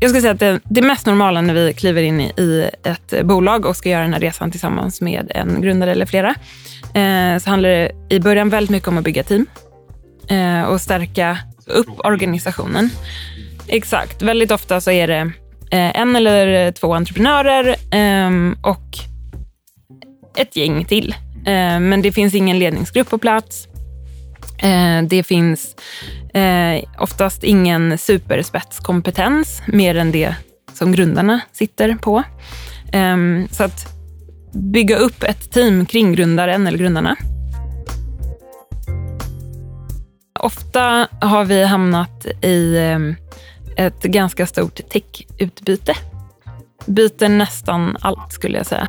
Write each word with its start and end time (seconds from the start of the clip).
jag 0.00 0.10
ska 0.10 0.20
säga 0.20 0.32
att 0.32 0.40
det, 0.40 0.60
det 0.64 0.82
mest 0.82 1.06
normala 1.06 1.40
när 1.40 1.54
vi 1.54 1.72
kliver 1.72 2.02
in 2.02 2.20
i 2.20 2.70
ett 2.82 3.26
bolag 3.26 3.66
och 3.66 3.76
ska 3.76 3.88
göra 3.88 4.02
den 4.02 4.12
här 4.12 4.20
resan 4.20 4.50
tillsammans 4.50 5.00
med 5.00 5.32
en 5.34 5.60
grundare 5.60 5.92
eller 5.92 6.06
flera, 6.06 6.34
eh, 6.94 7.38
så 7.38 7.50
handlar 7.50 7.68
det 7.68 7.92
i 8.08 8.20
början 8.20 8.48
väldigt 8.48 8.70
mycket 8.70 8.88
om 8.88 8.98
att 8.98 9.04
bygga 9.04 9.22
team 9.22 9.46
eh, 10.28 10.62
och 10.62 10.80
stärka 10.80 11.38
upp 11.66 11.88
organisationen. 12.04 12.90
Exakt. 13.68 14.22
Väldigt 14.22 14.50
ofta 14.50 14.80
så 14.80 14.90
är 14.90 15.06
det 15.06 15.32
eh, 15.70 16.00
en 16.00 16.16
eller 16.16 16.72
två 16.72 16.94
entreprenörer 16.94 17.68
eh, 17.94 18.52
och 18.62 18.98
ett 20.36 20.56
gäng 20.56 20.84
till. 20.84 21.14
Eh, 21.46 21.80
men 21.80 22.02
det 22.02 22.12
finns 22.12 22.34
ingen 22.34 22.58
ledningsgrupp 22.58 23.10
på 23.10 23.18
plats. 23.18 23.68
Eh, 24.58 25.02
det 25.02 25.22
finns 25.22 25.76
eh, 26.34 26.84
oftast 26.98 27.44
ingen 27.44 27.98
superspetskompetens 27.98 29.62
mer 29.66 29.94
än 29.94 30.12
det 30.12 30.34
som 30.72 30.92
grundarna 30.92 31.40
sitter 31.52 31.94
på. 31.94 32.22
Ehm, 32.92 33.48
så 33.50 33.64
att 33.64 33.94
bygga 34.52 34.96
upp 34.96 35.22
ett 35.22 35.52
team 35.52 35.86
kring 35.86 36.12
grundaren 36.12 36.66
eller 36.66 36.78
grundarna. 36.78 37.16
Ofta 40.40 41.08
har 41.20 41.44
vi 41.44 41.64
hamnat 41.64 42.26
i 42.42 42.76
eh, 42.76 43.84
ett 43.86 44.02
ganska 44.02 44.46
stort 44.46 44.80
tech-utbyte. 44.90 45.94
Byter 46.86 47.28
nästan 47.28 47.96
allt 48.00 48.32
skulle 48.32 48.56
jag 48.56 48.66
säga. 48.66 48.88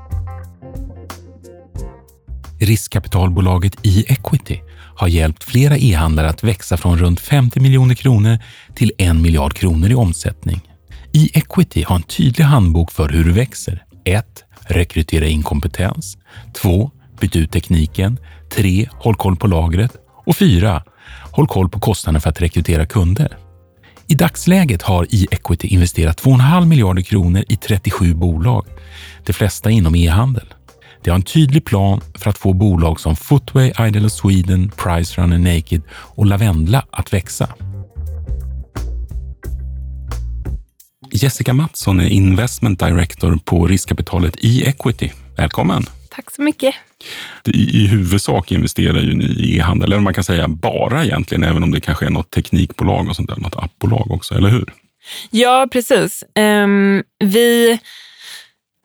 Riskkapitalbolaget 2.60 3.74
e-equity 3.84 4.62
har 5.00 5.08
hjälpt 5.08 5.44
flera 5.44 5.78
e-handlare 5.78 6.30
att 6.30 6.44
växa 6.44 6.78
från 6.78 6.98
runt 6.98 7.20
50 7.20 7.60
miljoner 7.60 7.96
kronor 7.96 8.38
till 8.76 8.92
1 8.98 9.16
miljard 9.16 9.54
kronor 9.54 9.90
i 9.92 9.96
omsättning. 9.96 10.62
E-equity 11.14 11.84
har 11.84 11.96
en 11.96 12.04
tydlig 12.04 12.46
handbok 12.46 12.92
för 12.92 13.10
hur 13.10 13.24
du 13.24 13.32
växer. 13.32 13.84
1. 14.06 14.26
Rekrytera 14.62 15.26
in 15.26 15.44
kompetens. 15.44 16.18
2. 16.62 16.92
Byt 17.22 17.36
ut 17.36 17.52
tekniken. 17.52 18.18
3. 18.56 18.90
Håll 18.92 19.16
koll 19.16 19.36
på 19.36 19.48
lagret. 19.48 19.92
Och 20.26 20.36
4. 20.36 20.84
Håll 21.32 21.48
koll 21.48 21.70
på 21.70 21.80
kostnaden 21.80 22.22
för 22.22 22.30
att 22.30 22.42
rekrytera 22.42 22.86
kunder. 22.86 23.38
I 24.08 24.16
dagsläget 24.16 24.82
har 24.82 25.04
e-equity 25.04 25.68
investerat 25.68 26.22
2,5 26.22 26.66
miljarder 26.66 27.02
kronor 27.02 27.44
i 27.48 27.56
37 27.56 28.14
bolag, 28.14 28.66
de 29.26 29.34
flesta 29.34 29.70
inom 29.70 29.96
e-handel. 29.96 30.54
De 31.04 31.10
har 31.10 31.16
en 31.16 31.22
tydlig 31.22 31.66
plan 31.66 32.02
för 32.16 32.30
att 32.30 32.38
få 32.38 32.54
bolag 32.54 33.00
som 33.00 33.16
Footway, 33.16 33.72
Idle 33.80 34.10
Sweden, 34.10 34.72
Pricerunner, 34.78 35.38
Naked 35.38 35.82
och 35.92 36.26
Lavendla 36.26 36.86
att 36.92 37.14
växa. 37.14 37.48
Jessica 41.12 41.54
Mattsson 41.54 42.00
är 42.00 42.08
Investment 42.08 42.80
Director 42.80 43.40
på 43.46 43.68
riskkapitalet 43.68 44.36
e-equity. 44.42 45.10
Välkommen! 45.38 45.86
Tack 46.10 46.32
så 46.32 46.42
mycket. 46.42 46.76
I, 47.46 47.84
I 47.84 47.88
huvudsak 47.88 48.52
investerar 48.52 49.00
ju 49.00 49.16
ni 49.16 49.26
i 49.26 49.58
e-handel, 49.58 49.92
eller 49.92 50.02
man 50.02 50.14
kan 50.14 50.24
säga 50.24 50.48
bara 50.48 51.06
egentligen, 51.06 51.44
även 51.44 51.64
om 51.64 51.72
det 51.72 51.82
kanske 51.82 52.06
är 52.06 52.10
något 52.10 52.32
teknikbolag 52.32 53.10
och 53.10 53.16
sånt 53.16 53.30
där, 53.30 53.38
något 53.38 53.56
appbolag 53.56 54.12
också, 54.12 54.36
eller 54.36 54.50
hur? 54.50 54.74
Ja, 55.30 55.68
precis. 55.72 56.24
Um, 56.40 57.04
vi... 57.20 57.80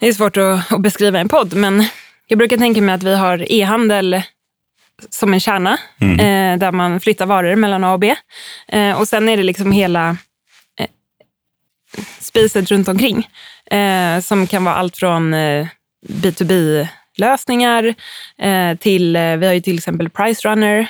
Det 0.00 0.08
är 0.08 0.12
svårt 0.12 0.36
att, 0.36 0.72
att 0.72 0.82
beskriva 0.82 1.20
en 1.20 1.28
podd, 1.28 1.54
men 1.54 1.84
jag 2.26 2.38
brukar 2.38 2.56
tänka 2.56 2.82
mig 2.82 2.94
att 2.94 3.02
vi 3.02 3.16
har 3.16 3.52
e-handel 3.52 4.22
som 5.10 5.34
en 5.34 5.40
kärna 5.40 5.78
mm. 6.00 6.20
eh, 6.20 6.58
där 6.58 6.72
man 6.72 7.00
flyttar 7.00 7.26
varor 7.26 7.56
mellan 7.56 7.84
A 7.84 7.92
och 7.92 7.98
B. 7.98 8.14
Eh, 8.68 9.00
och 9.00 9.08
sen 9.08 9.28
är 9.28 9.36
det 9.36 9.42
liksom 9.42 9.72
hela 9.72 10.16
eh, 10.78 10.86
spacet 12.20 12.70
runt 12.70 12.88
omkring 12.88 13.28
eh, 13.70 14.20
som 14.20 14.46
kan 14.46 14.64
vara 14.64 14.74
allt 14.74 14.96
från 14.96 15.34
B2B-lösningar 16.08 17.94
eh, 18.38 18.70
eh, 18.70 18.76
till, 18.76 19.16
vi 19.16 19.46
har 19.46 19.52
ju 19.54 19.60
till 19.60 19.78
exempel 19.78 20.10
Pricerunner, 20.10 20.86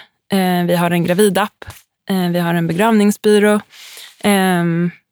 vi 0.67 0.77
har 0.77 0.91
en 0.91 1.05
gravidapp, 1.05 1.65
vi 2.33 2.39
har 2.39 2.55
en 2.55 2.67
begravningsbyrå. 2.67 3.61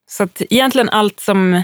så 0.08 0.22
att 0.22 0.42
egentligen 0.50 0.88
allt 0.88 1.20
som 1.20 1.62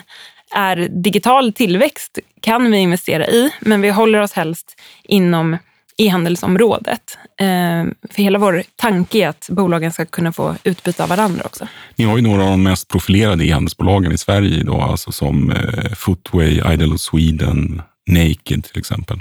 är 0.51 0.77
digital 1.03 1.53
tillväxt 1.53 2.19
kan 2.41 2.71
vi 2.71 2.79
investera 2.79 3.27
i, 3.27 3.51
men 3.61 3.81
vi 3.81 3.91
håller 3.91 4.21
oss 4.21 4.33
helst 4.33 4.81
inom 5.05 5.57
e-handelsområdet. 5.99 7.19
Eh, 7.41 7.85
för 8.11 8.23
hela 8.23 8.39
vår 8.39 8.63
tanke 8.77 9.19
är 9.19 9.29
att 9.29 9.49
bolagen 9.51 9.93
ska 9.93 10.07
kunna 10.07 10.33
få 10.33 10.57
utbyte 10.65 11.03
av 11.03 11.09
varandra 11.09 11.43
också. 11.45 11.67
Ni 11.97 12.05
har 12.05 12.17
ju 12.17 12.23
några 12.23 12.45
av 12.45 12.51
de 12.51 12.63
mest 12.63 12.89
profilerade 12.89 13.45
e-handelsbolagen 13.45 14.13
i 14.13 14.19
Sverige 14.19 14.61
idag, 14.61 14.81
alltså 14.81 15.13
som 15.13 15.53
Footway, 15.97 16.61
Footway, 16.61 16.73
Idle 16.75 16.99
Sweden, 16.99 17.83
Naked 18.11 18.65
till 18.65 18.79
exempel. 18.79 19.21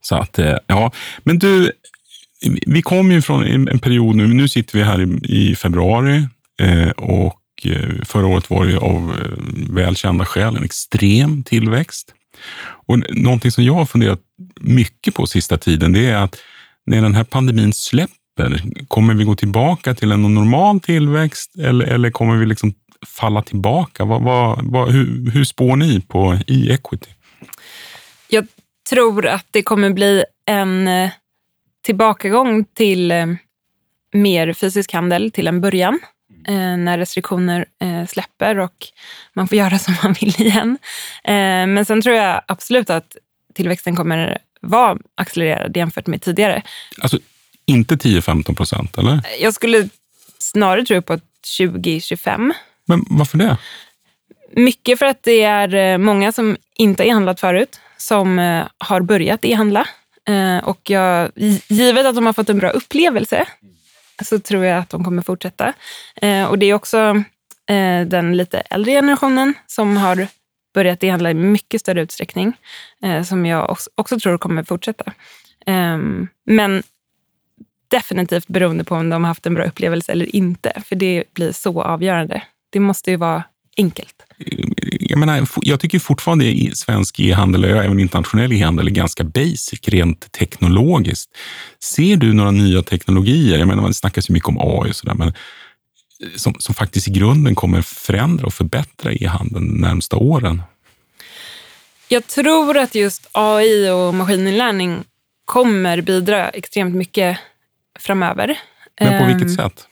Så 0.00 0.16
att, 0.16 0.38
eh, 0.38 0.56
ja, 0.66 0.92
men 1.24 1.38
du, 1.38 1.72
vi 2.66 2.82
kommer 2.82 3.14
ju 3.14 3.22
från 3.22 3.68
en 3.68 3.78
period 3.78 4.16
nu, 4.16 4.26
nu 4.26 4.48
sitter 4.48 4.78
vi 4.78 4.84
här 4.84 5.24
i, 5.30 5.54
februari 5.54 6.28
och 6.96 7.34
Eh, 7.64 8.04
förra 8.04 8.26
året 8.26 8.50
var 8.50 8.66
det 8.66 8.78
av 8.78 9.16
eh, 9.18 9.74
välkända 9.74 10.24
skäl 10.24 10.56
en 10.56 10.64
extrem 10.64 11.42
tillväxt. 11.42 12.14
Och 12.86 12.98
någonting 13.10 13.50
som 13.50 13.64
jag 13.64 13.74
har 13.74 13.86
funderat 13.86 14.20
mycket 14.60 15.14
på 15.14 15.26
sista 15.26 15.58
tiden, 15.58 15.92
det 15.92 16.06
är 16.06 16.16
att 16.16 16.36
när 16.86 17.02
den 17.02 17.14
här 17.14 17.24
pandemin 17.24 17.72
släpper, 17.72 18.62
kommer 18.88 19.14
vi 19.14 19.24
gå 19.24 19.34
tillbaka 19.34 19.94
till 19.94 20.12
en 20.12 20.34
normal 20.34 20.80
tillväxt 20.80 21.56
eller, 21.56 21.86
eller 21.86 22.10
kommer 22.10 22.36
vi 22.36 22.46
liksom 22.46 22.74
falla 23.06 23.42
tillbaka? 23.42 24.04
Vad, 24.04 24.22
vad, 24.22 24.64
vad, 24.64 24.90
hur, 24.90 25.30
hur 25.30 25.44
spår 25.44 25.76
ni 25.76 26.00
på 26.00 26.38
e-equity? 26.46 27.10
Jag 28.28 28.46
tror 28.90 29.26
att 29.26 29.46
det 29.50 29.62
kommer 29.62 29.90
bli 29.90 30.24
en 30.46 30.88
eh, 30.88 31.10
tillbakagång 31.84 32.64
till 32.64 33.12
mer 34.12 34.52
fysisk 34.52 34.92
handel 34.92 35.30
till 35.30 35.46
en 35.46 35.60
början 35.60 35.98
när 36.54 36.98
restriktioner 36.98 37.66
eh, 37.80 38.06
släpper 38.06 38.58
och 38.58 38.86
man 39.32 39.48
får 39.48 39.58
göra 39.58 39.78
som 39.78 39.94
man 40.02 40.12
vill 40.12 40.40
igen. 40.40 40.78
Eh, 41.24 41.66
men 41.66 41.84
sen 41.84 42.02
tror 42.02 42.16
jag 42.16 42.42
absolut 42.46 42.90
att 42.90 43.16
tillväxten 43.54 43.96
kommer 43.96 44.38
vara 44.60 44.98
accelererad 45.14 45.76
jämfört 45.76 46.06
med 46.06 46.22
tidigare. 46.22 46.62
Alltså 47.00 47.18
inte 47.64 47.94
10-15 47.94 48.54
procent, 48.54 48.98
eller? 48.98 49.20
Jag 49.40 49.54
skulle 49.54 49.88
snarare 50.38 50.84
tro 50.84 51.02
på 51.02 51.18
20-25. 51.58 52.52
Men 52.84 53.04
varför 53.10 53.38
det? 53.38 53.56
Mycket 54.52 54.98
för 54.98 55.06
att 55.06 55.22
det 55.22 55.42
är 55.42 55.74
eh, 55.74 55.98
många 55.98 56.32
som 56.32 56.56
inte 56.76 57.02
har 57.02 57.08
e-handlat 57.08 57.40
förut 57.40 57.80
som 57.96 58.38
eh, 58.38 58.66
har 58.78 59.00
börjat 59.00 59.44
e-handla. 59.44 59.86
Eh, 60.28 60.58
och 60.58 60.90
jag, 60.90 61.30
givet 61.68 62.06
att 62.06 62.14
de 62.14 62.26
har 62.26 62.32
fått 62.32 62.48
en 62.48 62.58
bra 62.58 62.70
upplevelse 62.70 63.46
så 64.24 64.38
tror 64.38 64.64
jag 64.64 64.78
att 64.78 64.90
de 64.90 65.04
kommer 65.04 65.22
fortsätta. 65.22 65.72
Eh, 66.22 66.44
och 66.44 66.58
det 66.58 66.66
är 66.66 66.74
också 66.74 66.98
eh, 67.68 68.06
den 68.06 68.36
lite 68.36 68.60
äldre 68.60 68.92
generationen 68.92 69.54
som 69.66 69.96
har 69.96 70.28
börjat 70.74 71.04
e-handla 71.04 71.30
i 71.30 71.34
mycket 71.34 71.80
större 71.80 72.02
utsträckning, 72.02 72.52
eh, 73.02 73.22
som 73.22 73.46
jag 73.46 73.70
också, 73.70 73.90
också, 73.94 74.20
tror 74.20 74.38
kommer 74.38 74.64
fortsätta. 74.64 75.12
Ehm, 75.66 76.28
men 76.44 76.82
definitivt 77.88 78.46
beroende 78.48 78.84
på 78.84 78.94
om 78.94 79.10
de 79.10 79.24
har 79.24 79.28
haft 79.28 79.46
en 79.46 79.54
bra 79.54 79.64
upplevelse 79.64 80.12
eller 80.12 80.36
inte, 80.36 80.82
för 80.84 80.96
det 80.96 81.24
blir 81.34 81.52
så 81.52 81.82
avgörande. 81.82 82.42
Det 82.70 82.80
måste 82.80 83.10
ju 83.10 83.16
vara 83.16 83.42
enkelt. 83.76 84.14
Jag, 85.00 85.18
menar, 85.18 85.48
jag 85.62 85.80
tycker 85.80 85.98
fortfarande 85.98 86.70
svensk 86.74 87.20
e-handel 87.20 87.64
och 87.64 87.70
även 87.70 88.00
internationell 88.00 88.52
e-handel 88.52 88.86
är 88.86 88.90
ganska 88.90 89.24
basic 89.24 89.80
rent 89.82 90.32
teknologiskt. 90.32 91.30
Ser 91.82 92.16
du 92.16 92.32
några 92.32 92.50
nya 92.50 92.82
teknologier? 92.82 93.58
Jag 93.58 93.68
menar, 93.68 93.88
det 93.88 93.94
snackas 93.94 94.30
ju 94.30 94.34
mycket 94.34 94.48
om 94.48 94.58
AI 94.58 94.90
och 94.90 94.96
sådär, 94.96 95.14
men 95.14 95.32
som, 96.36 96.54
som 96.58 96.74
faktiskt 96.74 97.08
i 97.08 97.10
grunden 97.10 97.54
kommer 97.54 97.82
förändra 97.82 98.46
och 98.46 98.54
förbättra 98.54 99.12
e-handeln 99.12 99.68
de 99.68 99.80
närmsta 99.80 100.16
åren? 100.16 100.62
Jag 102.08 102.26
tror 102.26 102.76
att 102.76 102.94
just 102.94 103.28
AI 103.32 103.90
och 103.90 104.14
maskininlärning 104.14 105.04
kommer 105.44 106.00
bidra 106.00 106.48
extremt 106.48 106.94
mycket 106.94 107.38
framöver. 107.98 108.58
Men 109.00 109.18
på 109.20 109.26
vilket 109.26 109.58
ehm, 109.58 109.70
sätt? 109.70 109.88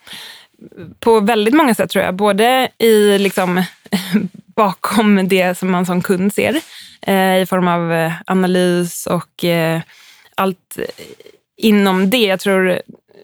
På 1.00 1.20
väldigt 1.20 1.55
många 1.55 1.75
sätt 1.75 1.90
tror 1.90 2.05
jag. 2.05 2.14
Både 2.14 2.69
i 2.78 3.19
liksom, 3.19 3.62
bakom 4.56 5.28
det 5.28 5.58
som 5.58 5.70
man 5.70 5.87
som 5.87 6.02
kund 6.02 6.34
ser 6.34 6.61
eh, 7.06 7.37
i 7.43 7.46
form 7.49 7.69
av 7.69 7.93
eh, 7.93 8.12
analys 8.26 9.06
och 9.06 9.44
eh, 9.44 9.81
allt 10.34 10.78
inom 11.56 12.11
det. 12.11 12.26
Jag 12.26 12.40
tror 12.40 12.81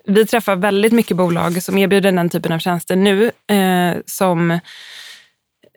vi 0.07 0.27
träffar 0.27 0.57
väldigt 0.57 0.93
mycket 0.93 1.17
bolag 1.17 1.63
som 1.63 1.79
erbjuder 1.79 2.13
den 2.13 2.31
typen 2.31 2.53
av 2.53 2.59
tjänster 2.59 2.97
nu 2.97 3.31
eh, 3.47 3.97
som 4.07 4.59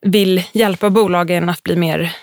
vill 0.02 0.44
hjälpa 0.52 0.90
bolagen 0.90 1.50
att 1.50 1.64
bli 1.64 1.76
mer 1.76 2.16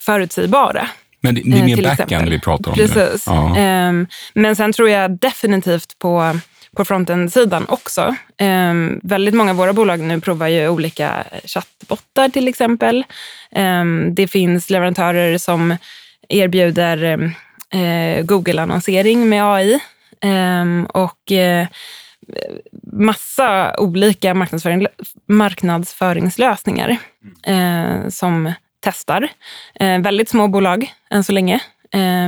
förutsägbara. 0.00 0.88
Men 1.20 1.34
det, 1.34 1.42
det 1.44 1.58
är 1.58 1.64
mer 1.64 1.96
backend 1.96 2.28
vi 2.28 2.40
pratar 2.40 2.70
om 2.70 2.76
Precis. 2.76 3.26
Nu. 3.26 3.34
Ja. 3.34 3.88
Um, 3.88 4.06
men 4.34 4.56
sen 4.56 4.72
tror 4.72 4.88
jag 4.88 5.18
definitivt 5.18 5.98
på 5.98 6.38
på 6.76 6.84
frontend-sidan 6.84 7.66
också. 7.68 8.14
Um, 8.42 9.00
väldigt 9.02 9.34
många 9.34 9.50
av 9.50 9.56
våra 9.56 9.72
bolag 9.72 10.00
nu 10.00 10.20
provar 10.20 10.48
ju 10.48 10.68
olika 10.68 11.24
chattbottar 11.44 12.28
till 12.28 12.48
exempel. 12.48 13.04
Um, 13.56 14.14
det 14.14 14.28
finns 14.28 14.70
leverantörer 14.70 15.38
som 15.38 15.76
erbjuder 16.28 17.32
eh, 17.70 18.24
Google-annonsering 18.24 19.28
med 19.28 19.44
AI. 19.44 19.80
Ehm, 20.20 20.86
och 20.86 21.30
uh, 21.30 21.66
massa 22.92 23.76
olika 23.78 24.34
marknadsföring, 24.34 24.86
marknadsföringslösningar 25.26 26.96
uh, 27.48 28.08
som 28.08 28.52
testar. 28.80 29.28
Eh, 29.80 30.00
väldigt 30.00 30.28
små 30.28 30.48
bolag 30.48 30.92
än 31.10 31.24
så 31.24 31.32
länge, 31.32 31.60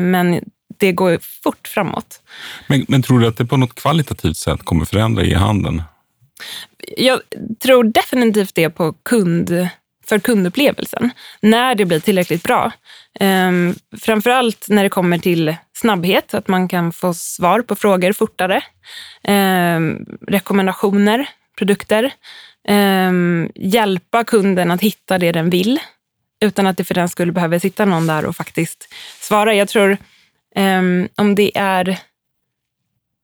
men 0.00 0.40
det 0.78 0.92
går 0.92 1.18
fort 1.42 1.68
framåt. 1.68 2.22
Men, 2.66 2.84
men, 2.88 3.02
tror 3.02 3.20
du 3.20 3.26
att 3.26 3.36
det 3.36 3.46
på 3.46 3.56
något 3.56 3.74
kvalitativt 3.74 4.36
sätt 4.36 4.64
kommer 4.64 4.84
förändra 4.84 5.24
e-handeln? 5.24 5.82
Jag 6.96 7.20
tror 7.62 7.84
definitivt 7.84 8.54
det 8.54 8.70
på 8.70 8.92
kund, 8.92 9.68
för 10.06 10.18
kundupplevelsen, 10.18 11.10
när 11.40 11.74
det 11.74 11.84
blir 11.84 12.00
tillräckligt 12.00 12.42
bra. 12.42 12.72
Um, 13.20 13.74
framförallt 14.00 14.66
när 14.68 14.82
det 14.82 14.88
kommer 14.88 15.18
till 15.18 15.56
snabbhet, 15.76 16.34
att 16.34 16.48
man 16.48 16.68
kan 16.68 16.92
få 16.92 17.14
svar 17.14 17.60
på 17.60 17.76
frågor 17.76 18.12
fortare. 18.12 18.62
Um, 19.28 20.06
rekommendationer, 20.28 21.28
produkter. 21.58 22.12
Um, 22.68 23.50
hjälpa 23.54 24.24
kunden 24.24 24.70
att 24.70 24.80
hitta 24.80 25.18
det 25.18 25.32
den 25.32 25.50
vill 25.50 25.80
utan 26.40 26.66
att 26.66 26.76
det 26.76 26.84
för 26.84 26.94
den 26.94 27.08
skull 27.08 27.32
behöver 27.32 27.58
sitta 27.58 27.84
någon 27.84 28.06
där 28.06 28.26
och 28.26 28.36
faktiskt 28.36 28.94
svara. 29.20 29.54
Jag 29.54 29.68
tror 29.68 29.96
um, 30.58 31.08
om 31.16 31.34
det 31.34 31.58
är 31.58 31.98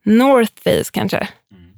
Northface 0.05 0.91
kanske, 0.91 1.29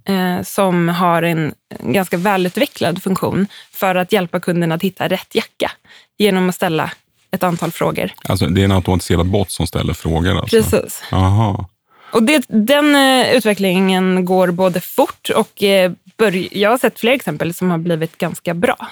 mm. 0.09 0.37
uh, 0.39 0.43
som 0.43 0.89
har 0.89 1.23
en 1.23 1.55
ganska 1.81 2.17
välutvecklad 2.17 3.03
funktion 3.03 3.47
för 3.73 3.95
att 3.95 4.13
hjälpa 4.13 4.41
kunden 4.41 4.73
att 4.73 4.83
hitta 4.83 5.09
rätt 5.09 5.35
jacka 5.35 5.71
genom 6.19 6.49
att 6.49 6.55
ställa 6.55 6.91
ett 7.31 7.43
antal 7.43 7.71
frågor. 7.71 8.11
Alltså 8.25 8.47
det 8.47 8.61
är 8.61 8.65
en 8.65 8.73
automatiserad 8.73 9.27
bot 9.27 9.51
som 9.51 9.67
ställer 9.67 9.95
frågor? 9.95 10.39
Alltså. 10.39 10.57
Precis. 10.57 11.03
Aha. 11.13 11.69
Och 12.13 12.23
det, 12.23 12.45
den 12.49 12.95
uh, 12.95 13.37
utvecklingen 13.37 14.25
går 14.25 14.51
både 14.51 14.81
fort 14.81 15.31
och 15.37 15.63
uh, 15.63 16.37
jag 16.51 16.71
har 16.71 16.79
sett 16.79 16.99
fler 16.99 17.13
exempel 17.13 17.55
som 17.55 17.71
har 17.71 17.79
blivit 17.79 18.19
ganska 18.19 18.55
bra. 18.55 18.89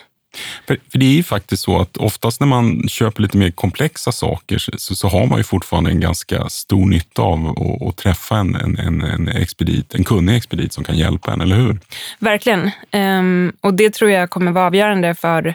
För, 0.66 0.78
för, 0.90 0.98
det 0.98 1.06
är 1.06 1.12
ju 1.12 1.22
faktiskt 1.22 1.62
så 1.62 1.80
att 1.80 1.96
oftast 1.96 2.40
när 2.40 2.46
man 2.46 2.88
köper 2.88 3.22
lite 3.22 3.36
mer 3.36 3.50
komplexa 3.50 4.12
saker 4.12 4.58
så, 4.58 4.94
så 4.94 5.08
har 5.08 5.26
man 5.26 5.38
ju 5.38 5.44
fortfarande 5.44 5.90
en 5.90 6.00
ganska 6.00 6.48
stor 6.48 6.86
nytta 6.86 7.22
av 7.22 7.48
att, 7.48 7.88
att 7.88 7.96
träffa 7.96 8.36
en, 8.36 8.54
en, 8.54 9.02
en, 9.02 9.28
expedit, 9.28 9.94
en 9.94 10.04
kunnig 10.04 10.36
expedit 10.36 10.72
som 10.72 10.84
kan 10.84 10.96
hjälpa 10.96 11.32
en, 11.32 11.40
eller 11.40 11.56
hur? 11.56 11.78
Verkligen. 12.18 12.70
Um, 12.92 13.52
och 13.60 13.74
det 13.74 13.90
tror 13.90 14.10
jag 14.10 14.30
kommer 14.30 14.52
vara 14.52 14.66
avgörande 14.66 15.14
för 15.14 15.46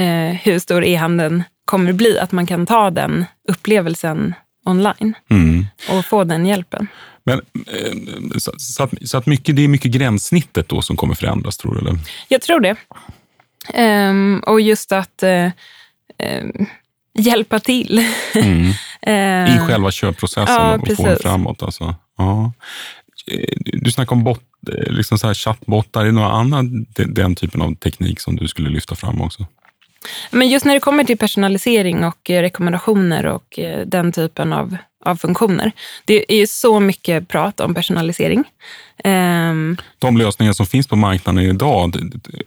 uh, 0.00 0.32
hur 0.42 0.58
stor 0.58 0.84
e-handeln 0.84 1.42
kommer 1.64 1.92
bli. 1.92 2.18
Att 2.18 2.32
man 2.32 2.46
kan 2.46 2.66
ta 2.66 2.90
den 2.90 3.24
upplevelsen 3.48 4.34
online 4.64 5.14
mm. 5.30 5.66
och 5.90 6.04
få 6.04 6.24
den 6.24 6.46
hjälpen. 6.46 6.88
Men, 7.24 7.40
eh, 7.66 8.38
så, 8.38 8.52
så, 8.56 8.82
att, 8.82 8.90
så 9.04 9.18
att 9.18 9.26
mycket, 9.26 9.56
det 9.56 9.64
är 9.64 9.68
mycket 9.68 9.90
gränssnittet 9.90 10.68
då 10.68 10.82
som 10.82 10.96
kommer 10.96 11.14
förändras, 11.14 11.56
tror 11.56 11.74
du? 11.74 11.80
Eller? 11.80 11.98
Jag 12.28 12.42
tror 12.42 12.60
det. 12.60 12.76
Um, 13.74 14.40
och 14.46 14.60
just 14.60 14.92
att 14.92 15.22
uh, 15.22 15.50
um, 16.42 16.66
hjälpa 17.14 17.60
till. 17.60 18.06
Mm. 18.34 18.70
I 19.56 19.58
själva 19.58 19.90
köpprocessen 19.90 20.54
ja, 20.54 20.78
och 20.78 20.96
få 20.96 21.06
den 21.06 21.18
framåt. 21.18 21.62
Alltså. 21.62 21.94
Ja. 22.18 22.52
Eh, 23.26 23.56
du 23.56 23.90
snackar 23.90 24.12
om 24.12 24.24
bot, 24.24 24.42
liksom 24.86 25.18
så 25.18 25.26
här 25.26 25.34
chattbottar. 25.34 26.00
Är 26.00 26.04
det 26.04 26.12
någon 26.12 26.32
annan 26.32 26.86
den 26.94 27.34
typen 27.34 27.62
av 27.62 27.74
teknik 27.74 28.20
som 28.20 28.36
du 28.36 28.48
skulle 28.48 28.70
lyfta 28.70 28.94
fram 28.94 29.20
också? 29.20 29.46
Men 30.30 30.48
just 30.48 30.64
när 30.64 30.74
det 30.74 30.80
kommer 30.80 31.04
till 31.04 31.18
personalisering 31.18 32.04
och 32.04 32.30
rekommendationer 32.30 33.26
och 33.26 33.58
den 33.86 34.12
typen 34.12 34.52
av 34.52 34.76
av 35.04 35.16
funktioner. 35.16 35.72
Det 36.04 36.42
är 36.42 36.46
så 36.46 36.80
mycket 36.80 37.28
prat 37.28 37.60
om 37.60 37.74
personalisering. 37.74 38.44
Um, 39.04 39.76
de 39.98 40.16
lösningar 40.16 40.52
som 40.52 40.66
finns 40.66 40.86
på 40.86 40.96
marknaden 40.96 41.44
idag, 41.44 41.96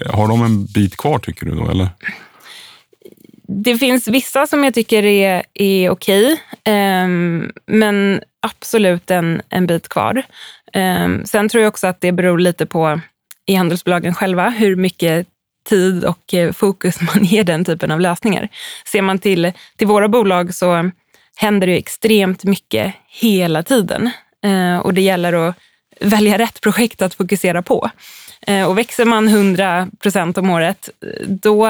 har 0.05 0.27
de 0.27 0.41
en 0.41 0.65
bit 0.65 0.97
kvar 0.97 1.19
tycker 1.19 1.45
du? 1.45 1.55
då? 1.55 1.69
Eller? 1.69 1.89
Det 3.47 3.77
finns 3.77 4.07
vissa 4.07 4.47
som 4.47 4.63
jag 4.63 4.73
tycker 4.73 5.05
är, 5.05 5.43
är 5.53 5.89
okej, 5.89 6.41
um, 7.03 7.51
men 7.65 8.21
absolut 8.41 9.11
en, 9.11 9.41
en 9.49 9.67
bit 9.67 9.89
kvar. 9.89 10.23
Um, 10.73 11.25
sen 11.25 11.49
tror 11.49 11.63
jag 11.63 11.69
också 11.69 11.87
att 11.87 12.01
det 12.01 12.11
beror 12.11 12.39
lite 12.39 12.65
på 12.65 12.99
e-handelsbolagen 13.45 14.13
själva, 14.13 14.49
hur 14.49 14.75
mycket 14.75 15.27
tid 15.69 16.03
och 16.05 16.33
eh, 16.33 16.51
fokus 16.51 17.01
man 17.15 17.23
ger 17.23 17.43
den 17.43 17.65
typen 17.65 17.91
av 17.91 17.99
lösningar. 17.99 18.49
Ser 18.85 19.01
man 19.01 19.19
till, 19.19 19.51
till 19.77 19.87
våra 19.87 20.07
bolag 20.07 20.55
så 20.55 20.91
händer 21.35 21.67
det 21.67 21.77
extremt 21.77 22.43
mycket 22.43 22.93
hela 23.07 23.63
tiden. 23.63 24.09
Eh, 24.43 24.77
och 24.77 24.93
det 24.93 25.01
gäller 25.01 25.33
att 25.33 25.55
välja 25.99 26.37
rätt 26.37 26.61
projekt 26.61 27.01
att 27.01 27.13
fokusera 27.13 27.61
på. 27.61 27.89
Eh, 28.47 28.63
och 28.63 28.77
växer 28.77 29.05
man 29.05 29.27
100 29.27 29.87
procent 29.99 30.37
om 30.37 30.49
året, 30.49 30.89
då 31.27 31.65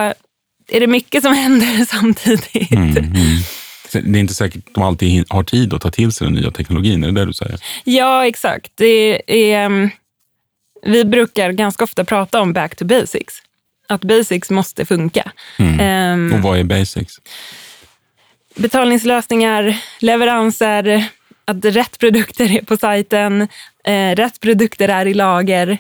är 0.68 0.80
det 0.80 0.88
mycket 0.88 1.24
som 1.24 1.34
händer 1.44 1.86
samtidigt. 1.86 2.72
Mm, 2.72 2.98
mm. 2.98 3.16
Det 3.92 4.18
är 4.18 4.22
inte 4.22 4.34
säkert 4.34 4.68
att 4.68 4.74
de 4.74 4.84
alltid 4.84 5.26
har 5.30 5.44
tid 5.44 5.74
att 5.74 5.82
ta 5.82 5.92
till 5.92 6.12
sig 6.12 6.28
den 6.28 6.34
nya 6.34 6.52
teknologin, 6.52 7.04
är 7.04 7.08
det 7.08 7.20
det 7.20 7.26
du 7.26 7.34
säger? 7.34 7.60
Ja, 7.84 8.28
exakt. 8.28 8.72
Det 8.76 9.22
är, 9.54 9.66
mm, 9.66 9.90
vi 10.86 11.06
brukar 11.06 11.52
ganska 11.52 11.84
ofta 11.84 12.06
prata 12.06 12.42
om 12.42 12.54
back 12.54 12.76
to 12.76 12.86
basics. 12.86 13.34
Att 13.88 14.02
basics 14.02 14.50
måste 14.50 14.86
funka. 14.86 15.32
Mm. 15.60 16.14
Um, 16.14 16.34
och 16.34 16.40
vad 16.40 16.60
är 16.60 16.64
basics? 16.64 17.20
Betalningslösningar, 18.56 19.78
leveranser, 20.00 21.06
att 21.46 21.66
rätt 21.66 22.00
produkter 22.00 22.52
är 22.52 22.62
på 22.62 22.78
sajten, 22.78 23.42
eh, 23.84 24.16
rätt 24.16 24.40
produkter 24.40 24.90
är 24.90 25.06
i 25.06 25.14
lager, 25.14 25.78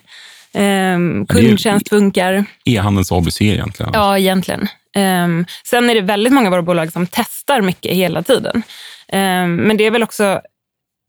eh, 0.53 0.97
kundtjänst 1.29 1.89
funkar. 1.89 2.45
E-handelns 2.65 3.11
ABC 3.11 3.41
egentligen? 3.41 3.91
Ja, 3.93 4.17
egentligen. 4.17 4.61
Eh, 4.95 5.27
sen 5.65 5.89
är 5.89 5.95
det 5.95 6.01
väldigt 6.01 6.33
många 6.33 6.47
av 6.47 6.51
våra 6.51 6.61
bolag 6.61 6.91
som 6.91 7.07
testar 7.07 7.61
mycket 7.61 7.91
hela 7.91 8.23
tiden. 8.23 8.63
Eh, 9.07 9.47
men 9.47 9.77
det 9.77 9.83
är 9.83 9.91
väl 9.91 10.03
också 10.03 10.41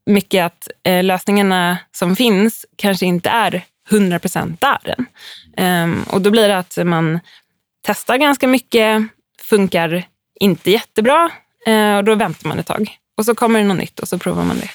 mycket 0.07 0.45
att 0.45 0.69
eh, 0.83 1.05
lösningarna 1.05 1.79
som 1.93 2.17
finns 2.17 2.67
kanske 2.77 3.07
inte 3.07 3.31
är 3.31 3.65
100 3.91 4.19
procent 4.19 4.61
där 4.61 4.95
än. 4.99 5.07
Ehm, 5.57 6.03
och 6.11 6.21
då 6.21 6.31
blir 6.31 6.49
det 6.49 6.59
att 6.59 6.79
man 6.85 7.21
testar 7.87 8.17
ganska 8.17 8.47
mycket, 8.49 9.03
funkar 9.43 10.05
inte 10.41 10.71
jättebra 10.71 11.31
Eh, 11.67 11.97
och 11.97 12.05
då 12.05 12.15
väntar 12.15 12.49
man 12.49 12.59
ett 12.59 12.67
tag. 12.67 12.99
Och 13.17 13.25
så 13.25 13.35
kommer 13.35 13.61
det 13.61 13.67
något 13.67 13.79
nytt 13.79 14.01
och 14.01 14.09
så 14.09 14.19
provar 14.19 14.45
man 14.45 14.59
det. 14.59 14.71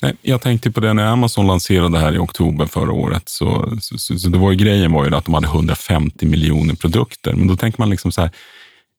Nej, 0.00 0.16
jag 0.22 0.40
tänkte 0.40 0.70
på 0.70 0.80
det 0.80 0.92
när 0.92 1.06
Amazon 1.06 1.46
lanserade 1.46 1.88
det 1.88 1.98
här 1.98 2.14
i 2.14 2.18
oktober 2.18 2.66
förra 2.66 2.92
året. 2.92 3.28
Så, 3.28 3.78
så, 3.80 3.98
så, 3.98 4.18
så 4.18 4.28
det 4.28 4.38
var 4.38 4.50
ju, 4.50 4.56
grejen 4.56 4.92
var 4.92 5.06
ju 5.06 5.14
att 5.14 5.24
de 5.24 5.34
hade 5.34 5.46
150 5.46 6.26
miljoner 6.26 6.74
produkter. 6.74 7.32
Men 7.32 7.46
då 7.46 7.56
tänker 7.56 7.80
man 7.80 7.90
liksom 7.90 8.12
så 8.12 8.20
här, 8.20 8.30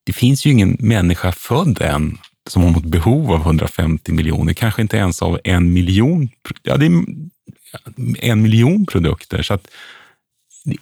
det 0.05 0.13
finns 0.13 0.45
ju 0.45 0.51
ingen 0.51 0.77
människa 0.79 1.31
född 1.31 1.81
än 1.81 2.17
som 2.49 2.63
har 2.63 2.69
något 2.69 2.85
behov 2.85 3.31
av 3.31 3.41
150 3.41 4.11
miljoner, 4.11 4.53
kanske 4.53 4.81
inte 4.81 4.97
ens 4.97 5.21
av 5.21 5.39
en 5.43 5.73
miljon. 5.73 6.29
Ja, 6.63 6.77
det 6.77 6.85
är 6.85 6.91
en 8.19 8.41
miljon 8.41 8.85
produkter. 8.85 9.41
Så 9.41 9.53
att, 9.53 9.67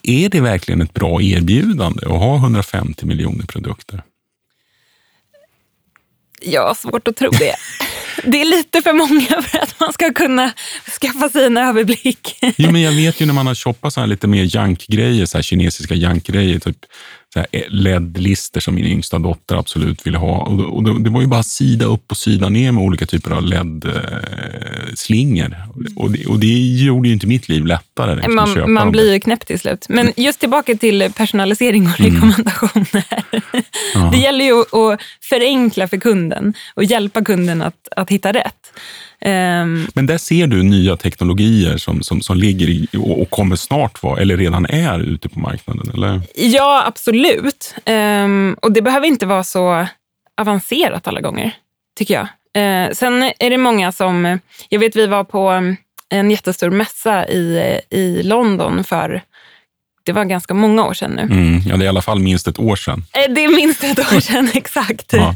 är 0.03 0.29
det 0.29 0.41
verkligen 0.41 0.81
ett 0.81 0.93
bra 0.93 1.22
erbjudande 1.22 2.05
att 2.05 2.19
ha 2.19 2.36
150 2.36 3.05
miljoner 3.05 3.46
produkter? 3.46 4.03
Jag 6.41 6.67
har 6.67 6.74
svårt 6.74 7.08
att 7.08 7.15
tro 7.15 7.29
det. 7.29 7.56
Det 8.24 8.41
är 8.41 8.46
lite 8.46 8.82
för 8.82 8.94
många 8.94 9.41
för 9.41 9.60
att 9.60 9.79
man 9.79 9.94
ska 9.94 10.13
kunna 10.13 10.53
skaffa 11.01 11.29
sig 11.29 11.46
en 11.46 11.58
överblick. 11.58 12.38
Jo, 12.58 12.72
men 12.72 12.82
jag 12.82 12.91
vet 12.91 13.22
ju 13.22 13.25
när 13.25 13.34
man 13.34 13.48
har 13.48 13.56
shoppat 13.56 13.94
så 13.94 14.00
här 14.00 14.08
lite 14.08 14.27
mer 14.27 14.56
jankgrejer, 14.56 15.25
så 15.25 15.38
här 15.38 15.44
kinesiska 15.44 15.96
jankgrejer, 15.96 16.60
typ 16.60 16.77
LED-lister 17.67 18.60
som 18.60 18.75
min 18.75 18.86
yngsta 18.86 19.19
dotter 19.19 19.55
absolut 19.55 20.07
ville 20.07 20.17
ha. 20.17 20.38
Och, 20.38 20.75
och 20.75 21.01
det 21.01 21.10
var 21.10 21.22
ju 21.22 21.27
bara 21.27 21.43
sida 21.43 21.86
upp 21.86 22.12
och 22.12 22.17
sida 22.17 22.50
ner 22.50 22.72
med 22.72 22.84
olika 22.84 23.05
typer 23.05 23.31
av 23.31 23.43
LED-slingor. 23.43 25.55
Och 25.96 26.12
det, 26.12 26.25
och 26.25 26.39
det 26.39 26.84
gjorde 26.84 27.07
ju 27.07 27.13
inte 27.13 27.27
mitt 27.27 27.50
liv 27.50 27.65
lättare. 27.65 28.15
Liksom, 28.15 28.36
man, 28.36 28.74
man 28.74 28.91
blir 28.91 29.13
ju 29.13 29.19
knäpp 29.19 29.46
till 29.46 29.60
slut. 29.60 29.86
Men 29.89 30.12
just 30.17 30.39
tillbaka 30.39 30.75
till 30.75 31.12
personalisering 31.15 31.88
och 31.88 32.00
mm. 32.00 32.13
rekommendationer. 32.13 33.05
Mm. 33.96 34.12
Det 34.12 34.17
gäller 34.17 34.46
ju 34.46 34.62
att 34.62 35.01
förenkla 35.22 35.88
för 35.88 35.98
kunden 35.98 36.53
och 36.74 36.84
hjälpa 36.84 37.24
kunden 37.24 37.62
att, 37.62 37.88
att 37.96 38.10
hitta 38.10 38.34
rätt. 38.34 38.74
Um, 39.25 39.88
Men 39.93 40.05
där 40.05 40.17
ser 40.17 40.47
du 40.47 40.63
nya 40.63 40.97
teknologier 40.97 41.77
som, 41.77 42.03
som, 42.03 42.21
som 42.21 42.38
ligger 42.38 42.69
i, 42.69 42.88
och, 42.97 43.29
kommer 43.29 43.55
snart 43.55 44.03
vara, 44.03 44.21
eller 44.21 44.38
redan 44.38 44.65
är 44.65 45.00
ute 45.00 45.29
på 45.29 45.39
marknaden? 45.39 45.91
Eller? 45.93 46.21
Ja, 46.36 46.83
absolut. 46.88 47.75
Um, 47.86 48.53
och 48.53 48.71
det 48.71 48.81
behöver 48.81 49.07
inte 49.07 49.25
vara 49.25 49.43
så 49.43 49.88
avancerat 50.41 51.07
alla 51.07 51.21
gånger, 51.21 51.51
tycker 51.97 52.13
jag. 52.13 52.27
Eh, 52.63 52.91
sen 52.91 53.31
är 53.39 53.50
det 53.50 53.57
många 53.57 53.91
som... 53.91 54.39
Jag 54.69 54.79
vet 54.79 54.95
vi 54.95 55.07
var 55.07 55.24
på 55.24 55.75
en 56.09 56.31
jättestor 56.31 56.69
mässa 56.69 57.27
i, 57.27 57.79
i 57.89 58.24
London 58.24 58.83
för 58.83 59.21
det 60.07 60.13
var 60.13 60.25
ganska 60.25 60.53
många 60.53 60.85
år 60.85 60.93
sedan 60.93 61.11
nu. 61.11 61.21
Mm, 61.21 61.61
ja, 61.65 61.77
det 61.77 61.83
är 61.83 61.85
i 61.85 61.87
alla 61.87 62.01
fall 62.01 62.19
minst 62.19 62.47
ett 62.47 62.59
år 62.59 62.75
sedan. 62.75 63.05
Eh, 63.13 63.33
det 63.33 63.43
är 63.43 63.55
minst 63.55 63.83
ett 63.83 63.99
år 63.99 64.19
sedan, 64.19 64.49
exakt. 64.53 65.13
Ja. 65.13 65.35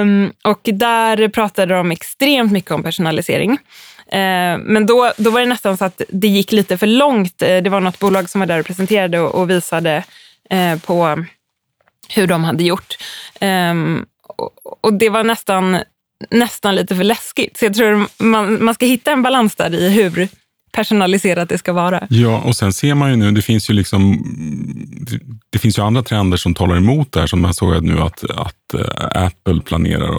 Um, 0.00 0.32
och 0.44 0.60
där 0.62 1.28
pratade 1.28 1.74
de 1.74 1.90
extremt 1.90 2.52
mycket 2.52 2.70
om 2.70 2.82
personalisering. 2.82 3.50
Uh, 3.52 3.58
men 4.58 4.86
då, 4.86 5.12
då 5.16 5.30
var 5.30 5.40
det 5.40 5.46
nästan 5.46 5.76
så 5.76 5.84
att 5.84 6.02
det 6.08 6.28
gick 6.28 6.52
lite 6.52 6.78
för 6.78 6.86
långt. 6.86 7.42
Eh, 7.42 7.56
det 7.56 7.70
var 7.70 7.80
något 7.80 7.98
bolag 7.98 8.30
som 8.30 8.38
var 8.38 8.46
där 8.46 8.60
och 8.60 8.66
presenterade 8.66 9.20
och, 9.20 9.34
och 9.34 9.50
visade 9.50 10.04
uh, 10.52 10.78
på 10.78 11.24
hur 12.08 12.26
de 12.26 12.44
hade 12.44 12.64
gjort. 12.64 12.96
Um, 13.40 14.06
och, 14.28 14.50
och 14.80 14.92
det 14.92 15.08
var 15.08 15.24
nästan, 15.24 15.78
nästan 16.30 16.74
lite 16.74 16.96
för 16.96 17.04
läskigt. 17.04 17.56
Så 17.56 17.64
jag 17.64 17.74
tror 17.74 18.06
man, 18.24 18.64
man 18.64 18.74
ska 18.74 18.86
hitta 18.86 19.12
en 19.12 19.22
balans 19.22 19.56
där 19.56 19.74
i 19.74 19.88
hur 19.88 20.28
personaliserat 20.76 21.48
det 21.48 21.58
ska 21.58 21.72
vara. 21.72 22.06
Ja, 22.10 22.40
och 22.40 22.56
sen 22.56 22.72
ser 22.72 22.94
man 22.94 23.10
ju 23.10 23.16
nu, 23.16 23.30
det 23.30 23.42
finns 23.42 23.70
ju 23.70 23.74
liksom 23.74 24.22
det 25.50 25.58
finns 25.58 25.78
ju 25.78 25.82
andra 25.82 26.02
trender 26.02 26.36
som 26.36 26.54
talar 26.54 26.76
emot 26.76 27.12
det 27.12 27.20
här. 27.20 27.26
Som 27.26 27.40
man 27.40 27.54
såg 27.54 27.82
nu 27.82 28.00
att, 28.00 28.24
att 28.30 28.74
eh, 28.74 29.24
Apple 29.24 29.60
planerar 29.60 30.10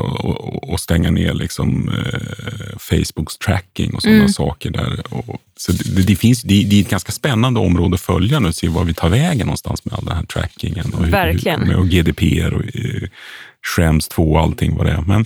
att 0.73 0.81
stänga 0.81 1.11
ner 1.11 1.33
liksom, 1.33 1.89
eh, 1.89 2.77
Facebooks 2.77 3.37
tracking 3.37 3.93
och 3.93 4.01
sådana 4.01 4.17
mm. 4.17 4.29
saker. 4.29 4.71
där. 4.71 5.03
Och, 5.09 5.41
så 5.57 5.71
det, 5.71 6.01
det, 6.01 6.15
finns, 6.15 6.41
det, 6.41 6.63
det, 6.63 6.75
är 6.75 6.81
ett 6.81 6.89
ganska 6.89 7.11
spännande 7.11 7.59
område 7.59 7.95
att 7.95 8.01
följa 8.01 8.39
nu, 8.39 8.53
se 8.53 8.67
var 8.67 8.83
vi 8.83 8.93
tar 8.93 9.09
vägen 9.09 9.47
någonstans 9.47 9.85
med 9.85 9.93
all 9.93 10.05
den 10.05 10.15
här 10.15 10.23
trackingen. 10.23 10.93
Och. 10.93 11.05
Hur, 11.05 11.77
och 11.77 11.87
GDPR 11.87 12.53
och 12.53 12.61
eh, 12.61 13.09
Schrems 13.75 14.07
2 14.07 14.31
och 14.31 14.39
allting 14.39 14.75
vad 14.75 14.85
det 14.85 14.91
är. 14.91 15.01
Men, 15.01 15.25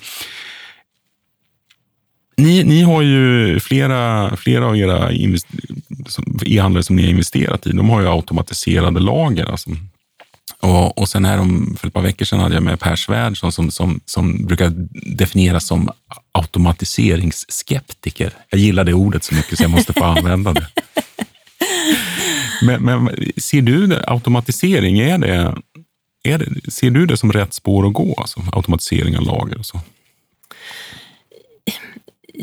ni, 2.41 2.63
ni 2.63 2.81
har 2.81 3.01
ju 3.01 3.59
flera, 3.59 4.35
flera 4.37 4.67
av 4.67 4.77
era 4.77 5.11
e-handlare 6.45 6.83
som 6.83 6.95
ni 6.95 7.01
har 7.01 7.09
investerat 7.09 7.67
i, 7.67 7.71
de 7.71 7.89
har 7.89 8.01
ju 8.01 8.07
automatiserade 8.07 8.99
lager. 8.99 9.51
Alltså. 9.51 9.69
Och, 10.59 10.97
och 10.97 11.09
sen 11.09 11.25
här 11.25 11.39
om, 11.39 11.75
för 11.79 11.87
ett 11.87 11.93
par 11.93 12.01
veckor 12.01 12.25
sedan 12.25 12.39
hade 12.39 12.55
jag 12.55 12.63
med 12.63 12.79
Per 12.79 12.95
Svärd 12.95 13.37
som, 13.37 13.71
som, 13.71 13.99
som 14.05 14.45
brukar 14.45 14.73
definieras 15.15 15.65
som 15.65 15.89
automatiseringsskeptiker. 16.31 18.33
Jag 18.49 18.59
gillar 18.59 18.83
det 18.83 18.93
ordet 18.93 19.23
så 19.23 19.35
mycket 19.35 19.57
så 19.57 19.63
jag 19.63 19.71
måste 19.71 19.93
få 19.93 20.03
använda 20.03 20.53
det. 20.53 20.67
Men, 22.63 22.83
men 22.83 23.09
ser 23.37 23.61
du 23.61 23.87
det, 23.87 24.03
automatisering, 24.07 24.99
är 24.99 25.17
det, 25.17 25.55
är 26.23 26.37
det, 26.37 26.71
ser 26.71 26.91
du 26.91 27.05
det 27.05 27.17
som 27.17 27.31
rätt 27.31 27.53
spår 27.53 27.87
att 27.87 27.93
gå? 27.93 28.15
Alltså, 28.17 28.43
automatisering 28.53 29.17
av 29.17 29.23
lager 29.23 29.59
och 29.59 29.65
så? 29.65 29.79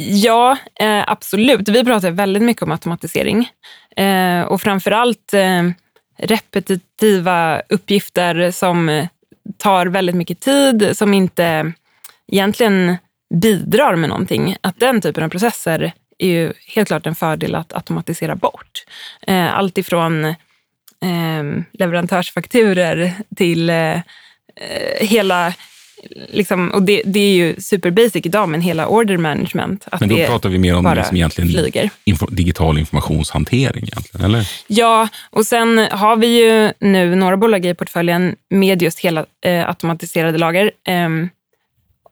Ja, 0.00 0.59
eh, 0.81 1.05
absolut. 1.07 1.69
Vi 1.69 1.85
pratar 1.85 2.11
väldigt 2.11 2.43
mycket 2.43 2.62
om 2.62 2.73
automatisering. 2.73 3.50
Eh, 3.97 4.43
och 4.43 4.61
framför 4.61 4.90
allt 4.90 5.35
eh, 5.35 5.71
repetitiva 6.19 7.62
uppgifter 7.69 8.50
som 8.50 9.07
tar 9.57 9.87
väldigt 9.87 10.14
mycket 10.14 10.40
tid, 10.40 10.90
som 10.93 11.14
inte 11.14 11.73
egentligen 12.33 12.97
bidrar 13.35 13.97
med 13.97 14.09
någonting. 14.09 14.57
Att 14.61 14.81
den 14.81 15.00
typen 15.00 15.25
av 15.25 15.28
processer 15.28 15.93
är 16.19 16.28
ju 16.28 16.52
helt 16.67 16.88
klart 16.88 17.07
en 17.07 17.14
fördel 17.14 17.55
att 17.55 17.73
automatisera 17.73 18.37
bort. 18.37 18.85
Eh, 19.26 19.59
allt 19.59 19.78
ifrån 19.78 20.25
eh, 20.25 20.35
leverantörsfakturer 21.73 23.12
till 23.37 23.71
eh, 23.71 23.76
eh 23.76 24.00
hela 25.00 25.55
Liksom, 26.28 26.71
och 26.71 26.83
det, 26.83 27.02
det, 27.05 27.21
är 27.21 27.33
ju 27.33 27.55
super 27.59 27.90
basic 27.90 28.26
idag, 28.26 28.49
men 28.49 28.61
hela 28.61 28.87
order 28.87 29.17
management. 29.17 29.85
Att 29.90 30.00
men 30.00 30.09
då 30.09 30.17
pratar 30.17 30.49
vi 30.49 30.59
mer 30.59 30.76
om 30.76 30.95
liksom 30.97 31.17
egentligen 31.17 31.50
flyger. 31.50 31.90
Info, 32.05 32.26
digital 32.26 32.78
informationshantering, 32.78 33.85
egentligen, 33.85 34.26
eller? 34.26 34.50
Ja, 34.67 35.09
och 35.31 35.47
sen 35.47 35.78
har 35.90 36.17
vi 36.17 36.26
ju 36.26 36.73
nu 36.78 37.14
några 37.14 37.37
bolag 37.37 37.67
i 37.67 37.75
portföljen 37.75 38.37
med 38.50 38.83
just 38.83 38.99
hela 38.99 39.26
eh, 39.45 39.69
automatiserade 39.69 40.38
lager. 40.38 40.71
Eh, 40.87 41.09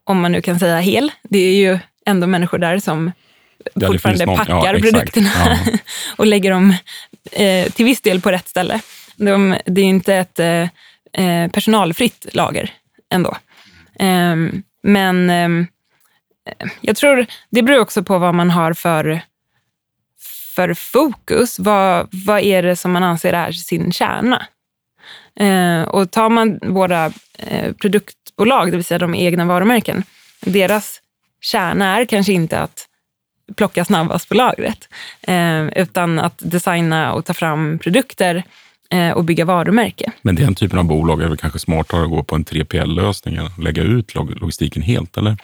om 0.03 0.21
man 0.21 0.31
nu 0.31 0.41
kan 0.41 0.59
säga 0.59 0.79
hel. 0.79 1.11
Det 1.23 1.39
är 1.39 1.53
ju 1.53 1.79
ändå 2.05 2.27
människor 2.27 2.57
där 2.57 2.79
som 2.79 3.11
ja, 3.73 3.87
fortfarande 3.87 4.25
packar 4.25 4.73
ja, 4.73 4.79
produkterna 4.79 5.29
ja. 5.45 5.57
och 6.15 6.25
lägger 6.25 6.51
dem 6.51 6.73
eh, 7.31 7.71
till 7.71 7.85
viss 7.85 8.01
del 8.01 8.21
på 8.21 8.31
rätt 8.31 8.47
ställe. 8.47 8.79
De, 9.15 9.57
det 9.65 9.81
är 9.81 9.85
inte 9.85 10.15
ett 10.15 10.39
eh, 10.39 10.61
eh 11.25 11.51
personalfritt 11.51 12.27
lager 12.33 12.71
ändå. 13.09 13.37
Ehm, 13.99 14.63
men 14.83 15.29
ehm, 15.29 15.67
jag 16.81 16.95
tror 16.95 17.25
det 17.49 17.61
beror 17.61 17.79
också 17.79 18.03
på 18.03 18.17
vad 18.17 18.35
man 18.35 18.49
har 18.49 18.73
för, 18.73 19.21
för 20.55 20.73
fokus. 20.73 21.59
Vad, 21.59 22.07
vad 22.11 22.41
är 22.41 22.63
det 22.63 22.75
som 22.75 22.91
man 22.91 23.03
anser 23.03 23.33
är 23.33 23.51
sin 23.51 23.91
kärna? 23.91 24.47
Ehm, 25.39 25.83
och 25.83 26.11
tar 26.11 26.29
man 26.29 26.59
våra 26.61 27.11
eh, 27.37 27.73
produktbolag, 27.73 28.71
det 28.71 28.77
vill 28.77 28.85
säga 28.85 28.99
de 28.99 29.15
egna 29.15 29.45
varumärken, 29.45 30.03
deras 30.41 31.01
kärna 31.41 31.97
är 31.97 32.05
kanske 32.05 32.33
inte 32.33 32.59
att 32.59 32.87
plocka 33.55 33.85
snabbast 33.85 34.29
på 34.29 34.35
lagret, 34.35 34.89
utan 35.75 36.19
att 36.19 36.33
designa 36.37 37.13
och 37.13 37.25
ta 37.25 37.33
fram 37.33 37.79
produkter 37.79 38.43
och 39.15 39.23
bygga 39.23 39.45
varumärke. 39.45 40.11
Men 40.21 40.35
den 40.35 40.55
typen 40.55 40.79
av 40.79 40.85
bolag 40.85 41.21
är 41.21 41.27
väl 41.27 41.37
kanske 41.37 41.59
smartare 41.59 42.03
att 42.03 42.09
gå 42.09 42.23
på 42.23 42.35
en 42.35 42.45
3PL-lösning 42.45 43.35
än 43.35 43.49
lägga 43.59 43.83
ut 43.83 44.15
logistiken 44.15 44.81
helt, 44.81 45.17
eller? 45.17 45.37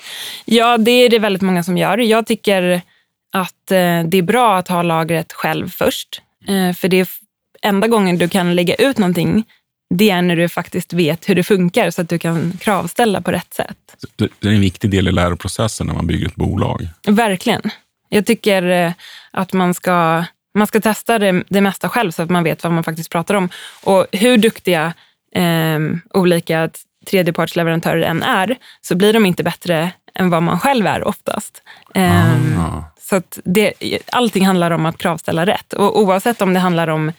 Ja, 0.46 0.78
det 0.78 0.92
är 0.92 1.10
det 1.10 1.20
väldigt 1.20 1.42
många 1.42 1.64
som 1.64 1.78
gör. 1.78 1.98
Jag 1.98 2.28
tycker 2.28 2.82
att 3.34 3.72
eh, 3.72 4.04
det 4.04 4.18
är 4.18 4.22
bra 4.22 4.58
att 4.58 4.68
ha 4.68 4.82
lagret 4.82 5.34
själv 5.34 5.70
först. 5.70 6.22
Eh, 6.48 6.76
för 6.76 6.88
det 6.88 7.00
är 7.00 7.08
enda 7.62 7.88
gången 7.88 8.18
du 8.18 8.30
kan 8.30 8.56
lägga 8.56 8.76
ut 8.76 8.98
någonting 8.98 9.46
det 9.96 10.10
är 10.10 10.22
när 10.22 10.36
du 10.36 10.50
faktiskt 10.50 10.94
vet 10.94 11.30
hur 11.30 11.36
det 11.36 11.44
funkar 11.44 11.90
så 11.90 12.02
att 12.02 12.10
du 12.10 12.20
kan 12.20 12.52
kravställa 12.58 13.22
på 13.22 13.32
rätt 13.32 13.54
sätt. 13.54 13.78
Det 14.16 14.48
är 14.48 14.54
en 14.54 14.62
viktig 14.62 14.90
del 14.90 15.08
i 15.08 15.12
läroprocessen 15.12 15.88
när 15.88 15.94
man 15.94 16.08
bygger 16.08 16.28
ett 16.28 16.36
bolag. 16.36 16.88
Verkligen. 17.08 17.62
Jag 18.10 18.26
tycker 18.26 18.94
att 19.32 19.54
man 19.54 19.74
ska 19.74 20.26
man 20.54 20.68
ska 20.68 20.82
testa 20.82 21.20
det, 21.20 21.44
det 21.50 21.62
mesta 21.62 21.90
själv 21.90 22.12
så 22.12 22.22
att 22.22 22.30
man 22.30 22.44
vet 22.44 22.64
vad 22.64 22.74
man 22.74 22.84
faktiskt 22.84 23.10
pratar 23.10 23.36
om. 23.36 23.50
Och 23.84 24.08
hur 24.12 24.38
duktiga 24.38 24.94
eh, 25.36 25.80
olika 26.14 26.70
tredjepartsleverantörer 27.06 28.02
än 28.02 28.24
är, 28.24 28.58
så 28.82 28.96
blir 28.96 29.14
de 29.14 29.26
inte 29.26 29.44
bättre 29.44 29.92
än 30.16 30.30
vad 30.30 30.44
man 30.44 30.60
själv 30.60 30.88
är 30.88 31.04
oftast. 31.08 31.62
Eh, 31.96 32.36
så 33.02 33.16
att 33.16 33.40
det, 33.44 33.74
allting 34.12 34.46
handlar 34.46 34.72
om 34.72 34.86
att 34.86 34.98
kravställa 34.98 35.46
rätt. 35.46 35.74
Och 35.74 36.00
oavsett 36.00 36.42
om 36.42 36.54
det 36.54 36.60
handlar 36.60 36.88
om 36.88 37.12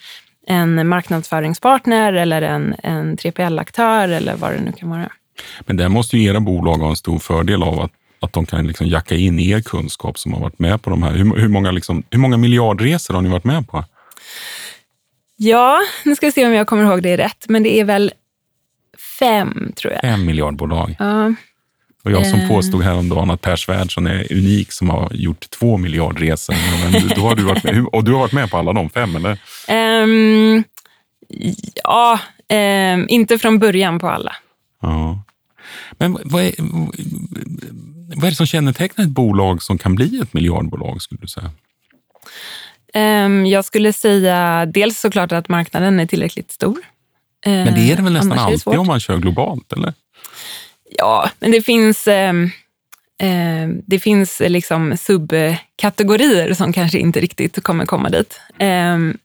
en 0.46 0.88
marknadsföringspartner 0.88 2.12
eller 2.12 2.42
en, 2.42 2.74
en 2.82 3.16
3PL-aktör 3.16 4.08
eller 4.08 4.36
vad 4.36 4.52
det 4.52 4.60
nu 4.60 4.72
kan 4.72 4.90
vara. 4.90 5.08
Men 5.60 5.76
där 5.76 5.88
måste 5.88 6.18
ju 6.18 6.24
era 6.30 6.40
bolag 6.40 6.76
ha 6.76 6.90
en 6.90 6.96
stor 6.96 7.18
fördel 7.18 7.62
av 7.62 7.80
att 7.80 7.90
att 8.24 8.32
de 8.32 8.46
kan 8.46 8.66
liksom 8.66 8.86
jacka 8.86 9.14
in 9.14 9.38
er 9.38 9.60
kunskap 9.60 10.18
som 10.18 10.32
har 10.32 10.40
varit 10.40 10.58
med 10.58 10.82
på 10.82 10.90
de 10.90 11.02
här. 11.02 11.12
Hur, 11.12 11.36
hur, 11.36 11.48
många, 11.48 11.70
liksom, 11.70 12.02
hur 12.10 12.18
många 12.18 12.36
miljardresor 12.36 13.14
har 13.14 13.22
ni 13.22 13.28
varit 13.28 13.44
med 13.44 13.68
på? 13.68 13.84
Ja, 15.36 15.80
nu 16.04 16.16
ska 16.16 16.26
vi 16.26 16.32
se 16.32 16.46
om 16.46 16.52
jag 16.52 16.66
kommer 16.66 16.84
ihåg 16.84 17.02
det 17.02 17.16
rätt, 17.16 17.44
men 17.48 17.62
det 17.62 17.80
är 17.80 17.84
väl 17.84 18.12
fem, 19.18 19.72
tror 19.76 19.92
jag. 19.92 20.00
Fem 20.00 20.24
miljardbolag. 20.24 20.96
Ja. 20.98 21.34
Och 22.04 22.10
jag 22.10 22.26
som 22.26 22.40
eh. 22.40 22.48
påstod 22.48 22.82
häromdagen 22.82 23.30
att 23.30 23.40
Per 23.40 23.56
Svärdson 23.56 24.06
är 24.06 24.32
unik 24.32 24.72
som 24.72 24.90
har 24.90 25.12
gjort 25.12 25.50
två 25.50 25.76
miljardresor. 25.76 26.54
Men 26.82 27.08
då 27.16 27.22
har 27.22 27.36
du 27.36 27.42
varit 27.42 27.64
med, 27.64 27.86
och 27.92 28.04
du 28.04 28.12
har 28.12 28.18
varit 28.18 28.32
med 28.32 28.50
på 28.50 28.56
alla 28.56 28.72
de 28.72 28.90
fem, 28.90 29.16
eller? 29.16 29.38
Um, 30.02 30.64
ja, 31.84 32.20
um, 32.94 33.06
inte 33.08 33.38
från 33.38 33.58
början 33.58 33.98
på 33.98 34.08
alla. 34.08 34.36
Ja. 34.82 35.22
Men 35.98 36.18
vad 36.24 36.42
är, 36.42 36.54
vad 38.14 38.24
är 38.24 38.30
det 38.30 38.36
som 38.36 38.46
kännetecknar 38.46 39.04
ett 39.04 39.10
bolag 39.10 39.62
som 39.62 39.78
kan 39.78 39.94
bli 39.94 40.20
ett 40.22 40.34
miljardbolag, 40.34 41.02
skulle 41.02 41.20
du 41.20 41.28
säga? 41.28 41.50
Um, 42.94 43.46
jag 43.46 43.64
skulle 43.64 43.92
säga 43.92 44.66
dels 44.66 45.00
såklart 45.00 45.32
att 45.32 45.48
marknaden 45.48 46.00
är 46.00 46.06
tillräckligt 46.06 46.50
stor. 46.50 46.78
Men 47.46 47.74
det 47.74 47.92
är 47.92 47.96
det 47.96 48.02
väl 48.02 48.12
nästan 48.12 48.38
alltid 48.38 48.78
om 48.78 48.86
man 48.86 49.00
kör 49.00 49.16
globalt, 49.16 49.72
eller? 49.72 49.92
Ja, 50.98 51.30
men 51.40 51.50
det 51.50 51.62
finns, 51.62 52.06
eh, 52.06 52.32
eh, 53.22 53.68
det 53.86 53.98
finns 53.98 54.42
liksom 54.46 54.96
subkategorier 54.96 56.54
som 56.54 56.72
kanske 56.72 56.98
inte 56.98 57.20
riktigt 57.20 57.62
kommer 57.62 57.86
komma 57.86 58.08
dit. 58.08 58.40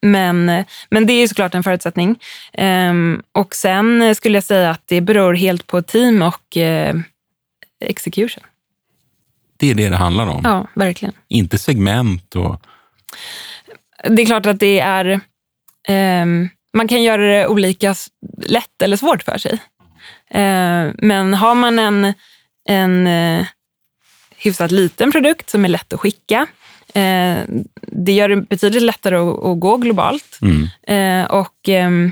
Men, 0.01 0.63
men 0.89 1.05
det 1.05 1.13
är 1.13 1.27
såklart 1.27 1.55
en 1.55 1.63
förutsättning. 1.63 2.19
Ehm, 2.53 3.21
och 3.31 3.55
sen 3.55 4.15
skulle 4.15 4.37
jag 4.37 4.43
säga 4.43 4.71
att 4.71 4.83
det 4.85 5.01
beror 5.01 5.33
helt 5.33 5.67
på 5.67 5.81
team 5.81 6.21
och 6.21 6.57
eh, 6.57 6.95
execution. 7.85 8.43
Det 9.59 9.69
är 9.69 9.75
det 9.75 9.89
det 9.89 9.95
handlar 9.95 10.27
om? 10.27 10.41
Ja, 10.43 10.67
verkligen. 10.75 11.13
Inte 11.27 11.57
segment 11.57 12.35
och... 12.35 12.61
Det 14.09 14.21
är 14.21 14.25
klart 14.25 14.45
att 14.45 14.59
det 14.59 14.79
är... 14.79 15.19
Um, 15.89 16.49
man 16.73 16.87
kan 16.87 17.03
göra 17.03 17.21
det 17.21 17.47
olika 17.47 17.95
lätt 18.45 18.81
eller 18.81 18.97
svårt 18.97 19.23
för 19.23 19.37
sig. 19.37 19.53
Uh, 20.35 20.93
men 20.97 21.33
har 21.33 21.55
man 21.55 21.79
en, 21.79 22.13
en 22.69 23.07
uh, 23.07 23.45
hyfsat 24.37 24.71
liten 24.71 25.11
produkt 25.11 25.49
som 25.49 25.65
är 25.65 25.69
lätt 25.69 25.93
att 25.93 25.99
skicka. 25.99 26.47
Eh, 26.93 27.37
det 27.81 28.11
gör 28.11 28.29
det 28.29 28.35
betydligt 28.35 28.83
lättare 28.83 29.15
att, 29.15 29.43
att 29.43 29.59
gå 29.59 29.77
globalt. 29.77 30.39
Mm. 30.41 30.67
Eh, 30.83 31.31
och 31.31 31.69
ehm, 31.69 32.11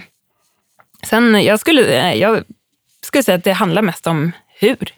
sen, 1.04 1.44
jag 1.44 1.60
skulle, 1.60 2.14
jag 2.16 2.44
skulle 3.02 3.24
säga 3.24 3.38
att 3.38 3.44
det 3.44 3.54
handlar 3.54 3.82
mest 3.82 4.08
om 4.08 4.32
hur. 4.60 4.94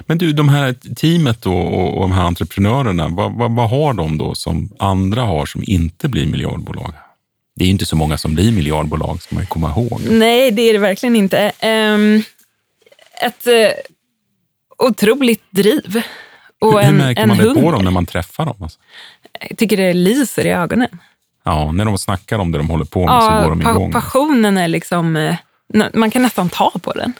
Men 0.00 0.18
du, 0.18 0.32
de 0.32 0.48
här 0.48 0.72
teamet 0.96 1.42
då, 1.42 1.56
och, 1.58 1.94
och 1.94 2.00
de 2.00 2.12
här 2.12 2.22
entreprenörerna, 2.24 3.08
vad, 3.08 3.32
vad, 3.32 3.50
vad 3.54 3.70
har 3.70 3.92
de 3.94 4.18
då 4.18 4.34
som 4.34 4.68
andra 4.78 5.22
har 5.22 5.46
som 5.46 5.62
inte 5.66 6.08
blir 6.08 6.26
miljardbolag? 6.26 6.92
Det 7.56 7.64
är 7.64 7.66
ju 7.66 7.72
inte 7.72 7.86
så 7.86 7.96
många 7.96 8.18
som 8.18 8.34
blir 8.34 8.52
miljardbolag, 8.52 9.22
ska 9.22 9.34
man 9.34 9.42
ju 9.42 9.48
komma 9.48 9.70
ihåg. 9.70 10.00
Nej, 10.10 10.50
det 10.50 10.62
är 10.62 10.72
det 10.72 10.78
verkligen 10.78 11.16
inte. 11.16 11.52
Ehm, 11.60 12.22
ett 13.22 13.46
eh, 13.46 13.68
otroligt 14.78 15.42
driv. 15.50 16.02
Och 16.60 16.72
hur, 16.72 16.80
en, 16.80 16.86
hur 16.86 16.92
märker 16.92 17.22
en 17.22 17.28
man 17.28 17.36
det 17.38 17.42
på 17.44 17.48
hunger. 17.60 17.72
dem 17.72 17.84
när 17.84 17.90
man 17.90 18.06
träffar 18.06 18.44
dem? 18.46 18.56
Alltså? 18.62 18.78
Jag 19.48 19.58
tycker 19.58 19.76
det 19.76 19.92
lyser 19.94 20.46
i 20.46 20.50
ögonen. 20.50 20.88
Ja, 21.44 21.72
när 21.72 21.84
de 21.84 21.98
snackar 21.98 22.38
om 22.38 22.52
det 22.52 22.58
de 22.58 22.70
håller 22.70 22.84
på 22.84 23.06
med 23.06 23.22
så 23.22 23.28
går 23.42 23.50
de 23.50 23.60
pa- 23.60 23.70
igång. 23.70 23.92
passionen 23.92 24.58
är 24.58 24.68
liksom... 24.68 25.16
eh, 25.16 25.34
Man 25.94 26.10
kan 26.10 26.22
nästan 26.22 26.48
ta 26.48 26.70
på 26.82 26.92
den. 26.92 27.12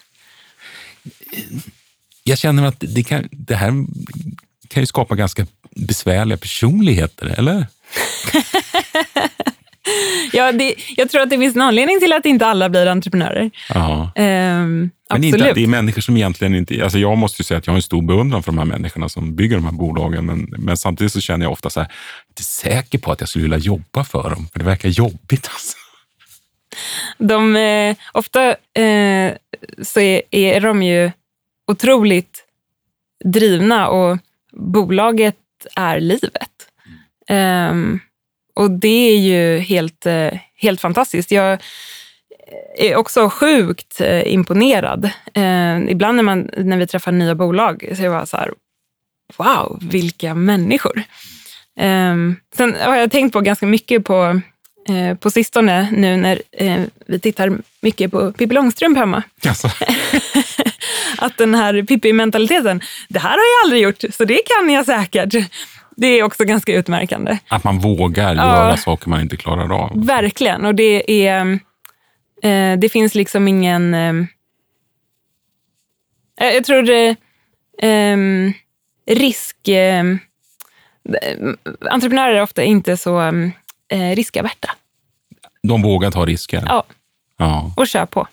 Jag 2.28 2.38
känner 2.38 2.66
att 2.66 2.76
det, 2.78 3.02
kan, 3.02 3.28
det 3.30 3.54
här 3.54 3.72
kan 4.68 4.82
ju 4.82 4.86
skapa 4.86 5.14
ganska 5.14 5.46
besvärliga 5.70 6.38
personligheter, 6.38 7.26
eller? 7.26 7.66
Ja, 10.32 10.52
det, 10.52 10.74
jag 10.96 11.10
tror 11.10 11.22
att 11.22 11.30
det 11.30 11.38
finns 11.38 11.56
en 11.56 11.62
anledning 11.62 12.00
till 12.00 12.12
att 12.12 12.26
inte 12.26 12.46
alla 12.46 12.68
blir 12.68 12.86
entreprenörer. 12.86 13.50
Ehm, 14.14 14.80
Men 14.80 14.90
absolut. 15.08 15.34
inte, 15.34 15.52
det 15.52 15.62
är 15.62 15.66
människor 15.66 16.00
som 16.00 16.16
egentligen 16.16 16.54
inte... 16.54 16.82
Alltså 16.82 16.98
jag 16.98 17.18
måste 17.18 17.42
ju 17.42 17.44
säga 17.44 17.58
att 17.58 17.66
jag 17.66 17.72
har 17.72 17.76
en 17.76 17.82
stor 17.82 18.02
beundran 18.02 18.42
för 18.42 18.52
de 18.52 18.58
här 18.58 18.64
människorna 18.64 19.08
som 19.08 19.36
bygger 19.36 19.56
de 19.56 19.64
här 19.64 19.72
bolagen. 19.72 20.26
Men, 20.26 20.54
men 20.58 20.76
samtidigt 20.76 21.12
så 21.12 21.20
känner 21.20 21.46
jag 21.46 21.52
ofta 21.52 21.70
så 21.70 21.80
här, 21.80 21.86
jag 21.86 22.26
är 22.26 22.30
inte 22.30 22.42
säker 22.42 22.98
på 22.98 23.12
att 23.12 23.20
jag 23.20 23.28
skulle 23.28 23.42
vilja 23.42 23.58
jobba 23.58 24.04
för 24.04 24.30
dem, 24.30 24.48
för 24.52 24.58
det 24.58 24.64
verkar 24.64 24.88
jobbigt. 24.88 25.50
Alltså. 25.52 25.76
De, 27.18 27.56
eh, 27.56 27.96
ofta 28.12 28.48
eh, 28.74 29.32
så 29.82 30.00
är, 30.00 30.22
är 30.30 30.60
de 30.60 30.82
ju 30.82 31.10
otroligt 31.66 32.44
drivna 33.24 33.88
och 33.88 34.18
bolaget 34.52 35.36
är 35.76 36.00
livet. 36.00 36.50
Ehm, 37.28 38.00
och 38.54 38.70
det 38.70 39.10
är 39.10 39.18
ju 39.18 39.58
helt, 39.58 40.06
eh, 40.06 40.38
helt 40.56 40.80
fantastiskt. 40.80 41.30
Jag 41.30 41.58
är 42.78 42.96
också 42.96 43.28
sjukt 43.28 44.00
eh, 44.00 44.32
imponerad. 44.32 45.04
Eh, 45.34 45.78
ibland 45.88 46.16
när, 46.16 46.22
man, 46.22 46.50
när 46.56 46.76
vi 46.76 46.86
träffar 46.86 47.12
nya 47.12 47.34
bolag 47.34 47.92
så 47.94 48.00
är 48.00 48.04
jag 48.04 48.14
bara 48.14 48.26
så 48.26 48.36
här, 48.36 48.52
wow, 49.36 49.78
vilka 49.82 50.34
människor. 50.34 51.02
Ehm, 51.80 52.36
sen 52.56 52.76
har 52.80 52.96
jag 52.96 53.10
tänkt 53.10 53.32
på 53.32 53.40
ganska 53.40 53.66
mycket 53.66 54.04
på, 54.04 54.40
eh, 54.88 55.16
på 55.16 55.30
sistone 55.30 55.88
nu 55.92 56.16
när 56.16 56.42
eh, 56.52 56.82
vi 57.06 57.18
tittar 57.18 57.58
mycket 57.80 58.10
på 58.10 58.32
Pippi 58.32 58.54
Långstrump 58.54 58.98
hemma. 58.98 59.22
Alltså, 59.48 59.68
Att 61.18 61.36
den 61.38 61.54
här 61.54 61.82
Pippi-mentaliteten, 61.82 62.80
det 63.08 63.18
här 63.18 63.30
har 63.30 63.36
jag 63.36 63.64
aldrig 63.64 63.82
gjort, 63.82 64.14
så 64.14 64.24
det 64.24 64.40
kan 64.46 64.70
jag 64.70 64.86
säkert. 64.86 65.34
Det 65.96 66.06
är 66.06 66.22
också 66.22 66.44
ganska 66.44 66.72
utmärkande. 66.74 67.38
att 67.48 67.64
man 67.64 67.78
vågar 67.78 68.34
Ja. 68.34 68.44
göra 68.46 68.76
saker 68.76 69.08
man 69.08 69.20
inte 69.20 69.36
klarar 69.36 69.72
av. 69.82 70.06
Verkligen. 70.06 70.64
Och 70.64 70.74
det 70.74 71.26
är... 71.28 71.58
Eh, 72.42 72.78
det 72.78 72.88
finns 72.92 73.14
liksom 73.14 73.48
ingen... 73.48 73.94
Eh, 73.94 74.14
jag 76.38 76.54
jag 76.54 76.64
tror 76.64 76.82
det... 76.82 77.16
Eh, 77.88 78.16
risk... 79.16 79.68
Eh, 79.68 80.04
entreprenörer 81.90 82.34
är 82.34 82.42
ofta 82.42 82.62
inte 82.62 82.96
så 82.96 83.20
eh, 83.88 84.14
riskaverta. 84.16 84.70
De 85.62 85.82
vågar 85.82 86.10
ta 86.10 86.26
risker. 86.26 86.62
Ja, 86.66 86.84
Ja. 87.38 87.72
och 87.76 87.86
kör 87.88 88.06
på. 88.06 88.26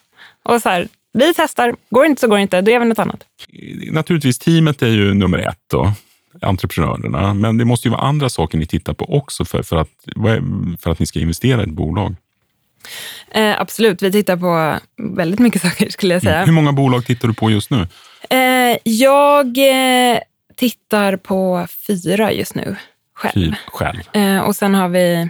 Och 0.44 0.62
så 0.62 0.70
här, 0.70 0.88
vi 1.14 1.34
testar. 1.36 1.76
Går 1.90 2.04
det 2.04 2.08
inte 2.10 2.20
så 2.20 2.28
går 2.28 2.36
det 2.36 2.42
inte. 2.42 2.62
Då 2.62 2.72
gör 2.72 2.80
vi 2.80 2.86
något 2.86 3.00
annat. 3.00 3.24
Naturligtvis, 3.92 4.40
teamet 4.40 4.82
är 4.82 4.88
ju 4.88 5.14
nummer 5.14 5.38
ett 5.38 5.60
då, 5.72 5.94
entreprenörerna. 6.42 7.34
Men 7.34 7.58
det 7.58 7.66
måste 7.66 7.88
ju 7.88 7.92
vara 7.92 8.02
andra 8.02 8.30
saker 8.30 8.58
ni 8.58 8.66
tittar 8.66 8.94
på 8.94 9.18
också 9.18 9.46
för, 9.46 9.64
för, 9.64 9.76
att, 9.76 9.90
för 10.80 10.92
att 10.92 11.00
ni 11.00 11.06
ska 11.06 11.20
investera 11.20 11.62
i 11.62 11.64
ett 11.64 11.70
bolag. 11.70 12.16
Eh, 13.32 13.62
absolut, 13.62 14.02
vi 14.02 14.12
tittar 14.12 14.38
på 14.38 14.80
väldigt 14.98 15.40
mycket 15.40 15.62
saker 15.68 15.90
skulle 15.90 16.14
jag 16.14 16.24
säga. 16.24 16.46
Hur 16.46 16.54
många 16.54 16.72
bolag 16.72 17.06
tittar 17.06 17.28
du 17.28 17.34
på 17.34 17.52
just 17.52 17.70
nu? 17.70 17.88
Eh, 18.30 18.78
jag 18.84 19.58
eh, 19.58 20.20
tittar 20.56 21.16
på 21.16 21.68
fyra 21.88 22.32
just 22.32 22.56
nu 22.56 22.76
själv. 23.16 23.34
Typ 23.34 23.56
själv. 23.68 24.02
Eh, 24.14 24.40
och 24.40 24.56
sen 24.56 24.76
har 24.76 24.90
vi 24.90 25.30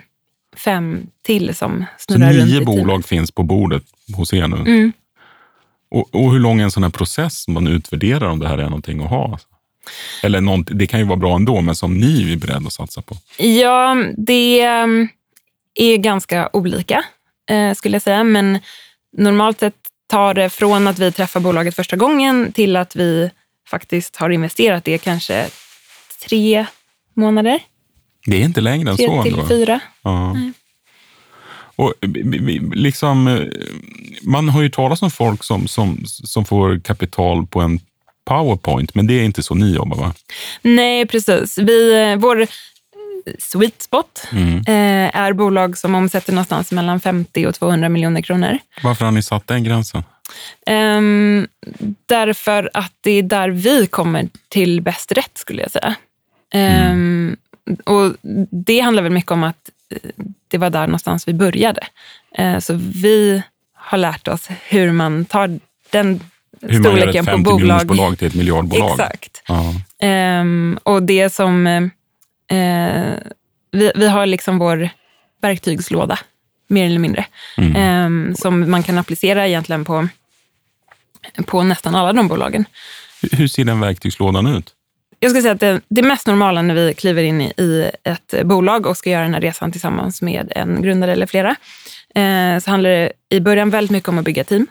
fem 0.55 1.07
till 1.25 1.55
som 1.55 1.85
Så 1.97 2.13
snurrar 2.13 2.33
runt 2.33 2.41
i 2.41 2.45
nio 2.45 2.59
teamet. 2.65 2.65
bolag 2.65 3.05
finns 3.05 3.31
på 3.31 3.43
bordet 3.43 3.83
hos 4.15 4.33
er 4.33 4.47
nu. 4.47 4.55
Mm. 4.57 4.91
Och, 5.93 6.15
och 6.15 6.31
hur 6.31 6.39
lång 6.39 6.59
är 6.59 6.63
en 6.63 6.71
sån 6.71 6.83
här 6.83 6.89
process 6.89 7.43
som 7.43 7.53
man 7.53 7.67
utvärderar 7.67 8.27
om 8.27 8.39
det 8.39 8.47
här 8.47 8.57
är 8.57 8.63
någonting 8.63 9.03
att 9.03 9.09
ha? 9.09 9.39
Eller 10.23 10.41
nånt- 10.41 10.69
det 10.71 10.87
kan 10.87 10.99
ju 10.99 11.05
vara 11.05 11.17
bra 11.17 11.35
ändå, 11.35 11.61
men 11.61 11.75
som 11.75 11.97
ni 11.97 12.31
är 12.33 12.37
beredda 12.37 12.67
att 12.67 12.73
satsa 12.73 13.01
på. 13.01 13.15
Ja, 13.37 13.95
det 14.17 14.61
eh, 14.61 14.87
är 15.75 15.97
ganska 15.97 16.49
olika 16.53 17.03
eh, 17.49 17.73
skulle 17.73 17.95
jag 17.95 18.01
säga. 18.01 18.23
Men 18.23 18.59
normalt 19.17 19.59
sett 19.59 19.75
tar 20.09 20.33
det 20.33 20.49
från 20.49 20.87
att 20.87 20.99
vi 20.99 21.11
träffar 21.11 21.39
bolaget 21.39 21.75
första 21.75 21.95
gången 21.95 22.51
till 22.51 22.75
att 22.75 22.95
vi 22.95 23.29
faktiskt 23.67 24.15
har 24.15 24.29
investerat 24.29 24.83
det 24.83 24.97
kanske 24.97 25.47
tre 26.29 26.65
månader. 27.13 27.59
Det 28.25 28.41
är 28.41 28.45
inte 28.45 28.61
längre 28.61 28.89
än 28.89 28.97
Tre 28.97 29.05
så. 29.07 29.23
till 29.23 29.33
ändå. 29.33 29.47
fyra. 29.47 29.79
Ja. 30.03 30.35
Och, 31.75 31.93
b- 32.01 32.59
liksom, 32.73 33.27
eh, 33.27 33.41
man 34.23 34.49
har 34.49 34.61
ju 34.61 34.69
talat 34.69 35.01
om 35.01 35.11
folk 35.11 35.43
som, 35.43 35.67
som, 35.67 36.03
som 36.05 36.45
får 36.45 36.79
kapital 36.79 37.47
på 37.47 37.61
en 37.61 37.79
powerpoint, 38.25 38.95
men 38.95 39.07
det 39.07 39.13
är 39.13 39.23
inte 39.23 39.43
så 39.43 39.55
ni 39.55 39.75
jobbar 39.75 39.97
va? 39.97 40.13
Nej, 40.61 41.05
precis. 41.05 41.57
Vi, 41.57 42.01
eh, 42.11 42.15
vår 42.15 42.47
sweet 43.39 43.81
spot 43.81 44.27
Mm. 44.31 44.57
eh, 44.57 45.15
är 45.21 45.33
bolag 45.33 45.77
som 45.77 45.95
omsätter 45.95 46.33
någonstans 46.33 46.71
mellan 46.71 46.99
50 46.99 47.47
och 47.47 47.55
200 47.55 47.89
miljoner 47.89 48.21
kronor. 48.21 48.57
Varför 48.83 49.05
har 49.05 49.11
ni 49.11 49.21
satt 49.21 49.47
den 49.47 49.63
gränsen? 49.63 50.03
Ehm, 50.67 51.47
därför 52.05 52.69
att 52.73 52.91
det 53.01 53.11
är 53.11 53.23
där 53.23 53.49
vi 53.49 53.87
kommer 53.87 54.27
till 54.49 54.81
bäst 54.81 55.11
rätt, 55.11 55.31
skulle 55.37 55.61
jag 55.61 55.71
säga. 55.71 55.95
Ehm, 56.53 57.35
och 57.85 58.13
Det 58.51 58.79
handlar 58.79 59.03
väl 59.03 59.11
mycket 59.11 59.31
om 59.31 59.43
att 59.43 59.69
eh, 59.69 59.72
det 60.47 60.57
var 60.57 60.69
där 60.69 60.87
någonstans 60.87 61.27
vi 61.27 61.33
började. 61.33 61.81
Eh, 62.37 62.59
så 62.59 62.73
vi 62.73 63.43
har 63.73 63.97
lärt 63.97 64.27
oss 64.27 64.47
hur 64.67 64.91
man 64.91 65.25
tar 65.25 65.59
den 65.89 66.19
Hur 66.61 66.67
man 66.67 66.71
gör 66.71 66.79
ett 66.79 66.85
storleken 66.85 67.25
50 67.25 67.43
på 67.43 67.51
bolag. 67.57 67.87
bolag 67.87 68.17
till 68.17 68.27
ett 68.27 68.35
miljardbolag? 68.35 68.91
Exakt. 68.91 69.41
Ja. 69.47 69.73
Ehm, 69.99 70.79
och 70.83 71.03
det 71.03 71.33
som... 71.33 71.67
eh, 71.67 73.13
vi, 73.71 73.91
vi 73.95 74.07
har 74.07 74.25
liksom 74.25 74.57
vår 74.59 74.89
verktygslåda, 75.41 76.19
mer 76.67 76.85
eller 76.85 76.99
mindre, 76.99 77.25
Mm. 77.57 77.75
ehm, 77.75 78.35
som 78.35 78.71
man 78.71 78.83
kan 78.83 78.97
applicera 78.97 79.47
egentligen 79.47 79.85
på, 79.85 80.07
på 81.45 81.63
nästan 81.63 81.95
alla 81.95 82.13
de 82.13 82.27
bolagen. 82.27 82.65
Hur 83.31 83.47
ser 83.47 83.65
den 83.65 83.79
verktygslådan 83.79 84.47
ut? 84.47 84.71
Jag 85.23 85.31
skulle 85.31 85.41
säga 85.41 85.53
att 85.53 85.59
det, 85.59 85.81
det 85.89 86.01
mest 86.01 86.27
normala 86.27 86.61
när 86.61 86.75
vi 86.75 86.93
kliver 86.93 87.23
in 87.23 87.41
i, 87.41 87.53
i 87.57 87.91
ett 88.03 88.33
bolag 88.43 88.85
och 88.85 88.97
ska 88.97 89.09
göra 89.09 89.23
den 89.23 89.33
här 89.33 89.41
resan 89.41 89.71
tillsammans 89.71 90.21
med 90.21 90.51
en 90.55 90.81
grundare 90.81 91.11
eller 91.11 91.25
flera, 91.25 91.49
eh, 92.15 92.59
så 92.59 92.69
handlar 92.69 92.89
det 92.89 93.11
i 93.29 93.39
början 93.39 93.69
väldigt 93.69 93.91
mycket 93.91 94.09
om 94.09 94.17
att 94.17 94.25
bygga 94.25 94.43
team 94.43 94.67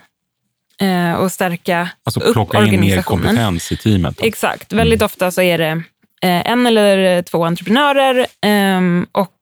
eh, 0.81 1.13
och 1.13 1.31
stärka 1.31 1.89
Alltså 2.03 2.19
upp 2.19 2.33
plocka 2.33 2.57
in 2.57 2.63
mer 2.63 2.71
organisationen. 2.73 3.23
kompetens 3.23 3.71
i 3.71 3.77
teamet. 3.77 4.17
då. 4.17 4.25
Exakt. 4.25 4.73
Väldigt 4.73 5.01
ofta 5.01 5.31
så 5.31 5.41
är 5.41 5.57
det 5.57 5.83
eh, 6.21 6.51
en 6.51 6.67
eller 6.67 7.21
två 7.21 7.45
entreprenörer 7.45 8.25
ehm, 8.41 9.07
och 9.11 9.37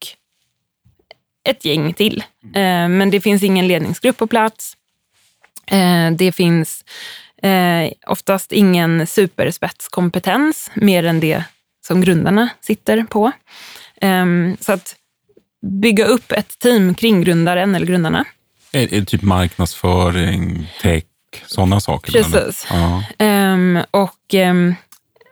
ett 1.49 1.65
gäng 1.65 1.93
till. 1.93 2.23
Eh, 2.55 2.87
men 2.87 3.09
det 3.09 3.21
finns 3.21 3.43
ingen 3.43 3.67
ledningsgrupp 3.67 4.17
på 4.17 4.27
plats. 4.27 4.77
Eh, 5.67 6.11
det 6.11 6.31
finns 6.31 6.85
eh, 7.41 7.91
oftast 8.07 8.51
ingen 8.51 9.07
superspetskompetens 9.07 10.71
mer 10.73 11.03
än 11.03 11.19
det 11.19 11.43
som 11.87 12.01
grundarna 12.01 12.49
sitter 12.61 13.03
på. 13.03 13.31
Ehm, 14.01 14.57
så 14.59 14.71
att 14.71 14.95
bygga 15.81 16.05
upp 16.05 16.31
ett 16.31 16.59
team 16.59 16.95
kring 16.95 17.21
grundaren 17.21 17.75
eller 17.75 17.85
grundarna. 17.85 18.25
Är, 18.71 18.93
är 18.93 19.01
typ 19.01 19.21
marknadsföring, 19.21 20.71
tech, 20.81 21.03
sådana 21.45 21.79
saker? 21.79 22.11
Precis. 22.11 22.67
Ja. 22.69 23.03
Ehm, 23.17 23.79
och 23.91 24.33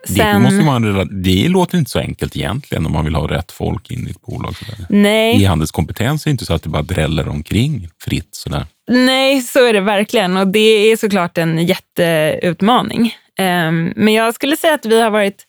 ehm, 0.07 0.43
Det, 0.43 0.49
sen... 0.49 0.65
måste 0.65 0.87
rela- 0.89 1.05
det 1.23 1.47
låter 1.47 1.77
inte 1.77 1.91
så 1.91 1.99
enkelt 1.99 2.35
egentligen 2.35 2.85
om 2.85 2.91
man 2.91 3.05
vill 3.05 3.15
ha 3.15 3.27
rätt 3.31 3.51
folk 3.51 3.91
in 3.91 4.07
i 4.07 4.11
ett 4.11 4.21
bolag. 4.21 4.55
Sådär. 4.55 4.85
Nej. 4.89 5.43
E-handelskompetens 5.43 6.25
är 6.27 6.31
inte 6.31 6.45
så 6.45 6.53
att 6.53 6.63
det 6.63 6.69
bara 6.69 6.81
dräller 6.83 7.27
omkring 7.27 7.89
fritt. 8.03 8.29
Sådär. 8.31 8.65
Nej, 8.87 9.41
så 9.41 9.65
är 9.65 9.73
det 9.73 9.81
verkligen. 9.81 10.37
Och 10.37 10.47
det 10.47 10.91
är 10.91 10.97
såklart 10.97 11.37
en 11.37 11.65
jätteutmaning. 11.65 13.15
Ehm, 13.39 13.93
Men 13.95 14.13
jag 14.13 14.35
skulle 14.35 14.57
säga 14.57 14.73
att 14.73 14.85
vi 14.85 15.01
har 15.01 15.09
varit 15.09 15.45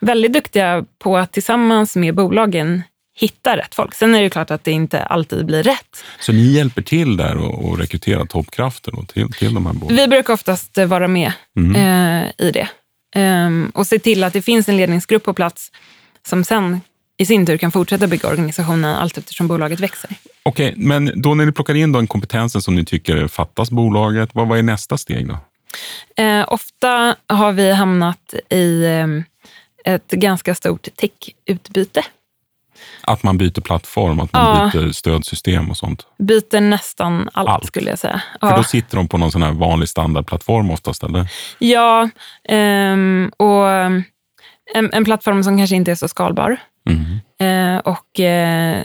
väldigt 0.00 0.32
duktiga 0.32 0.84
på 1.02 1.16
att 1.16 1.32
tillsammans 1.32 1.96
med 1.96 2.14
bolagen 2.14 2.82
hitta 3.18 3.56
rätt 3.56 3.74
folk. 3.74 3.94
Sen 3.94 4.14
är 4.14 4.22
det 4.22 4.30
klart 4.30 4.50
att 4.50 4.64
det 4.64 4.70
inte 4.72 5.02
alltid 5.02 5.46
blir 5.46 5.62
rätt. 5.62 6.04
Så 6.20 6.32
ni 6.32 6.42
hjälper 6.42 6.82
till 6.82 7.16
där 7.16 7.36
och, 7.36 7.64
och 7.64 7.78
rekryterar 7.78 8.24
toppkrafter 8.24 8.92
till, 9.12 9.32
till 9.32 9.54
de 9.54 9.66
här 9.66 9.72
bolagen? 9.72 9.96
Vi 9.96 10.08
brukar 10.08 10.34
oftast 10.34 10.78
vara 10.78 11.08
med 11.08 11.32
Mm. 11.58 11.76
eh, 11.76 12.30
i 12.46 12.50
det. 12.50 12.68
Ehm, 13.16 13.70
och 13.74 13.86
se 13.86 13.98
till 13.98 14.24
att 14.24 14.32
det 14.32 14.42
finns 14.42 14.68
en 14.68 14.76
ledningsgrupp 14.76 15.24
på 15.24 15.34
plats 15.34 15.72
som 16.26 16.44
sen 16.44 16.80
i 17.16 17.26
sin 17.26 17.46
tur 17.46 17.56
kan 17.56 17.72
fortsätta 17.72 18.06
bygga 18.06 18.28
organisationen 18.28 18.94
allt 18.94 19.18
eftersom 19.18 19.48
bolaget 19.48 19.80
växer. 19.80 20.10
Okej, 20.42 20.74
men 20.76 21.12
då 21.22 21.34
när 21.34 21.46
ni 21.46 21.52
plockar 21.52 21.74
in 21.74 21.92
den 21.92 22.06
kompetensen 22.06 22.62
som 22.62 22.74
ni 22.74 22.84
tycker 22.84 23.28
fattas 23.28 23.70
bolaget, 23.70 24.30
vad, 24.32 24.48
vad 24.48 24.58
är 24.58 24.62
nästa 24.62 24.98
steg 24.98 25.28
då? 25.28 25.38
Eh, 26.22 26.44
ofta 26.48 27.16
har 27.26 27.52
vi 27.52 27.72
hamnat 27.72 28.34
i 28.50 28.84
eh, 28.84 29.94
ett 29.94 30.10
ganska 30.10 30.54
stort 30.54 30.88
tech-utbyte. 30.96 32.04
Att 33.00 33.22
man 33.22 33.38
byter 33.38 33.60
plattform, 33.60 34.20
att 34.20 34.32
man 34.32 34.56
Ja. 34.56 34.70
byter 34.80 34.92
stödsystem 34.92 35.70
och 35.70 35.76
sånt? 35.76 36.06
Byter 36.18 36.60
nästan 36.60 37.28
allt, 37.32 37.48
Allt. 37.48 37.66
skulle 37.66 37.90
jag 37.90 37.98
säga. 37.98 38.22
För 38.40 38.48
Ja. 38.50 38.56
då 38.56 38.62
sitter 38.62 38.96
de 38.96 39.08
på 39.08 39.18
någon 39.18 39.32
sån 39.32 39.42
här 39.42 39.52
vanlig 39.52 39.88
standardplattform 39.88 40.70
oftast, 40.70 41.02
eller? 41.02 41.28
Ja, 41.58 42.08
ehm, 42.48 43.30
och 43.36 43.66
en, 44.74 44.92
en 44.92 45.04
plattform 45.04 45.44
som 45.44 45.58
kanske 45.58 45.76
inte 45.76 45.90
är 45.90 45.94
så 45.94 46.08
skalbar. 46.08 46.56
Mhm. 46.88 47.20
Eh, 47.38 47.78
och 47.78 48.20
eh, 48.20 48.84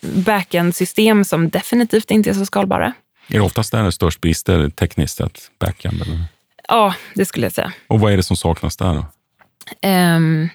backend-system 0.00 1.24
som 1.24 1.50
definitivt 1.50 2.10
inte 2.10 2.30
är 2.30 2.34
så 2.34 2.46
skalbara. 2.46 2.92
Är 3.28 3.34
det 3.34 3.40
oftast 3.40 3.72
där 3.72 3.80
det 3.80 3.86
är 3.86 3.90
störst 3.90 4.20
brister 4.20 4.68
tekniskt 4.70 5.16
sett, 5.16 5.40
backend? 5.60 6.02
Eller? 6.02 6.24
Ja, 6.68 6.94
det 7.14 7.24
skulle 7.26 7.46
jag 7.46 7.52
säga. 7.52 7.72
Och 7.86 8.00
vad 8.00 8.12
är 8.12 8.16
det 8.16 8.22
som 8.22 8.36
saknas 8.36 8.76
där 8.76 8.94
då? 8.94 9.04
Um, 9.88 10.48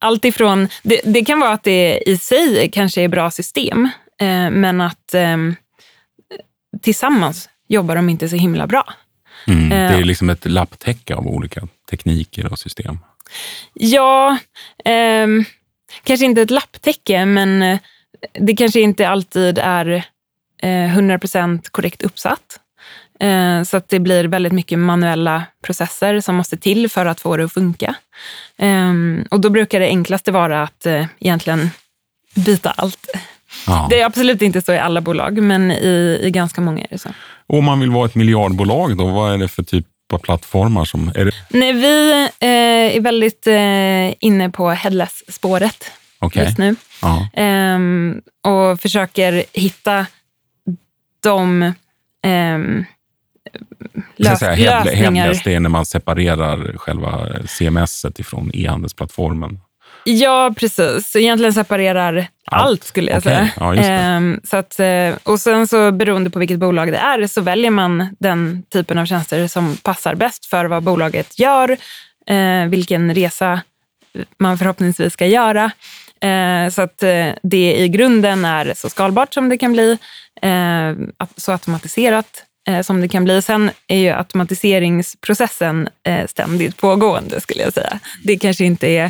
allt 0.00 0.24
ifrån, 0.24 0.68
det, 0.82 1.00
det 1.04 1.24
kan 1.24 1.40
vara 1.40 1.52
att 1.52 1.64
det 1.64 2.02
i 2.06 2.18
sig 2.18 2.70
kanske 2.72 3.02
är 3.02 3.08
bra 3.08 3.30
system, 3.30 3.84
eh, 4.20 4.50
men 4.50 4.80
att 4.80 5.14
ehm, 5.14 5.56
tillsammans 6.82 7.48
jobbar 7.68 7.94
de 7.96 8.08
inte 8.08 8.28
så 8.28 8.36
himla 8.36 8.66
bra. 8.66 8.94
Mm. 9.46 9.68
Det 9.68 9.76
Eh. 9.76 9.98
är 9.98 10.04
liksom 10.04 10.30
ett 10.30 10.44
lapptäcke 10.44 11.14
av 11.14 11.26
olika 11.26 11.68
tekniker 11.90 12.52
och 12.52 12.58
system. 12.58 12.98
Ja, 13.74 14.38
ehm, 14.84 15.44
kanske 16.04 16.26
inte 16.26 16.42
ett 16.42 16.50
lapptäcke, 16.50 17.24
men 17.26 17.62
eh, 17.62 17.78
det 18.32 18.56
kanske 18.56 18.80
inte 18.80 19.08
alltid 19.08 19.58
är 19.58 19.86
eh, 20.62 20.96
100% 20.96 21.68
korrekt 21.70 22.02
uppsatt. 22.02 22.60
Eh, 23.20 23.62
så 23.62 23.76
att 23.76 23.88
det 23.88 24.00
blir 24.00 24.24
väldigt 24.24 24.52
mycket 24.52 24.78
manuella 24.78 25.44
processer 25.64 26.20
som 26.20 26.34
måste 26.34 26.56
till 26.56 26.88
för 26.90 27.06
att 27.06 27.20
få 27.20 27.36
det 27.36 27.44
att 27.44 27.52
funka. 27.52 27.94
Ehm, 28.58 29.24
och 29.30 29.40
då 29.40 29.50
brukar 29.50 29.80
det 29.80 29.86
enklaste 29.86 30.32
vara 30.32 30.62
att 30.62 30.86
eh, 30.86 31.06
egentligen 31.20 31.70
byta 32.34 32.70
allt. 32.70 33.06
Ja. 33.66 33.86
Det 33.90 34.00
är 34.00 34.06
absolut 34.06 34.42
inte 34.42 34.62
så 34.62 34.72
i 34.72 34.78
alla 34.78 35.00
bolag, 35.00 35.42
men 35.42 35.70
i, 35.70 36.20
i 36.22 36.30
ganska 36.30 36.60
många 36.60 36.82
är 36.82 36.88
det 36.90 36.98
så. 36.98 37.08
Och 37.46 37.58
om 37.58 37.64
man 37.64 37.80
vill 37.80 37.90
vara 37.90 38.06
ett 38.06 38.14
miljardbolag, 38.14 38.96
då, 38.96 39.06
vad 39.06 39.32
är 39.32 39.38
det 39.38 39.48
för 39.48 39.62
typ 39.62 39.86
av 40.12 40.18
plattformar? 40.18 40.84
Som, 40.84 41.12
är 41.14 41.24
det, 41.24 41.32
Nej, 41.50 41.72
vi 41.72 42.22
eh, 42.40 42.96
är 42.96 43.00
väldigt 43.00 43.46
eh, 43.46 44.26
inne 44.26 44.50
på 44.50 44.70
headless-spåret 44.70 45.90
Okej. 46.18 46.44
just 46.44 46.58
nu. 46.58 46.76
Ja. 47.02 47.28
Ehm, 47.34 48.20
och 48.42 48.80
försöker 48.80 49.44
hitta 49.52 50.06
de 51.22 51.72
ehm, 52.22 52.84
lös- 54.16 54.38
säga, 54.38 54.84
lösningar. 54.84 55.40
det 55.44 55.54
är 55.54 55.60
när 55.60 55.68
man 55.70 55.86
separerar 55.86 56.76
själva 56.76 57.28
CMS 57.46 58.04
ifrån 58.18 58.50
e-handelsplattformen. 58.54 59.60
Ja, 60.04 60.54
precis. 60.56 61.16
Egentligen 61.16 61.52
separerar 61.52 62.26
allt, 62.46 62.84
skulle 62.84 63.10
jag 63.10 63.18
Okej, 63.18 63.32
säga. 63.32 63.50
ja. 63.56 63.74
Ehm, 63.74 64.40
så 64.44 64.56
att, 64.56 64.80
eh, 64.80 65.14
och 65.22 65.40
sen 65.40 65.66
så 65.66 65.92
beroende 65.92 66.30
på 66.30 66.38
vilket 66.38 66.58
bolag 66.58 66.92
det 66.92 66.98
är 66.98 67.26
så 67.26 67.40
väljer 67.40 67.70
man 67.70 68.16
den 68.20 68.62
typen 68.72 68.98
av 68.98 69.06
tjänster 69.06 69.46
som 69.48 69.76
passar 69.76 70.14
bäst 70.14 70.46
för 70.46 70.64
vad 70.64 70.82
bolaget 70.82 71.38
gör, 71.38 71.76
eh, 72.26 72.64
vilken 72.68 73.14
resa 73.14 73.60
man 74.38 74.58
förhoppningsvis 74.58 75.12
ska 75.12 75.26
göra. 75.26 75.70
Eh, 76.20 76.70
så 76.70 76.82
att 76.82 77.02
eh, 77.02 77.28
det 77.42 77.74
i 77.78 77.88
grunden 77.88 78.44
är 78.44 78.72
så 78.76 78.88
skalbart 78.90 79.34
som 79.34 79.48
det 79.48 79.58
kan 79.58 79.72
bli, 79.72 79.98
så 81.36 81.52
automatiserat 81.52 82.44
eh, 82.68 82.82
som 82.82 83.00
det 83.00 83.08
kan 83.08 83.24
bli. 83.24 83.42
Sen 83.42 83.70
är 83.86 83.98
ju 83.98 84.08
automatiseringsprocessen 84.10 85.88
eh, 86.02 86.26
ständigt 86.26 86.76
pågående, 86.76 87.40
skulle 87.40 87.62
jag 87.62 87.72
säga. 87.72 87.98
Det 88.24 88.36
kanske 88.38 88.64
inte 88.64 88.86
är 88.88 89.04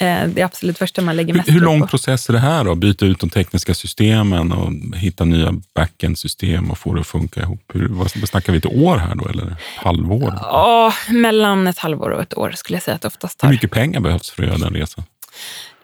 eh, 0.00 0.28
det 0.34 0.42
absolut 0.42 0.78
första 0.78 1.02
man 1.02 1.16
lägger 1.16 1.34
mest 1.34 1.48
Hur, 1.48 1.52
hur 1.52 1.60
lång 1.60 1.80
på. 1.80 1.86
process 1.86 2.28
är 2.28 2.32
det 2.32 2.38
här 2.38 2.64
då? 2.64 2.74
Byta 2.74 3.06
ut 3.06 3.20
de 3.20 3.30
tekniska 3.30 3.74
systemen 3.74 4.52
och 4.52 4.96
hitta 4.96 5.24
nya 5.24 5.54
backend-system 5.74 6.70
och 6.70 6.78
få 6.78 6.94
det 6.94 7.00
att 7.00 7.06
funka 7.06 7.40
ihop. 7.40 7.62
Hur, 7.74 7.88
vad, 7.88 8.10
snackar 8.10 8.52
vi 8.52 8.58
ett 8.58 8.66
år 8.66 8.96
här 8.96 9.14
då, 9.14 9.28
eller 9.28 9.56
halvår? 9.76 10.34
Ja, 10.40 10.92
mellan 11.08 11.66
ett 11.66 11.78
halvår 11.78 12.10
och 12.10 12.22
ett 12.22 12.38
år 12.38 12.52
skulle 12.56 12.76
jag 12.76 12.82
säga 12.82 12.94
att 12.94 13.02
det 13.02 13.08
oftast 13.08 13.42
Hur 13.42 13.48
tar. 13.48 13.52
mycket 13.52 13.70
pengar 13.70 14.00
behövs 14.00 14.30
för 14.30 14.42
att 14.42 14.48
göra 14.48 14.58
den 14.58 14.74
resan? 14.74 15.04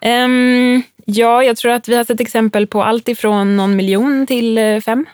Ehm, 0.01 0.83
ja, 1.07 1.45
jag 1.45 1.57
tror 1.57 1.73
att 1.73 1.89
vi 1.89 1.97
har 1.97 2.05
sett 2.05 2.21
exempel 2.21 2.67
på 2.67 2.83
allt 2.85 3.09
ifrån 3.09 3.57
någon 3.57 3.77
miljon 3.77 4.27
till 4.27 4.59
eh, 4.59 4.81
fem. 4.81 5.07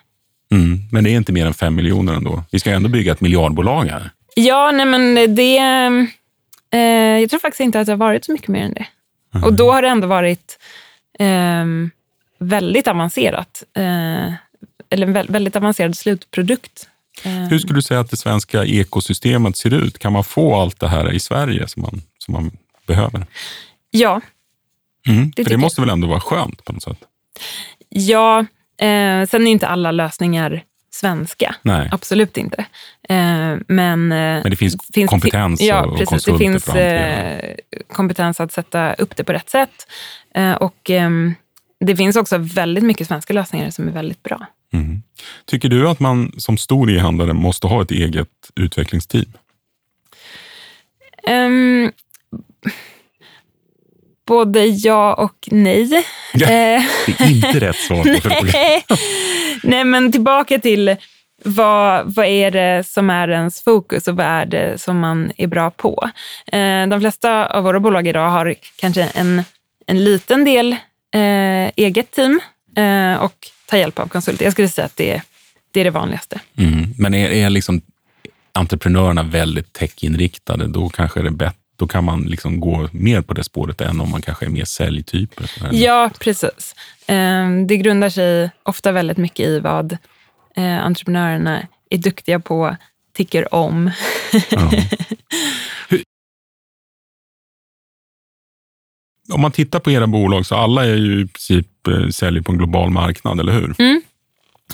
Mm, 0.51 0.79
men 0.93 1.05
det 1.05 1.11
är 1.11 1.17
inte 1.17 1.33
mer 1.33 1.47
än 1.47 1.55
fem 1.55 1.75
miljoner 1.75 2.15
ändå. 2.15 2.45
Vi 2.51 2.61
ska 2.61 2.71
ändå 2.71 2.89
bygga 2.89 3.13
ett 3.13 3.21
miljardbolag 3.21 3.85
här. 3.85 4.11
Ja, 4.37 4.71
nej 4.73 4.87
men 4.87 5.35
det... 5.35 5.59
Eh, 6.73 6.81
jag 7.21 7.31
tror 7.31 7.41
faktiskt 7.41 7.61
inte 7.61 7.81
att 7.81 7.87
det 7.87 7.93
har 7.93 7.97
varit 7.97 8.25
så 8.25 8.33
mycket 8.33 8.49
mer 8.49 8.63
än 8.63 8.75
det. 8.75 8.87
Och 9.45 9.53
då 9.53 9.73
har 9.73 9.83
det 9.83 9.89
ändå 9.89 10.07
varit 10.07 10.59
ehm, 11.19 11.91
väldigt 12.39 12.89
avancerat. 12.89 13.63
Eh, 13.77 14.33
eller 14.91 15.07
en 15.07 15.17
vä- 15.17 15.33
väldigt 15.33 15.57
avancerad 15.57 15.97
slutprodukt. 15.97 16.89
Eh, 17.25 17.33
Hur 17.33 17.59
skulle 17.59 17.79
du 17.79 17.83
säga 17.83 18.01
att 18.01 18.11
det 18.11 18.17
svenska 18.17 18.65
ekosystemet 18.65 19.57
ser 19.57 19.75
ut? 19.75 19.99
Kan 19.99 20.13
man 20.13 20.25
få 20.25 20.55
allt 20.61 20.81
det 20.81 20.89
här 20.89 21.13
i 21.13 21.21
Sverige 21.21 21.69
som 21.69 21.83
man, 21.83 22.03
som 22.19 22.33
man 22.35 22.51
behöver? 22.87 23.27
ja, 23.91 24.21
Mm, 25.07 25.33
Det 25.37 25.45
för 25.45 25.51
det 25.51 25.57
måste 25.57 25.81
väl 25.81 25.91
ändå 25.91 26.09
vara 26.09 26.21
skönt 26.21 26.65
på 26.65 26.73
något 26.73 26.83
sätt? 26.83 26.99
ja 27.89 28.47
eh, 28.81 29.27
sen 29.27 29.47
är 29.47 29.51
inte 29.51 29.67
alla 29.67 29.91
lösningar 29.91 30.65
svenska. 30.91 31.55
Nej. 31.63 31.89
Absolut 31.93 32.37
inte. 32.37 32.65
Eh, 33.09 33.57
men, 33.67 34.13
eh, 34.13 34.19
Men 34.19 34.51
det 34.51 34.57
finns 34.57 34.77
kompetens 35.09 35.61
ja, 35.61 35.87
och 35.87 35.99
precis, 35.99 36.25
Det 36.25 36.39
finns 36.39 36.69
eh, 36.69 37.55
kompetens 37.93 38.41
att 38.41 38.53
sätta 38.53 38.95
upp 38.95 39.17
det 39.17 39.25
på 39.25 39.33
rätt 39.33 39.51
sätt. 39.51 39.87
Eh, 40.35 40.53
och 40.53 40.91
ehm, 40.91 41.35
det 41.81 41.97
finns 41.97 42.17
också 42.17 42.39
väldigt 42.39 42.85
mycket 42.85 43.07
svenska 43.07 43.33
lösningar 43.33 43.71
som 43.71 43.89
är 43.89 43.93
väldigt 43.93 44.23
bra. 44.23 44.47
Mm. 44.73 45.03
Tycker 45.45 45.69
du 45.69 45.89
att 45.89 46.01
man 46.01 46.33
som 46.37 46.59
stor 46.59 46.91
e-handlare 46.91 47.33
måste 47.33 47.67
ha 47.67 47.83
ett 47.83 47.91
eget 47.91 48.29
utvecklingsteam? 48.57 49.33
Både 54.31 54.67
ja 54.67 55.15
och 55.15 55.49
nej. 55.51 56.05
Ja, 56.35 56.47
Eh, 56.47 56.83
Det 57.07 57.21
är 57.25 57.31
inte 57.31 57.61
rätt 57.61 57.77
svar 57.77 57.97
på 58.15 58.21
frågan. 58.29 58.47
nej. 58.53 58.85
nej, 59.63 59.85
men 59.85 60.13
tillbaka 60.13 60.59
till 60.59 60.97
vad, 61.45 62.15
vad 62.15 62.27
är 62.27 62.51
det 62.51 62.87
som 62.87 63.11
är 63.11 63.29
ens 63.29 63.63
fokus 63.65 64.09
och 64.09 64.17
vad 64.17 64.27
är 64.27 64.47
det 64.47 64.81
som 64.81 64.99
man 64.99 65.33
är 65.37 65.47
bra 65.47 65.71
på? 65.71 66.11
Eh, 66.53 66.87
de 66.87 67.01
flesta 67.01 67.47
av 67.47 67.65
våra 67.65 67.81
bolag 67.81 68.07
idag 68.09 68.31
har 68.31 68.55
kanske 68.77 69.03
en, 69.03 69.43
en 69.87 70.05
liten 70.05 70.45
del 70.45 70.73
eh, 71.15 71.71
eget 71.77 72.11
team 72.11 72.41
eh, 72.77 73.15
och 73.23 73.35
tar 73.67 73.79
hjälp 73.79 73.99
av 73.99 74.07
konsulter. 74.09 74.45
Jag 74.45 74.53
skulle 74.53 74.69
säga 74.69 74.87
att 74.87 74.97
det, 74.97 75.11
är- 75.13 75.23
det 75.71 75.81
är 75.81 75.85
det 75.85 75.91
vanligaste. 75.91 76.41
Mm. 76.59 76.95
Men 76.99 77.15
är, 77.15 77.31
är 77.31 77.51
liksom 77.51 77.81
entreprenörerna 78.53 79.23
väldigt 79.23 79.73
techinriktade, 79.73 80.67
då 80.67 80.89
kanske 80.89 81.21
det 81.23 81.27
är 81.29 81.31
bättre 81.31 81.57
då 81.81 81.87
kan 81.87 82.05
man 82.05 82.23
liksom 82.23 82.61
gå 82.61 82.89
mer 82.93 83.23
på 83.23 83.35
det 83.35 83.45
spåret 83.45 83.81
än 83.81 84.01
om 84.01 84.11
man 84.11 84.23
kanske 84.23 84.47
är 84.47 84.51
mer 84.51 84.65
säljtyper. 84.65 85.51
Ja, 85.73 86.11
precis. 86.21 86.75
Eh, 87.07 87.51
Det 87.67 87.77
grundar 87.77 88.11
sig 88.11 88.51
ofta 88.63 88.93
väldigt 88.93 89.17
mycket 89.17 89.49
i 89.49 89.61
vad 89.61 89.93
eh, 90.57 90.85
entreprenörerna 90.85 91.67
är 91.91 91.99
duktiga 91.99 92.41
på, 92.41 92.77
tycker 93.15 93.55
om. 93.55 93.91
Ja. 94.51 94.71
Om 99.33 99.41
man 99.41 99.53
tittar 99.53 99.81
på 99.81 99.91
era 99.91 100.07
bolag 100.07 100.47
så 100.47 100.55
alla 100.55 100.87
är 100.87 100.97
ju 100.97 101.21
i 101.21 101.27
princip 101.27 101.87
eh, 101.89 102.09
säljer 102.09 102.43
på 102.43 102.53
en 102.53 102.59
global 102.59 102.91
marknad, 102.91 103.41
eller 103.41 103.53
hur? 103.53 103.75
Mm. 103.79 104.03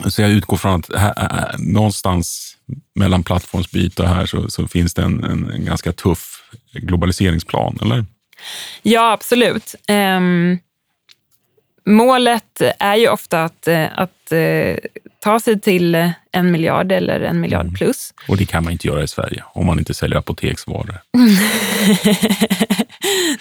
Så 0.07 0.23
jag 0.23 0.31
utgår 0.31 0.57
från 0.57 0.81
att 0.81 0.95
här, 0.95 1.15
här, 1.17 1.55
någonstans 1.59 2.57
mellan 2.95 3.23
plattformsbyte 3.23 4.07
här 4.07 4.27
så, 4.27 4.51
så 4.51 4.69
finns 4.69 4.95
det 4.95 5.03
en, 5.03 5.25
en, 5.25 5.51
en 5.51 5.65
ganska 5.65 5.93
tuff 5.93 6.36
globaliseringsplan, 6.83 7.79
eller? 7.83 8.05
Ja, 8.83 9.13
absolut. 9.13 9.75
Um 9.89 10.59
målet 11.87 12.63
är 12.79 12.97
ju 12.97 13.09
ofta 13.09 13.45
att, 13.45 13.69
eh, 13.69 13.87
att 13.95 14.33
eh, 14.33 14.77
ta 15.27 15.41
sig 15.41 15.61
till 15.61 16.13
en 16.33 16.51
miljard 16.51 16.93
eller 16.93 17.21
en 17.21 17.41
miljard 17.41 17.77
plus. 17.77 18.15
Och 18.29 18.37
det 18.37 18.47
kan 18.47 18.65
man 18.65 18.73
inte 18.73 18.87
göra 18.87 19.03
i 19.03 19.09
Sverige 19.09 19.43
om 19.53 19.67
man 19.67 19.79
inte 19.79 19.95
säljer 19.95 20.19
apoteksvaror. 20.19 21.01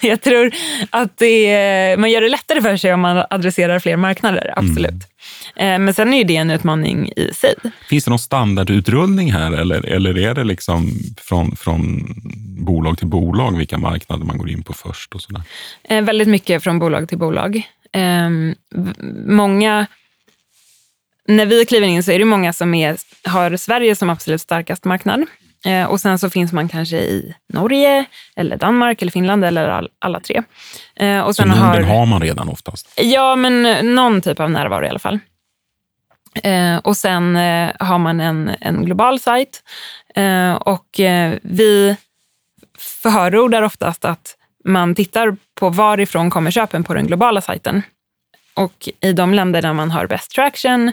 jag 0.00 0.22
tror 0.22 0.50
att 0.90 1.18
det, 1.18 1.96
man 1.98 2.10
gör 2.10 2.20
det 2.20 2.28
lättare 2.28 2.62
för 2.62 2.76
sig 2.76 2.94
om 2.94 3.00
man 3.00 3.24
adresserar 3.30 3.78
fler 3.78 3.96
marknader, 3.96 4.52
absolut. 4.56 5.08
Mm. 5.56 5.84
Men 5.84 5.94
sen 5.94 6.14
är 6.14 6.24
det 6.24 6.36
en 6.36 6.50
utmaning 6.50 7.12
i 7.16 7.34
sig. 7.34 7.54
Finns 7.88 8.04
det 8.04 8.10
någon 8.10 8.18
standardutrullning 8.18 9.32
här 9.32 9.52
eller, 9.52 9.86
eller 9.86 10.18
är 10.18 10.34
det 10.34 10.44
liksom 10.44 10.92
från, 11.16 11.56
från 11.56 12.14
bolag 12.58 12.98
till 12.98 13.06
bolag 13.06 13.58
vilka 13.58 13.78
marknader 13.78 14.24
man 14.24 14.38
går 14.38 14.50
in 14.50 14.62
på 14.62 14.72
först? 14.72 15.14
och 15.14 15.22
sådär? 15.22 15.42
Väldigt 16.00 16.28
mycket 16.28 16.62
från 16.62 16.78
bolag 16.78 17.08
till 17.08 17.18
bolag. 17.18 17.62
Många 19.26 19.86
när 21.28 21.46
vi 21.46 21.64
kliver 21.64 21.86
in 21.86 22.02
så 22.02 22.12
är 22.12 22.18
det 22.18 22.24
många 22.24 22.52
som 22.52 22.74
är, 22.74 22.96
har 23.24 23.56
Sverige 23.56 23.96
som 23.96 24.10
absolut 24.10 24.40
starkast 24.40 24.84
marknad. 24.84 25.26
Eh, 25.64 25.84
och 25.84 26.00
sen 26.00 26.18
så 26.18 26.30
finns 26.30 26.52
man 26.52 26.68
kanske 26.68 26.96
i 26.96 27.34
Norge, 27.52 28.04
eller 28.36 28.56
Danmark, 28.56 29.02
eller 29.02 29.12
Finland 29.12 29.44
eller 29.44 29.68
all, 29.68 29.88
alla 29.98 30.20
tre. 30.20 30.42
Eh, 30.96 31.20
och 31.20 31.36
sen 31.36 31.52
så 31.52 31.58
har, 31.58 31.80
har 31.80 32.06
man 32.06 32.22
redan 32.22 32.48
oftast? 32.48 32.92
Ja, 32.96 33.36
men 33.36 33.62
någon 33.94 34.20
typ 34.20 34.40
av 34.40 34.50
närvaro 34.50 34.84
i 34.86 34.88
alla 34.88 34.98
fall. 34.98 35.18
Eh, 36.42 36.76
och 36.76 36.96
sen 36.96 37.36
eh, 37.36 37.70
har 37.80 37.98
man 37.98 38.20
en, 38.20 38.50
en 38.60 38.84
global 38.84 39.20
sajt. 39.20 39.62
Eh, 40.14 40.54
och 40.54 41.00
eh, 41.00 41.34
vi 41.42 41.96
förordar 42.78 43.62
oftast 43.62 44.04
att 44.04 44.36
man 44.64 44.94
tittar 44.94 45.36
på 45.54 45.68
varifrån 45.68 46.30
kommer 46.30 46.50
köpen 46.50 46.84
på 46.84 46.94
den 46.94 47.06
globala 47.06 47.40
sajten. 47.40 47.82
Och 48.56 48.88
i 49.00 49.12
de 49.12 49.34
länder 49.34 49.62
där 49.62 49.72
man 49.72 49.90
har 49.90 50.06
best 50.06 50.30
traction, 50.30 50.88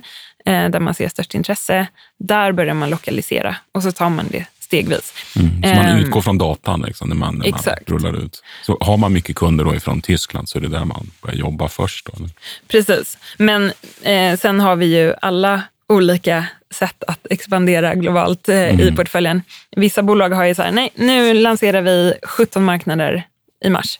eh, 0.46 0.70
där 0.70 0.80
man 0.80 0.94
ser 0.94 1.10
störst 1.10 1.36
intresse, 1.36 1.88
där 2.20 2.52
börjar 2.52 2.74
man 2.74 2.90
lokalisera 2.90 3.56
och 3.72 3.84
så 3.84 3.92
tar 3.92 4.10
man 4.10 4.28
det 4.32 4.46
stegvis. 4.60 5.14
Mm, 5.36 5.64
så 5.64 5.84
man 5.84 5.92
um, 5.92 6.06
utgår 6.06 6.22
från 6.22 6.38
datan 6.38 6.82
liksom, 6.82 7.10
när, 7.10 7.16
man, 7.16 7.38
när 7.38 7.52
man 7.52 7.76
rullar 7.86 8.26
ut. 8.26 8.44
Så 8.62 8.78
har 8.82 8.98
man 8.98 9.14
mycket 9.14 9.36
kunder 9.36 9.66
då 9.66 9.76
ifrån 9.76 10.02
Tyskland 10.02 10.50
så 10.50 10.58
är 10.58 10.62
det 10.62 10.68
där 10.68 10.86
man 10.86 11.12
börjar 11.22 11.38
jobba 11.38 11.68
först? 11.68 12.06
Då, 12.06 12.28
Precis, 12.68 13.18
men 13.38 13.72
eh, 14.02 14.38
sen 14.38 14.60
har 14.60 14.76
vi 14.76 14.86
ju 14.86 15.14
alla 15.22 15.62
olika 15.88 16.46
sätt 16.72 17.04
att 17.08 17.28
expandera 17.30 17.96
globalt 17.96 18.50
eh, 18.50 18.56
mm. 18.56 18.80
i 18.80 18.92
portföljen. 18.92 19.42
Vissa 19.76 20.04
bolag 20.04 20.30
har 20.30 20.46
ju 20.46 20.56
så 20.56 20.62
här, 20.62 20.72
nej, 20.72 20.90
nu 20.96 21.34
lanserar 21.34 21.82
vi 21.82 22.14
17 22.24 22.64
marknader 22.64 23.24
i 23.66 23.70
mars. 23.70 24.00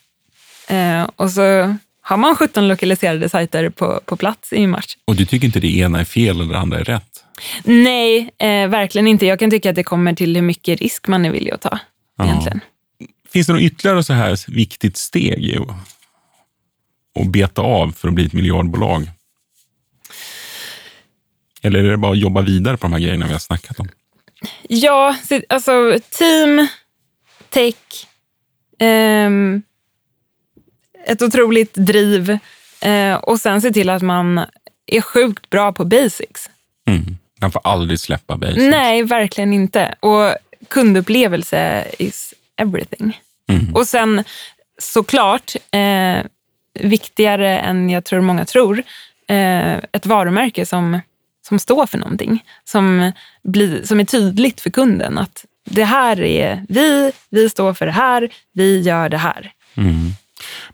Eh, 0.68 1.04
och 1.16 1.32
så 1.32 1.76
har 2.06 2.18
man 2.18 2.36
17 2.36 2.68
lokaliserade 2.68 3.30
sajter 3.30 3.70
på, 3.70 4.02
på 4.06 4.16
plats 4.16 4.54
i 4.54 4.68
mars. 4.68 4.98
Och 5.06 5.16
du 5.16 5.26
tycker 5.26 5.46
inte 5.46 5.60
det 5.60 5.78
ena 5.78 6.00
är 6.00 6.06
fel 6.06 6.42
eller 6.42 6.54
det 6.54 6.60
andra 6.60 6.80
är 6.80 6.84
rätt? 6.84 7.24
Nej, 7.64 8.30
eh, 8.38 8.68
verkligen 8.68 9.08
inte. 9.08 9.26
Jag 9.26 9.40
kan 9.40 9.52
tycka 9.52 9.70
att 9.70 9.76
det 9.76 9.84
kommer 9.84 10.14
till 10.14 10.36
hur 10.36 10.42
mycket 10.42 10.80
risk 10.80 11.08
man 11.08 11.26
är 11.26 11.32
villig 11.32 11.52
att 11.52 11.62
ta. 11.62 11.80
Egentligen. 12.24 12.60
Finns 13.30 13.48
det 13.48 13.54
något 13.54 13.62
ytterligare 13.62 14.04
så 14.04 14.14
här 14.14 14.52
viktigt 14.52 14.98
steg 14.98 15.58
att 17.20 17.28
beta 17.28 17.62
av 17.62 17.92
för 17.92 18.08
att 18.08 18.14
bli 18.14 18.26
ett 18.26 18.34
miljardbolag? 18.34 19.12
Eller 21.62 21.84
är 21.84 21.92
det 21.92 21.98
bara 21.98 22.12
att 22.12 22.20
jobba 22.20 22.42
vidare 22.42 22.78
på 22.78 22.82
de 22.82 22.94
här 22.94 23.00
grejerna 23.00 23.26
vi 23.26 23.32
har 23.32 23.40
snackat 23.40 23.80
om? 23.80 23.90
Ja, 24.70 25.16
alltså 25.50 26.00
team, 26.10 26.68
tech, 27.50 27.76
um, 28.80 29.64
ett 31.06 31.22
otroligt 31.22 31.74
driv 31.74 32.38
eh, 32.82 33.14
och 33.14 33.40
sen 33.40 33.62
se 33.62 33.72
till 33.72 33.90
att 33.90 34.02
man 34.02 34.46
är 34.86 35.02
sjukt 35.02 35.50
bra 35.50 35.72
på 35.72 35.86
basics. 35.86 36.50
Mm. 36.88 37.18
Man 37.42 37.52
får 37.52 37.62
aldrig 37.64 38.00
släppa 38.00 38.38
basics. 38.38 38.64
Nej, 38.64 39.04
verkligen 39.04 39.54
inte. 39.54 39.96
Och 40.00 40.36
kundupplevelse 40.68 41.88
is 42.00 42.34
everything. 42.58 43.20
Mm. 43.50 43.76
Och 43.76 43.88
sen 43.88 44.24
såklart, 44.78 45.56
eh, 45.72 46.26
viktigare 46.80 47.60
än 47.60 47.90
jag 47.90 48.04
tror 48.04 48.22
många 48.22 48.46
tror, 48.46 48.84
eh, 49.28 49.74
ett 49.74 50.06
varumärke 50.06 50.66
som, 50.66 51.00
som 51.48 51.60
står 51.60 51.86
för 51.86 51.98
någonting. 51.98 52.44
Som, 52.64 53.12
blir, 53.44 53.84
som 53.84 54.00
är 54.00 54.06
tydligt 54.06 54.62
för 54.62 54.70
kunden 54.70 55.18
att 55.18 55.46
det 55.66 55.84
här 55.84 56.22
är 56.22 56.66
vi, 56.70 57.12
vi 57.30 57.50
står 57.50 57.74
för 57.74 57.86
det 57.86 57.92
här, 57.92 58.30
vi 58.54 58.82
gör 58.82 59.10
det 59.10 59.18
här. 59.18 59.52
Mm. 59.76 60.12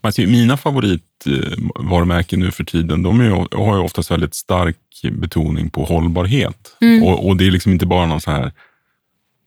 Alltså, 0.01 0.21
mina 0.21 0.57
favoritvarumärken 0.57 2.39
nu 2.39 2.51
för 2.51 2.63
tiden, 2.63 3.03
de 3.03 3.21
är, 3.21 3.57
har 3.57 3.75
ju 3.75 3.81
oftast 3.81 4.11
väldigt 4.11 4.35
stark 4.35 4.77
betoning 5.11 5.69
på 5.69 5.83
hållbarhet. 5.83 6.77
Mm. 6.81 7.03
Och, 7.03 7.27
och, 7.27 7.37
det 7.37 7.47
är 7.47 7.51
liksom 7.51 7.71
inte 7.71 7.85
bara 7.85 8.05
någon 8.05 8.21
så 8.21 8.31
här 8.31 8.51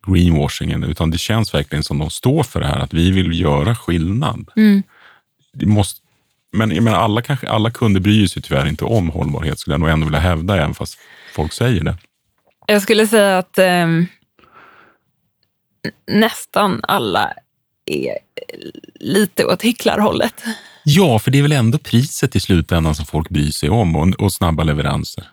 greenwashing, 0.07 0.85
utan 0.85 1.11
det 1.11 1.19
känns 1.19 1.55
verkligen 1.55 1.85
som 1.85 1.99
de 1.99 2.11
står 2.11 2.43
för 2.43 2.61
det 2.61 2.67
här, 2.67 2.79
att 2.79 2.95
vi 2.95 3.11
vill 3.11 3.41
göra 3.41 3.75
skillnad. 3.75 4.51
Mm. 4.57 4.83
Det 5.53 5.67
måste, 5.67 6.01
men 6.53 6.75
jag 6.75 6.85
menar, 6.85 6.99
alla, 6.99 7.23
kanske, 7.23 7.49
alla 7.49 7.71
kunder 7.71 8.01
bryr 8.01 8.27
sig 8.27 8.43
tyvärr 8.43 8.69
inte 8.69 8.85
om 8.85 9.11
hållbarhet, 9.11 9.59
skulle 9.59 9.75
jag 9.75 9.81
nog 9.81 9.91
ändå 9.91 10.07
vilja 10.07 10.21
hävda, 10.21 10.57
även 10.57 10.75
fast 10.75 10.99
folk 11.35 11.53
säger 11.53 11.85
det. 11.85 11.97
Jag 12.67 12.83
skulle 12.83 13.07
säga 13.07 13.39
att 13.39 13.59
eh, 13.59 13.87
nästan 16.07 16.81
alla 16.83 17.33
är 17.87 18.19
lite 19.01 19.45
åt 19.45 19.63
hycklarhållet. 19.63 20.35
Ja, 20.85 21.19
för 21.19 21.31
det 21.31 21.39
är 21.39 21.43
väl 21.43 21.53
ändå 21.53 21.79
priset 21.79 22.37
i 22.37 22.41
slutändan 22.41 22.95
som 22.95 23.07
folk 23.07 23.29
bryr 23.29 23.51
sig 23.51 23.71
om 23.71 23.97
och, 23.97 24.09
och 24.21 24.33
snabba 24.33 24.63
leveranser. 24.63 25.25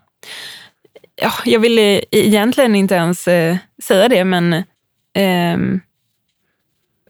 Ja, 1.21 1.33
jag 1.45 1.59
vill 1.59 1.79
egentligen 2.11 2.75
inte 2.75 2.95
ens 2.95 3.27
eh, 3.27 3.57
säga 3.83 4.09
det, 4.09 4.23
men 4.23 4.53
eh, 5.13 5.57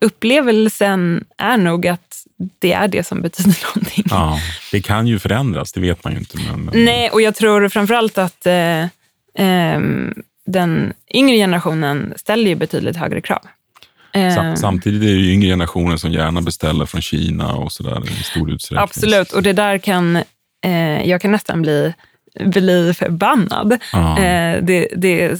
upplevelsen 0.02 1.26
är 1.38 1.58
nog 1.58 1.88
att 1.88 2.26
det 2.60 2.74
är 2.74 2.88
det 2.88 3.04
som 3.04 3.22
betyder 3.22 3.60
någonting. 3.76 4.06
Ja, 4.10 4.40
det 4.72 4.82
kan 4.82 5.08
ju 5.08 5.20
förändras, 5.20 5.72
det 5.72 5.80
vet 5.80 6.04
man 6.04 6.14
ju 6.14 6.20
inte. 6.20 6.38
Men, 6.38 6.62
men... 6.62 6.86
Nej, 6.86 7.10
och 7.10 7.22
jag 7.22 7.36
tror 7.36 7.70
framförallt 7.70 8.18
att 8.18 8.46
eh, 8.46 8.88
ehm, 9.38 10.14
den 10.46 10.94
yngre 11.14 11.36
generationen 11.36 12.14
ställer 12.18 12.50
ju 12.50 12.56
betydligt 12.56 12.96
högre 12.96 13.22
krav. 13.22 13.42
Eh. 14.20 14.56
Samtidigt 14.56 15.02
är 15.04 15.06
det 15.06 15.12
ju 15.12 15.34
yngre 15.34 15.50
generationen 15.50 16.00
som 16.00 16.12
gärna 16.12 16.42
beställer 16.42 16.86
från 16.86 17.02
Kina 17.02 17.56
och 17.56 17.72
sådär 17.72 18.04
i 18.20 18.24
stor 18.24 18.52
utsträckning. 18.52 18.84
Absolut, 18.84 19.32
och 19.32 19.44
det 19.44 19.54
där 19.54 19.78
kan, 19.78 20.16
eh, 20.66 21.10
jag 21.10 21.22
kan 21.22 21.32
nästan 21.32 21.62
bli, 21.62 21.94
bli 22.40 22.94
förbannad. 22.94 23.72
Eh, 23.94 24.64
det, 24.64 24.88
det 24.96 25.40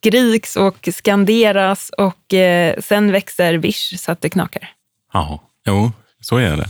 skriks 0.00 0.56
och 0.56 0.88
skanderas 0.92 1.90
och 1.98 2.34
eh, 2.34 2.74
sen 2.80 3.12
växer 3.12 3.54
Wish 3.54 3.98
så 3.98 4.12
att 4.12 4.20
det 4.20 4.30
knakar. 4.30 4.70
Ja, 5.12 5.40
jo, 5.66 5.92
så 6.20 6.36
är 6.36 6.56
det. 6.56 6.68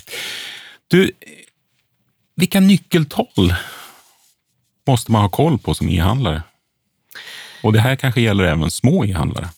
Du, 0.88 1.10
vilka 2.36 2.60
nyckeltal 2.60 3.54
måste 4.86 5.12
man 5.12 5.22
ha 5.22 5.28
koll 5.28 5.58
på 5.58 5.74
som 5.74 5.88
e-handlare? 5.88 6.42
Och 7.62 7.72
det 7.72 7.80
här 7.80 7.96
kanske 7.96 8.20
gäller 8.20 8.44
även 8.44 8.70
små 8.70 9.04
e-handlare? 9.04 9.48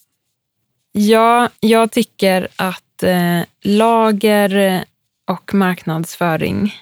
Ja, 0.93 1.49
jag 1.61 1.93
tycker 1.93 2.49
att 2.57 3.03
eh, 3.03 3.41
lager 3.63 4.85
och 5.27 5.55
marknadsföring, 5.55 6.75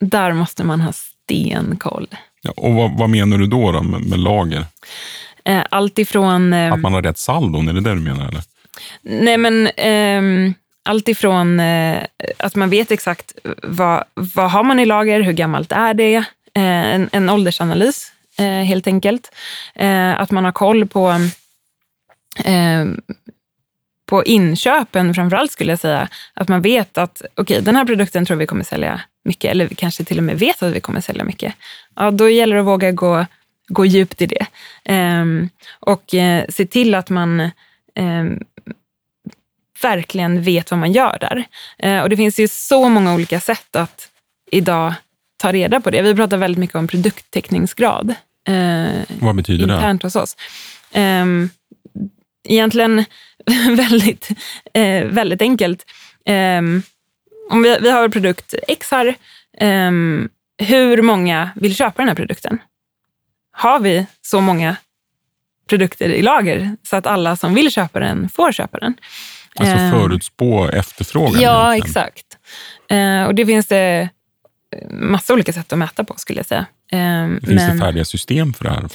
där 0.00 0.32
måste 0.32 0.64
man 0.64 0.80
ha 0.80 0.92
stenkoll. 0.92 2.08
Ja, 2.42 2.52
och 2.56 2.74
vad, 2.74 2.98
vad 2.98 3.10
menar 3.10 3.38
du 3.38 3.46
då, 3.46 3.72
då 3.72 3.82
med, 3.82 4.00
med 4.00 4.18
lager? 4.18 4.64
Eh, 5.44 5.62
allt 5.70 5.98
ifrån... 5.98 6.52
Eh, 6.52 6.72
att 6.72 6.80
man 6.80 6.92
har 6.92 7.02
rätt 7.02 7.18
saldon, 7.18 7.68
är 7.68 7.72
det 7.72 7.80
det 7.80 7.94
du 7.94 8.00
menar? 8.00 8.28
Eller? 8.28 8.42
Nej, 9.02 9.36
men 9.36 9.66
eh, 9.66 10.52
allt 10.82 11.08
ifrån 11.08 11.60
eh, 11.60 12.02
att 12.36 12.54
man 12.54 12.70
vet 12.70 12.90
exakt 12.90 13.32
vad, 13.62 14.04
vad 14.14 14.50
har 14.50 14.62
man 14.62 14.80
i 14.80 14.86
lager, 14.86 15.20
hur 15.20 15.32
gammalt 15.32 15.72
är 15.72 15.94
det? 15.94 16.16
Eh, 16.54 16.94
en, 16.94 17.08
en 17.12 17.30
åldersanalys, 17.30 18.12
eh, 18.38 18.44
helt 18.44 18.86
enkelt. 18.86 19.32
att 20.16 20.30
man 20.30 20.44
har 20.44 20.52
koll 20.52 20.86
på 20.86 21.14
på 24.08 24.24
inköpen 24.24 25.14
framförallt 25.14 25.52
skulle 25.52 25.72
jag 25.72 25.78
säga, 25.78 26.08
att 26.34 26.48
man 26.48 26.62
vet 26.62 26.98
att 26.98 27.22
okej, 27.22 27.42
okay, 27.42 27.60
den 27.60 27.76
här 27.76 27.84
produkten 27.84 28.26
tror 28.26 28.36
vi 28.36 28.46
kommer 28.46 28.64
sälja 28.64 29.00
mycket, 29.24 29.50
eller 29.50 29.68
kanske 29.68 30.04
till 30.04 30.18
och 30.18 30.24
med 30.24 30.38
vet 30.38 30.62
att 30.62 30.72
vi 30.72 30.80
kommer 30.80 31.00
sälja 31.00 31.24
mycket. 31.24 31.54
Ja, 31.96 32.10
då 32.10 32.28
gäller 32.28 32.54
det 32.54 32.60
att 32.60 32.66
våga 32.66 32.92
gå, 32.92 33.26
gå 33.68 33.84
djupt 33.84 34.22
i 34.22 34.26
det. 34.26 34.46
Um, 34.94 35.48
och 35.80 36.14
uh, 36.14 36.42
se 36.48 36.66
till 36.66 36.94
att 36.94 37.10
man 37.10 37.50
um, 37.98 38.44
verkligen 39.82 40.42
vet 40.42 40.70
vad 40.70 40.80
man 40.80 40.92
gör 40.92 41.18
där. 41.20 41.44
Uh, 41.84 42.02
och 42.02 42.08
det 42.08 42.16
finns 42.16 42.40
ju 42.40 42.48
så 42.48 42.88
många 42.88 43.14
olika 43.14 43.40
sätt 43.40 43.76
att 43.76 44.08
idag 44.50 44.94
ta 45.36 45.52
reda 45.52 45.80
på 45.80 45.90
det. 45.90 46.02
Vi 46.02 46.14
pratar 46.14 46.36
väldigt 46.36 46.58
mycket 46.58 46.76
om 46.76 46.86
produkttäckningsgrad. 46.86 48.14
Uh, 48.48 49.02
vad 49.20 49.36
betyder 49.36 49.62
internt 49.62 49.68
det? 49.68 49.74
Internt 49.74 50.02
hos 50.02 50.16
oss. 50.16 50.36
Um, 50.94 51.50
egentligen 52.48 53.04
väldigt, 53.76 54.28
eh, 54.74 55.04
väldigt 55.04 55.42
enkelt. 55.42 55.84
Eh, 56.26 56.58
om 57.50 57.62
vi, 57.62 57.78
vi 57.80 57.90
har 57.90 58.08
produkt 58.08 58.54
X 58.68 58.90
här. 58.90 59.06
Eh, 59.60 59.90
hur 60.58 61.02
många 61.02 61.50
vill 61.54 61.76
köpa 61.76 62.02
den 62.02 62.08
här 62.08 62.14
produkten? 62.14 62.58
Har 63.52 63.80
vi 63.80 64.06
så 64.22 64.40
många 64.40 64.76
produkter 65.68 66.08
i 66.08 66.22
lager 66.22 66.76
så 66.82 66.96
att 66.96 67.06
alla 67.06 67.36
som 67.36 67.54
vill 67.54 67.72
köpa 67.72 68.00
den 68.00 68.28
får 68.28 68.52
köpa 68.52 68.78
den? 68.78 68.94
Alltså 69.56 69.76
ehm, 69.76 69.90
förutspå 69.90 70.68
efterfrågan? 70.68 71.42
Ja, 71.42 71.76
exakt. 71.76 72.26
Eh, 72.90 73.24
och 73.24 73.34
det 73.34 73.46
finns 73.46 73.66
det 73.66 74.08
massa 74.90 75.32
olika 75.32 75.52
sätt 75.52 75.72
att 75.72 75.78
mäta 75.78 76.04
på 76.04 76.14
skulle 76.16 76.38
jag 76.38 76.46
säga. 76.46 76.66
Eh, 76.92 77.28
Finns 77.28 77.42
men, 77.42 77.76
det 77.76 77.84
färdiga 77.84 78.04
system 78.04 78.54
för 78.54 78.64
det 78.64 78.70
här? 78.70 78.88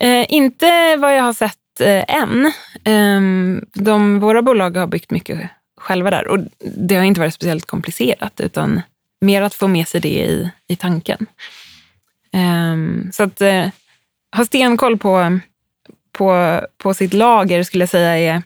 Eh, 0.00 0.26
inte 0.28 0.96
vad 0.96 1.16
jag 1.16 1.22
har 1.22 1.32
sett 1.32 1.58
Eh, 1.80 2.04
än. 2.08 2.52
Ehm, 2.84 3.64
de, 3.74 4.20
våra 4.20 4.42
bolag 4.42 4.76
har 4.76 4.86
byggt 4.86 5.10
mycket 5.10 5.50
själva 5.76 6.10
där 6.10 6.28
och 6.28 6.38
det 6.76 6.96
har 6.96 7.04
inte 7.04 7.20
varit 7.20 7.34
speciellt 7.34 7.66
komplicerat 7.66 8.40
utan 8.40 8.82
mer 9.20 9.42
att 9.42 9.54
få 9.54 9.68
med 9.68 9.88
sig 9.88 10.00
det 10.00 10.08
i, 10.08 10.50
i 10.68 10.76
tanken. 10.76 11.26
Ehm, 12.32 13.10
så 13.12 13.22
att 13.22 13.40
eh, 13.40 13.66
ha 14.36 14.44
stenkoll 14.44 14.98
på, 14.98 15.38
på, 16.12 16.60
på 16.78 16.94
sitt 16.94 17.12
lager 17.12 17.62
skulle 17.62 17.82
jag 17.82 17.88
säga 17.88 18.18
är 18.18 18.42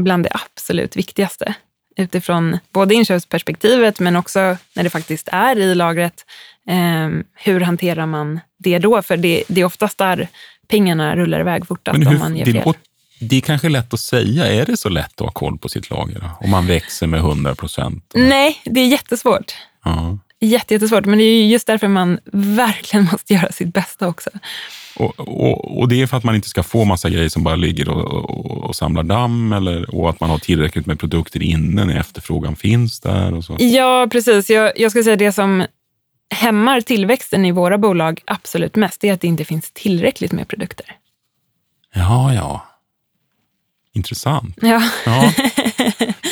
bland 0.00 0.24
det 0.24 0.30
absolut 0.32 0.96
viktigaste 0.96 1.54
utifrån 1.96 2.58
både 2.72 2.94
inköpsperspektivet 2.94 4.00
men 4.00 4.16
också 4.16 4.56
när 4.74 4.82
det 4.82 4.90
faktiskt 4.90 5.28
är 5.32 5.58
i 5.58 5.74
lagret. 5.74 6.24
Eh, 6.68 7.10
hur 7.34 7.60
hanterar 7.60 8.06
man 8.06 8.40
det 8.58 8.78
då? 8.78 9.02
För 9.02 9.16
det, 9.16 9.44
det 9.48 9.60
är 9.60 9.64
oftast 9.64 9.98
där 9.98 10.28
pengarna 10.68 11.16
rullar 11.16 11.40
iväg 11.40 11.66
fortast 11.66 11.98
hur, 11.98 12.08
om 12.08 12.18
man 12.18 12.36
gör 12.36 12.44
fel. 12.44 12.62
Det, 12.64 12.74
det 13.18 13.36
är 13.36 13.40
kanske 13.40 13.68
lätt 13.68 13.94
att 13.94 14.00
säga. 14.00 14.46
Är 14.46 14.66
det 14.66 14.76
så 14.76 14.88
lätt 14.88 15.20
att 15.20 15.26
ha 15.26 15.30
koll 15.30 15.58
på 15.58 15.68
sitt 15.68 15.90
lager? 15.90 16.20
Då? 16.20 16.46
Om 16.46 16.50
man 16.50 16.66
växer 16.66 17.06
med 17.06 17.20
100 17.20 17.54
procent? 17.54 18.12
Nej, 18.14 18.60
det 18.64 18.80
är 18.80 18.86
jättesvårt. 18.86 19.54
Ja. 19.84 20.18
Jättesvårt, 20.40 21.04
men 21.04 21.18
det 21.18 21.24
är 21.24 21.46
just 21.46 21.66
därför 21.66 21.88
man 21.88 22.18
verkligen 22.32 23.04
måste 23.12 23.34
göra 23.34 23.52
sitt 23.52 23.74
bästa 23.74 24.08
också. 24.08 24.30
Och, 24.96 25.20
och, 25.20 25.78
och, 25.78 25.88
det 25.88 26.02
är 26.02 26.06
för 26.06 26.16
att 26.16 26.24
man 26.24 26.34
inte 26.34 26.48
ska 26.48 26.62
få 26.62 26.84
massa 26.84 27.10
grejer 27.10 27.28
som 27.28 27.42
bara 27.42 27.56
ligger 27.56 27.88
och, 27.88 28.30
och, 28.30 28.64
och, 28.64 28.76
samlar 28.76 29.02
damm 29.02 29.52
eller, 29.52 29.94
och 29.94 30.10
att 30.10 30.20
man 30.20 30.30
har 30.30 30.38
tillräckligt 30.38 30.86
med 30.86 31.00
produkter 31.00 31.42
inne 31.42 31.84
när 31.84 32.00
efterfrågan 32.00 32.56
finns 32.56 33.00
där. 33.00 33.34
Och 33.34 33.44
så. 33.44 33.56
Ja, 33.58 34.08
precis. 34.12 34.50
Jag, 34.50 34.72
jag 34.76 34.90
ska 34.90 35.02
säga 35.02 35.16
det 35.16 35.32
som 35.32 35.64
hämmar 36.34 36.80
tillväxten 36.80 37.44
i 37.44 37.52
våra 37.52 37.78
bolag 37.78 38.20
absolut 38.24 38.76
mest 38.76 39.04
är 39.04 39.12
att 39.12 39.20
det 39.20 39.26
inte 39.26 39.44
finns 39.44 39.72
tillräckligt 39.72 40.32
med 40.32 40.48
produkter. 40.48 40.86
Ja, 41.94 42.34
ja. 42.34 42.66
Intressant. 43.92 44.58
Ja. 44.60 44.82
ja. 45.06 45.32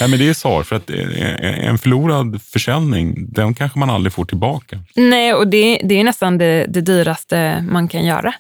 ja 0.01 0.09
men 0.09 0.19
det 0.19 0.29
är 0.29 0.35
svar, 0.35 0.63
för 0.63 0.77
att 0.77 0.91
en 0.91 1.79
förlorad 1.79 2.43
försäljning, 2.43 3.33
den 3.33 3.55
kanske 3.55 3.79
man 3.79 3.91
aldrig 3.91 4.13
får 4.13 4.25
tillbaka. 4.25 4.81
Nej, 4.95 5.35
och 5.35 5.49
det, 5.49 5.81
det 5.85 5.95
är 5.95 6.05
nästan 6.05 6.39
det, 6.39 6.67
det 6.69 6.81
dyraste 6.81 7.65
man 7.71 7.89
kan 7.89 8.05
göra. 8.05 8.35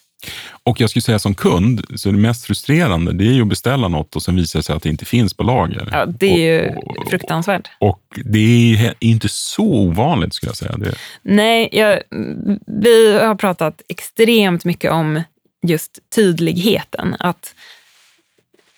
Och 0.62 0.80
jag 0.80 0.90
skulle 0.90 1.02
säga 1.02 1.18
som 1.18 1.34
kund, 1.34 1.84
så 1.94 2.10
det 2.10 2.18
mest 2.18 2.46
frustrerande 2.46 3.12
det 3.12 3.24
är 3.24 3.32
ju 3.32 3.42
att 3.42 3.48
beställa 3.48 3.88
något 3.88 4.16
och 4.16 4.22
sen 4.22 4.36
visar 4.36 4.58
det 4.58 4.62
sig 4.62 4.76
att 4.76 4.82
det 4.82 4.88
inte 4.88 5.04
finns 5.04 5.34
på 5.34 5.42
lager. 5.42 5.88
Ja, 5.92 6.06
det 6.06 6.26
är 6.26 6.62
ju 6.62 6.76
och, 6.76 7.10
fruktansvärt. 7.10 7.68
Och 7.78 8.02
det 8.24 8.74
är 8.74 8.94
inte 8.98 9.28
så 9.28 9.64
ovanligt 9.64 10.34
skulle 10.34 10.50
jag 10.50 10.56
säga. 10.56 10.76
Det. 10.76 10.94
Nej, 11.22 11.68
jag, 11.72 12.02
vi 12.66 13.18
har 13.18 13.34
pratat 13.34 13.82
extremt 13.88 14.64
mycket 14.64 14.92
om 14.92 15.22
just 15.66 15.98
tydligheten. 16.14 17.16
Att 17.18 17.54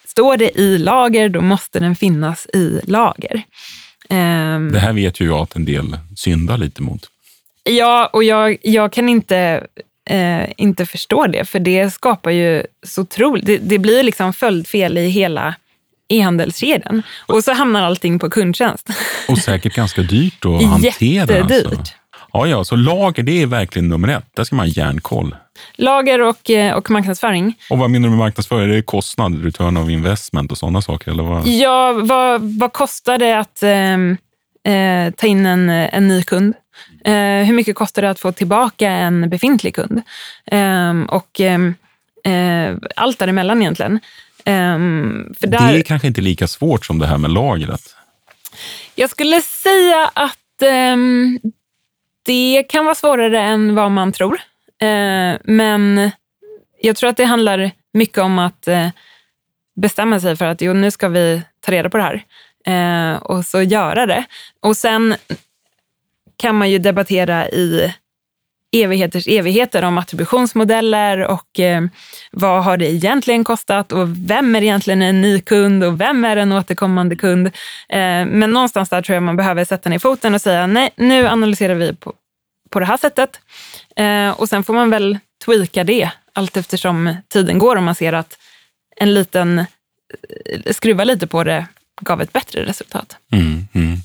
står 0.06 0.36
det 0.36 0.58
i 0.58 0.78
lager, 0.78 1.28
då 1.28 1.40
måste 1.40 1.80
den 1.80 1.96
finnas 1.96 2.46
i 2.46 2.80
lager. 2.84 3.42
Um, 4.08 4.72
det 4.72 4.78
här 4.78 4.92
vet 4.92 5.20
ju 5.20 5.26
jag 5.26 5.38
att 5.38 5.56
en 5.56 5.64
del 5.64 5.98
syndar 6.16 6.58
lite 6.58 6.82
mot. 6.82 7.10
Ja, 7.64 8.10
och 8.12 8.24
jag, 8.24 8.56
jag 8.62 8.92
kan 8.92 9.08
inte 9.08 9.66
eh, 10.06 10.48
inte 10.56 10.86
förstår 10.86 11.28
det. 11.28 11.44
För 11.44 11.58
det 11.58 11.90
skapar 11.90 12.30
ju 12.30 12.62
så 12.86 13.02
otroligt... 13.02 13.46
Det, 13.46 13.58
det 13.58 13.78
blir 13.78 14.02
liksom 14.02 14.32
följdfel 14.32 14.98
i 14.98 15.08
hela 15.08 15.54
e-handelskedjan. 16.08 17.02
Och 17.26 17.44
så 17.44 17.52
hamnar 17.52 17.82
allting 17.82 18.18
på 18.18 18.30
kundtjänst. 18.30 18.88
Och 19.28 19.38
säkert 19.38 19.74
ganska 19.74 20.02
dyrt 20.02 20.44
att 20.44 20.62
hantera. 20.62 20.72
Alltså. 20.72 21.04
Jättedyrt. 21.04 21.66
Alltså. 21.66 21.92
Ja, 22.32 22.46
ja, 22.46 22.64
så 22.64 22.76
lager 22.76 23.22
det 23.22 23.42
är 23.42 23.46
verkligen 23.46 23.88
nummer 23.88 24.08
ett. 24.08 24.24
Där 24.36 24.44
ska 24.44 24.56
man 24.56 24.66
ha 24.66 24.72
järnkoll. 24.72 25.36
Lager 25.76 26.22
och, 26.22 26.50
eh, 26.50 26.74
och 26.74 26.90
marknadsföring. 26.90 27.54
Och 27.70 27.78
vad 27.78 27.90
menar 27.90 28.04
du 28.04 28.10
med 28.10 28.18
marknadsföring? 28.18 28.70
Är 28.70 28.74
det 28.74 28.82
kostnad, 28.82 29.44
return 29.44 29.76
of 29.76 29.90
investment 29.90 30.52
och 30.52 30.58
sådana 30.58 30.82
saker? 30.82 31.10
Eller 31.10 31.22
vad? 31.22 31.46
Ja, 31.46 31.92
vad, 31.92 32.58
vad 32.58 32.72
kostar 32.72 33.18
det 33.18 33.38
att 33.38 33.62
eh, 33.62 34.74
eh, 34.74 35.10
ta 35.10 35.26
in 35.26 35.46
en, 35.46 35.68
en 35.68 36.08
ny 36.08 36.22
kund? 36.22 36.54
Eh, 37.06 37.44
hur 37.44 37.52
mycket 37.52 37.76
kostar 37.76 38.02
det 38.02 38.10
att 38.10 38.20
få 38.20 38.32
tillbaka 38.32 38.90
en 38.90 39.30
befintlig 39.30 39.74
kund? 39.74 40.02
Eh, 40.46 41.00
och 41.08 41.40
eh, 41.40 42.76
allt 42.96 43.18
däremellan 43.18 43.62
egentligen. 43.62 44.00
Ehm, 44.44 45.34
där, 45.40 45.72
det 45.72 45.78
är 45.78 45.82
kanske 45.82 46.08
inte 46.08 46.20
lika 46.20 46.46
svårt 46.46 46.86
som 46.86 46.98
det 46.98 47.06
här 47.06 47.18
med 47.18 47.30
lagret? 47.30 47.96
Jag 48.94 49.10
skulle 49.10 49.40
säga 49.40 50.10
att 50.14 50.62
ehm, 50.62 51.40
det 52.24 52.64
kan 52.68 52.84
vara 52.84 52.94
svårare 52.94 53.40
än 53.40 53.74
vad 53.74 53.90
man 53.90 54.12
tror. 54.12 54.38
Eh, 54.82 55.38
men 55.44 56.10
jag 56.80 56.96
tror 56.96 57.10
att 57.10 57.16
det 57.16 57.24
handlar 57.24 57.70
mycket 57.92 58.18
om 58.18 58.38
att 58.38 58.68
bestämma 59.80 60.20
sig 60.20 60.36
för 60.36 60.44
att 60.44 60.60
jo, 60.60 60.72
nu 60.72 60.90
ska 60.90 61.08
vi 61.08 61.42
ta 61.60 61.72
reda 61.72 61.90
på 61.90 61.96
det 61.96 62.02
här. 62.02 62.24
Och 63.22 63.46
så 63.46 63.62
göra 63.62 64.06
det. 64.06 64.24
Och 64.60 64.76
sen 64.76 65.14
kan 66.36 66.54
man 66.54 66.70
ju 66.70 66.78
debattera 66.78 67.48
i 67.48 67.94
evigheters 68.72 69.26
evigheter 69.26 69.84
om 69.84 69.98
attributionsmodeller 69.98 71.24
och 71.24 71.60
eh, 71.60 71.82
vad 72.30 72.64
har 72.64 72.76
det 72.76 72.92
egentligen 72.92 73.44
kostat 73.44 73.92
och 73.92 74.08
vem 74.30 74.56
är 74.56 74.62
egentligen 74.62 75.02
en 75.02 75.20
ny 75.20 75.40
kund 75.40 75.84
och 75.84 76.00
vem 76.00 76.24
är 76.24 76.36
en 76.36 76.52
återkommande 76.52 77.16
kund? 77.16 77.46
Eh, 77.88 78.26
men 78.26 78.50
någonstans 78.50 78.88
där 78.88 79.02
tror 79.02 79.14
jag 79.14 79.22
man 79.22 79.36
behöver 79.36 79.64
sätta 79.64 79.90
ner 79.90 79.98
foten 79.98 80.34
och 80.34 80.40
säga 80.40 80.66
nej, 80.66 80.90
nu 80.96 81.26
analyserar 81.26 81.74
vi 81.74 81.94
på, 81.94 82.12
på 82.70 82.80
det 82.80 82.86
här 82.86 82.96
sättet. 82.96 83.40
Eh, 83.96 84.30
och 84.30 84.48
sen 84.48 84.64
får 84.64 84.74
man 84.74 84.90
väl 84.90 85.18
tweaka 85.44 85.84
det 85.84 86.10
allt 86.32 86.56
eftersom 86.56 87.16
tiden 87.28 87.58
går 87.58 87.76
och 87.76 87.82
man 87.82 87.94
ser 87.94 88.12
att 88.12 88.38
en 88.96 89.14
liten 89.14 89.58
eh, 89.58 90.72
skruva 90.72 91.04
lite 91.04 91.26
på 91.26 91.44
det 91.44 91.66
gav 92.00 92.22
ett 92.22 92.32
bättre 92.32 92.64
resultat. 92.64 93.16
Mm, 93.32 93.68
mm. 93.72 93.98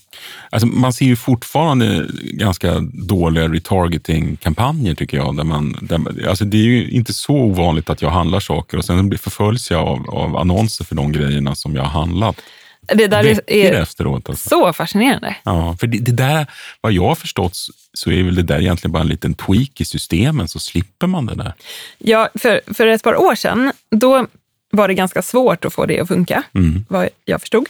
Alltså 0.49 0.67
man 0.67 0.93
ser 0.93 1.06
ju 1.06 1.15
fortfarande 1.15 2.08
ganska 2.23 2.80
dåliga 2.93 3.47
retargeting-kampanjer 3.47 4.95
tycker 4.95 5.17
jag. 5.17 5.38
Där 5.38 5.43
man, 5.43 5.75
där, 5.82 6.27
alltså 6.30 6.45
det 6.45 6.58
är 6.58 6.62
ju 6.62 6.89
inte 6.89 7.13
så 7.13 7.34
ovanligt 7.34 7.89
att 7.89 8.01
jag 8.01 8.10
handlar 8.10 8.39
saker 8.39 8.77
och 8.77 8.86
sen 8.86 9.17
förföljs 9.17 9.71
jag 9.71 9.88
av, 9.88 10.10
av 10.10 10.38
annonser 10.38 10.86
för 10.86 10.95
de 10.95 11.12
grejerna 11.12 11.56
som 11.56 11.75
jag 11.75 11.84
har 11.84 12.01
handlat. 12.01 12.41
Det 12.82 13.08
där 13.08 13.25
är, 13.25 13.41
är 13.47 13.73
efteråt, 13.73 14.30
alltså. 14.30 14.49
så 14.49 14.73
fascinerande. 14.73 15.36
Ja, 15.43 15.75
för 15.80 15.88
det, 15.88 15.97
det, 15.97 16.12
där, 16.12 16.47
vad 16.82 16.91
jag 16.91 17.08
har 17.08 17.15
förstått 17.15 17.58
så 17.93 18.12
är 18.12 18.23
väl 18.23 18.36
det 18.36 18.43
där 18.43 18.60
egentligen 18.60 18.91
bara 18.91 19.04
en 19.04 19.10
liten 19.10 19.34
tweak 19.34 19.82
i 19.82 19.86
systemen 19.86 20.47
så 20.47 20.60
slipper 20.60 21.08
man 21.08 21.25
det 21.25 21.36
där. 21.36 21.54
Ja, 21.97 22.30
för, 22.36 22.62
för 22.73 22.88
ett 22.88 23.04
par 23.04 23.15
år 23.21 23.36
sedan, 23.36 23.71
då 23.91 24.27
var 24.71 24.88
det 24.88 24.93
ganska 24.93 25.21
svårt 25.21 25.65
att 25.65 25.73
få 25.73 25.86
det 25.86 25.99
att 25.99 26.08
funka, 26.08 26.43
mm. 26.54 26.86
vad 26.89 27.10
jag 27.25 27.41
förstod. 27.41 27.65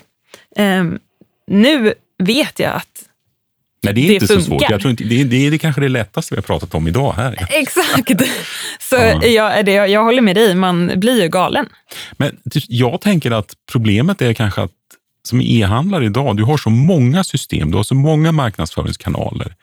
Um, 0.60 1.00
nu 1.48 1.94
vet 2.18 2.60
jag 2.60 2.74
att 2.74 3.06
Nej, 3.84 3.94
det 3.94 4.02
är 4.02 4.08
det 4.08 4.14
inte 4.14 4.28
funkar. 4.28 4.42
så 4.42 4.48
svårt. 4.48 4.70
Jag 4.70 4.82
tror 4.82 4.92
inte, 4.92 5.04
det, 5.04 5.22
är, 5.22 5.26
det 5.26 5.36
är 5.36 5.58
kanske 5.58 5.82
det 5.82 5.90
lättaste 5.90 6.36
vi 6.36 6.38
har 6.38 6.44
pratat 6.44 6.76
om 6.76 6.88
idag 6.88 7.14
här. 7.14 7.48
Exakt. 7.50 8.22
Så 8.80 8.96
ja. 8.96 9.26
jag, 9.26 9.66
det, 9.66 9.72
jag 9.72 10.04
håller 10.04 10.22
med 10.22 10.36
dig, 10.36 10.56
man 10.56 10.92
blir 10.96 11.22
ju 11.22 11.30
galen. 11.30 11.66
Men 12.18 12.38
jag 12.68 13.02
tänker 13.02 13.32
att 13.32 13.54
problemet 13.72 14.22
är 14.22 14.34
kanske 14.34 14.62
att 14.62 14.72
som 15.24 15.42
e-handlare 15.42 16.06
idag, 16.06 16.38
du 16.38 16.44
har 16.44 16.58
så 16.58 16.70
många 16.70 17.24
system, 17.24 17.72
du 17.72 17.78
har 17.78 17.84
så 17.84 17.96
många 17.96 18.32
marknadsföringskanaler. 18.32 19.56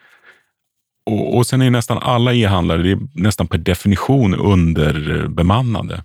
Och, 1.07 1.37
och 1.37 1.46
sen 1.46 1.62
är 1.62 1.70
nästan 1.70 1.98
alla 1.98 2.35
e-handlare 2.35 2.98
nästan 3.14 3.46
per 3.46 3.59
definition 3.59 4.35
underbemannade. 4.35 6.03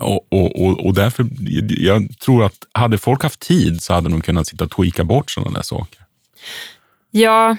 Och, 0.00 0.32
och, 0.32 0.62
och, 0.62 0.86
och, 0.86 0.94
därför, 0.94 1.26
jag 1.68 2.18
tror 2.18 2.44
att 2.44 2.66
hade 2.72 2.98
folk 2.98 3.22
haft 3.22 3.40
tid 3.40 3.82
så 3.82 3.94
hade 3.94 4.08
de 4.08 4.20
kunnat 4.20 4.46
sitta 4.46 4.64
och 4.64 4.70
tweaka 4.70 5.04
bort 5.04 5.30
sådana 5.30 5.50
där 5.50 5.62
saker. 5.62 6.00
Ja, 7.10 7.56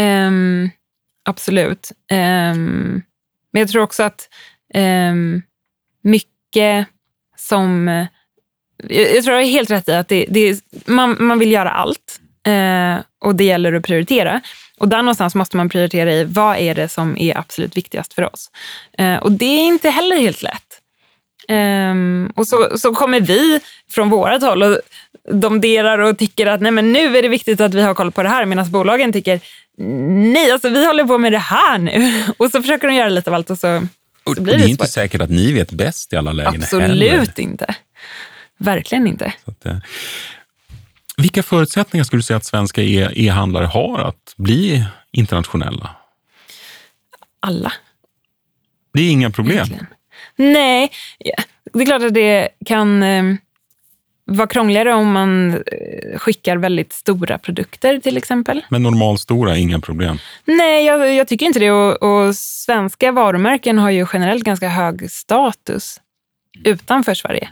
um, 0.00 0.70
absolut. 1.24 1.92
Um, 2.12 3.02
men 3.52 3.60
jag 3.60 3.68
tror 3.68 3.82
också 3.82 4.02
att 4.02 4.28
um, 4.74 5.42
mycket 6.02 6.86
som... 7.36 7.88
Jag, 8.88 9.16
jag 9.16 9.24
tror 9.24 9.36
jag 9.36 9.44
är 9.44 9.50
helt 9.50 9.70
rätt 9.70 9.88
i 9.88 9.92
att 9.92 10.08
det, 10.08 10.26
det, 10.28 10.60
man, 10.86 11.16
man 11.20 11.38
vill 11.38 11.52
göra 11.52 11.70
allt 11.70 12.20
uh, 12.48 13.04
och 13.20 13.34
det 13.34 13.44
gäller 13.44 13.72
att 13.72 13.84
prioritera. 13.84 14.40
Och 14.78 14.88
där 14.88 14.98
någonstans 14.98 15.34
måste 15.34 15.56
man 15.56 15.68
prioritera 15.68 16.12
i 16.12 16.24
vad 16.24 16.56
är 16.56 16.74
det 16.74 16.88
som 16.88 17.18
är 17.18 17.38
absolut 17.38 17.76
viktigast 17.76 18.14
för 18.14 18.34
oss. 18.34 18.50
Uh, 19.00 19.16
och 19.16 19.32
det 19.32 19.44
är 19.46 19.66
inte 19.66 19.90
heller 19.90 20.16
helt 20.16 20.42
lätt. 20.42 20.73
Um, 21.48 22.26
och 22.36 22.46
så, 22.46 22.78
så 22.78 22.94
kommer 22.94 23.20
vi 23.20 23.60
från 23.90 24.10
vårat 24.10 24.42
håll 24.42 24.62
och 24.62 24.78
domderar 25.32 25.98
och 25.98 26.18
tycker 26.18 26.46
att 26.46 26.60
nej, 26.60 26.72
men 26.72 26.92
nu 26.92 27.16
är 27.16 27.22
det 27.22 27.28
viktigt 27.28 27.60
att 27.60 27.74
vi 27.74 27.82
har 27.82 27.94
koll 27.94 28.12
på 28.12 28.22
det 28.22 28.28
här 28.28 28.46
medan 28.46 28.70
bolagen 28.70 29.12
tycker 29.12 29.40
nej, 30.32 30.50
alltså 30.50 30.68
vi 30.68 30.86
håller 30.86 31.04
på 31.04 31.18
med 31.18 31.32
det 31.32 31.38
här 31.38 31.78
nu. 31.78 32.24
Och 32.36 32.50
så 32.50 32.62
försöker 32.62 32.88
de 32.88 32.94
göra 32.94 33.08
lite 33.08 33.30
av 33.30 33.34
allt 33.34 33.50
och 33.50 33.58
så, 33.58 33.86
så 34.36 34.42
blir 34.42 34.52
det, 34.52 34.58
det 34.58 34.64
är 34.64 34.68
inte 34.68 34.86
säkert 34.86 35.20
att 35.20 35.30
ni 35.30 35.52
vet 35.52 35.72
bäst 35.72 36.12
i 36.12 36.16
alla 36.16 36.32
lägen 36.32 36.62
Absolut 36.62 36.88
heller. 36.88 37.40
inte. 37.40 37.74
Verkligen 38.58 39.06
inte. 39.06 39.32
Att, 39.44 39.66
eh, 39.66 39.76
Vilka 41.16 41.42
förutsättningar 41.42 42.04
skulle 42.04 42.18
du 42.18 42.22
säga 42.22 42.36
att 42.36 42.44
svenska 42.44 42.82
e- 42.82 43.10
e-handlare 43.14 43.66
har 43.66 43.98
att 43.98 44.34
bli 44.36 44.84
internationella? 45.12 45.90
Alla. 47.40 47.72
Det 48.94 49.02
är 49.02 49.10
inga 49.10 49.30
problem. 49.30 49.56
Egentligen. 49.56 49.86
Nej, 50.36 50.90
det 51.72 51.80
är 51.80 51.86
klart 51.86 52.02
att 52.02 52.14
det 52.14 52.48
kan 52.66 53.02
eh, 53.02 53.24
vara 54.24 54.46
krångligare 54.46 54.94
om 54.94 55.12
man 55.12 55.54
eh, 55.54 56.18
skickar 56.18 56.56
väldigt 56.56 56.92
stora 56.92 57.38
produkter 57.38 57.98
till 57.98 58.16
exempel. 58.16 58.64
Men 58.68 58.82
normalstora, 58.82 59.56
inga 59.56 59.80
problem. 59.80 60.18
Nej, 60.44 60.84
jag, 60.84 61.14
jag 61.14 61.28
tycker 61.28 61.46
inte 61.46 61.58
det. 61.58 61.70
Och, 61.70 62.02
och 62.02 62.36
svenska 62.36 63.12
varumärken 63.12 63.78
har 63.78 63.90
ju 63.90 64.06
generellt 64.12 64.44
ganska 64.44 64.68
hög 64.68 65.10
status 65.10 66.00
utanför 66.64 67.14
Sverige. 67.14 67.48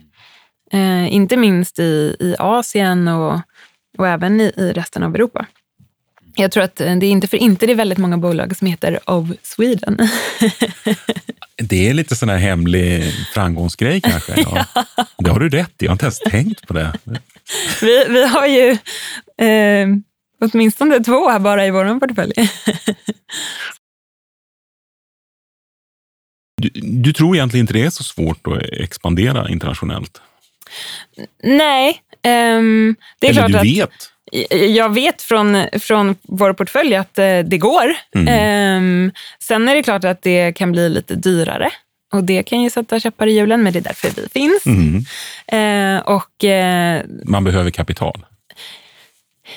Eh, 0.72 1.14
inte 1.14 1.36
minst 1.36 1.78
i, 1.78 2.16
i 2.20 2.36
Asien 2.38 3.08
och, 3.08 3.40
och 3.98 4.08
även 4.08 4.40
i, 4.40 4.52
i 4.56 4.72
resten 4.72 5.02
av 5.02 5.14
Europa. 5.14 5.46
Jag 6.34 6.52
tror 6.52 6.64
att 6.64 6.76
det 6.76 6.84
är 6.84 7.04
inte 7.04 7.26
för 7.26 7.36
inte 7.36 7.66
det 7.66 7.72
är 7.72 7.76
väldigt 7.76 7.98
många 7.98 8.18
bolag 8.18 8.56
som 8.56 8.66
heter 8.66 9.10
of 9.10 9.28
Sweden. 9.42 9.98
Det 11.56 11.88
är 11.88 11.94
lite 11.94 12.16
sån 12.16 12.28
här 12.28 12.36
hemlig 12.36 13.12
framgångsgrej 13.34 14.00
kanske. 14.00 14.34
Ja. 14.42 14.66
Det 15.18 15.30
har 15.30 15.40
du 15.40 15.48
rätt 15.48 15.70
i, 15.82 15.84
jag 15.84 15.88
har 15.88 15.94
inte 15.94 16.04
ens 16.04 16.18
tänkt 16.18 16.66
på 16.66 16.74
det. 16.74 16.92
vi, 17.80 18.04
vi 18.08 18.26
har 18.26 18.46
ju 18.46 18.70
eh, 19.46 19.88
åtminstone 20.40 21.04
två 21.04 21.28
här 21.28 21.38
bara 21.38 21.66
i 21.66 21.70
vår 21.70 22.00
portfölj. 22.00 22.32
Du, 26.56 26.70
du 26.74 27.12
tror 27.12 27.36
egentligen 27.36 27.64
inte 27.64 27.72
det 27.72 27.82
är 27.82 27.90
så 27.90 28.04
svårt 28.04 28.46
att 28.46 28.62
expandera 28.62 29.48
internationellt? 29.48 30.20
Nej, 31.42 32.02
ehm, 32.22 32.96
det 33.18 33.26
är 33.26 33.30
Eller 33.30 33.40
klart 33.40 33.52
du 33.52 33.58
att... 33.58 33.64
vet? 33.64 34.11
Jag 34.50 34.94
vet 34.94 35.22
från, 35.22 35.66
från 35.80 36.16
vår 36.22 36.52
portfölj 36.52 36.94
att 36.94 37.18
eh, 37.18 37.38
det 37.38 37.58
går. 37.58 37.94
Mm. 38.14 38.28
Ehm, 38.28 39.12
sen 39.38 39.68
är 39.68 39.74
det 39.74 39.82
klart 39.82 40.04
att 40.04 40.22
det 40.22 40.52
kan 40.52 40.72
bli 40.72 40.88
lite 40.88 41.14
dyrare. 41.14 41.70
Och 42.12 42.24
det 42.24 42.42
kan 42.42 42.62
ju 42.62 42.70
sätta 42.70 43.00
käppar 43.00 43.26
i 43.26 43.32
hjulen, 43.32 43.62
men 43.62 43.72
det 43.72 43.78
är 43.78 43.80
därför 43.80 44.10
vi 44.22 44.28
finns. 44.28 44.66
Mm. 44.66 45.04
Eh, 45.46 46.02
och 46.02 46.44
eh, 46.44 47.02
Man 47.24 47.44
behöver 47.44 47.70
kapital, 47.70 48.26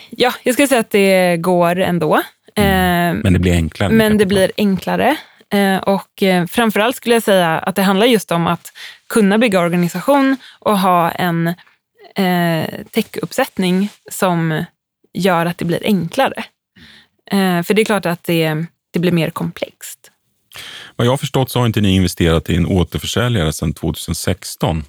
ja, 0.10 0.34
jag 0.44 0.54
skulle 0.54 0.68
säga 0.68 0.82
att 0.82 0.92
det 0.92 1.38
går 1.38 1.80
ändå. 1.80 2.22
Ehm, 2.56 3.18
men 3.24 3.34
det 3.34 3.40
blir 3.40 3.54
enklare. 3.54 3.90
men 3.90 4.18
det 4.18 4.26
blir 4.26 4.52
enklare. 4.58 5.16
Och 5.82 6.24
eh, 6.24 6.46
framförallt 6.46 6.96
skulle 6.96 7.16
jag 7.16 7.24
säga 7.24 7.60
att 7.60 7.76
det 7.76 7.82
handlar 7.82 8.06
just 8.06 8.32
om 8.32 8.48
att 8.48 8.72
kunna 9.08 9.38
bygga 9.38 9.60
organisation 9.60 10.38
och 10.60 10.80
ha 10.80 11.12
en 11.12 11.54
eh, 12.18 12.86
techuppsättning 12.92 13.90
som 14.12 14.66
gör 15.14 15.46
att 15.46 15.58
det 15.58 15.66
blir 15.66 15.84
enklare. 15.84 16.44
Eh, 17.32 17.64
för 17.64 17.74
det 17.74 17.82
är 17.82 17.86
klart 17.86 18.06
att 18.06 18.24
det, 18.24 18.66
det 18.92 19.00
blir 19.00 19.12
mer 19.12 19.30
komplext. 19.30 20.12
Vad 20.96 21.08
jag 21.08 21.12
har 21.12 21.18
förstått 21.18 21.52
så 21.52 21.60
har 21.60 21.66
inte 21.66 21.82
ni 21.82 21.96
investerat 21.96 22.50
i 22.50 22.56
en 22.56 22.66
återförsäljare 22.66 23.54
sedan 23.54 23.74
2016. 23.74 24.84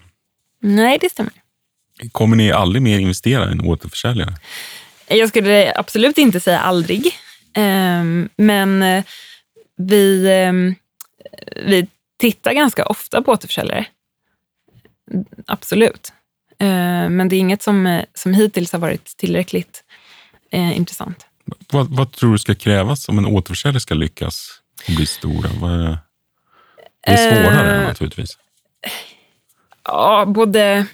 Nej, 0.60 0.98
det 1.00 1.10
stämmer. 1.10 1.32
Kommer 2.12 2.36
ni 2.36 2.52
aldrig 2.52 2.82
mer 2.82 2.98
investera 2.98 3.48
i 3.48 3.52
en 3.52 3.60
återförsäljare? 3.60 4.34
Jag 5.08 5.28
skulle 5.28 5.72
absolut 5.76 6.18
inte 6.18 6.40
säga 6.40 6.60
aldrig. 6.60 7.12
Ehm, 7.54 8.28
men 8.36 8.82
eh, 8.82 9.04
vi, 9.76 10.30
ehm, 10.30 10.74
vi 11.66 11.86
tittar 12.18 12.52
ganska 12.52 12.84
ofta 12.84 13.22
på 13.22 13.32
återförsäljare. 13.32 13.86
Absolut. 15.46 16.12
Ehm, 16.58 17.16
men 17.16 17.28
det 17.28 17.36
är 17.36 17.40
inget 17.40 17.62
som, 17.62 17.86
eh, 17.86 18.04
som 18.14 18.34
hittills 18.34 18.72
har 18.72 18.78
varit 18.78 19.16
tillräckligt 19.16 19.84
eh, 20.50 20.76
intressant. 20.76 21.26
Vad, 21.72 21.96
vad 21.96 22.12
tror 22.12 22.32
du 22.32 22.38
ska 22.38 22.54
krävas 22.54 23.08
om 23.08 23.18
en 23.18 23.26
återförsäljare 23.26 23.80
ska 23.80 23.94
lyckas 23.94 24.60
och 24.88 24.94
bli? 24.94 25.06
Vad 25.60 25.72
är, 25.72 25.98
det 27.06 27.12
är 27.12 27.30
svårare 27.30 27.82
Eh, 27.82 27.88
naturligtvis. 27.88 28.38
Ja, 29.84 30.24
både, 30.26 30.86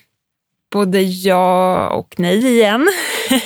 både 0.73 1.03
ja 1.03 1.89
och 1.89 2.15
nej 2.19 2.47
igen. 2.47 2.89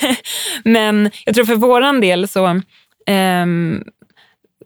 Men 0.65 1.11
jag 1.25 1.35
tror 1.35 1.45
för 1.45 1.57
våran 1.57 2.01
del 2.01 2.29
så, 2.29 2.61
ehm, 3.07 3.85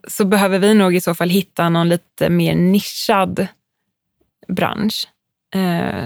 så 0.09 0.25
behöver 0.25 0.59
vi 0.59 0.75
nog 0.75 0.97
i 0.97 1.01
så 1.01 1.15
fall 1.15 1.31
hitta 1.31 1.69
någon 1.69 1.89
lite 1.89 2.31
mer 2.31 2.55
nischad 2.55 3.47
bransch 4.49 5.09
eh, 5.55 6.05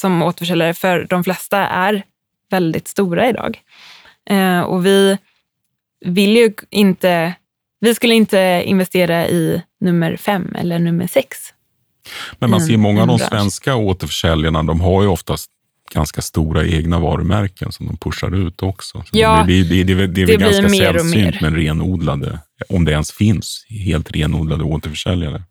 som 0.00 0.22
återförsäljare. 0.22 0.74
För 0.74 1.06
de 1.10 1.24
flesta 1.24 1.58
är 1.58 2.02
väldigt 2.50 2.88
stora 2.88 3.28
idag. 3.28 3.58
Eh, 4.30 4.60
och 4.60 4.86
vi 4.86 5.18
vill 6.04 6.36
ju 6.36 6.52
inte... 6.70 7.34
Vi 7.80 7.94
skulle 7.94 8.14
inte 8.14 8.62
investera 8.64 9.28
i 9.28 9.62
nummer 9.80 10.16
fem 10.16 10.54
eller 10.58 10.78
nummer 10.78 11.06
sex. 11.06 11.38
Men 12.38 12.50
man 12.50 12.60
ser 12.60 12.76
många 12.76 13.00
av 13.02 13.06
de 13.06 13.18
svenska 13.18 13.76
återförsäljarna, 13.76 14.62
de 14.62 14.80
har 14.80 15.02
ju 15.02 15.08
oftast 15.08 15.50
ganska 15.92 16.22
stora 16.22 16.66
egna 16.66 16.98
varumärken 16.98 17.72
som 17.72 17.86
de 17.86 17.96
pushar 17.96 18.34
ut 18.34 18.62
också. 18.62 18.98
Så 18.98 19.08
Ja, 19.12 19.44
det, 19.46 19.62
det, 19.62 19.84
det, 19.84 19.92
är 19.92 19.96
väl- 19.96 20.14
det 20.14 20.22
är 20.22 20.26
det 20.26 20.36
väl 20.36 20.40
ganska 20.40 20.68
mer 20.68 20.98
sällsynt 20.98 21.40
med 21.40 21.54
renodlade, 21.54 22.38
om 22.68 22.84
det 22.84 22.92
ens 22.92 23.12
finns, 23.12 23.66
helt 23.68 24.10
renodlade 24.10 24.64
återförsäljare. 24.64 25.42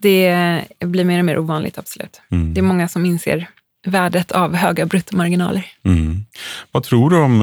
Det 0.00 0.64
blir 0.80 1.04
mer 1.04 1.18
och 1.18 1.24
mer 1.24 1.38
ovanligt, 1.38 1.78
absolut. 1.78 2.20
Mm. 2.30 2.54
Det 2.54 2.60
är 2.60 2.62
många 2.62 2.88
som 2.88 3.06
inser 3.06 3.48
värdet 3.88 4.32
av 4.32 4.54
höga 4.54 4.86
bruttomarginaler. 4.86 5.66
Mm. 5.84 6.24
Vad 6.72 6.82
tror 6.82 7.10
du 7.10 7.16
om 7.16 7.42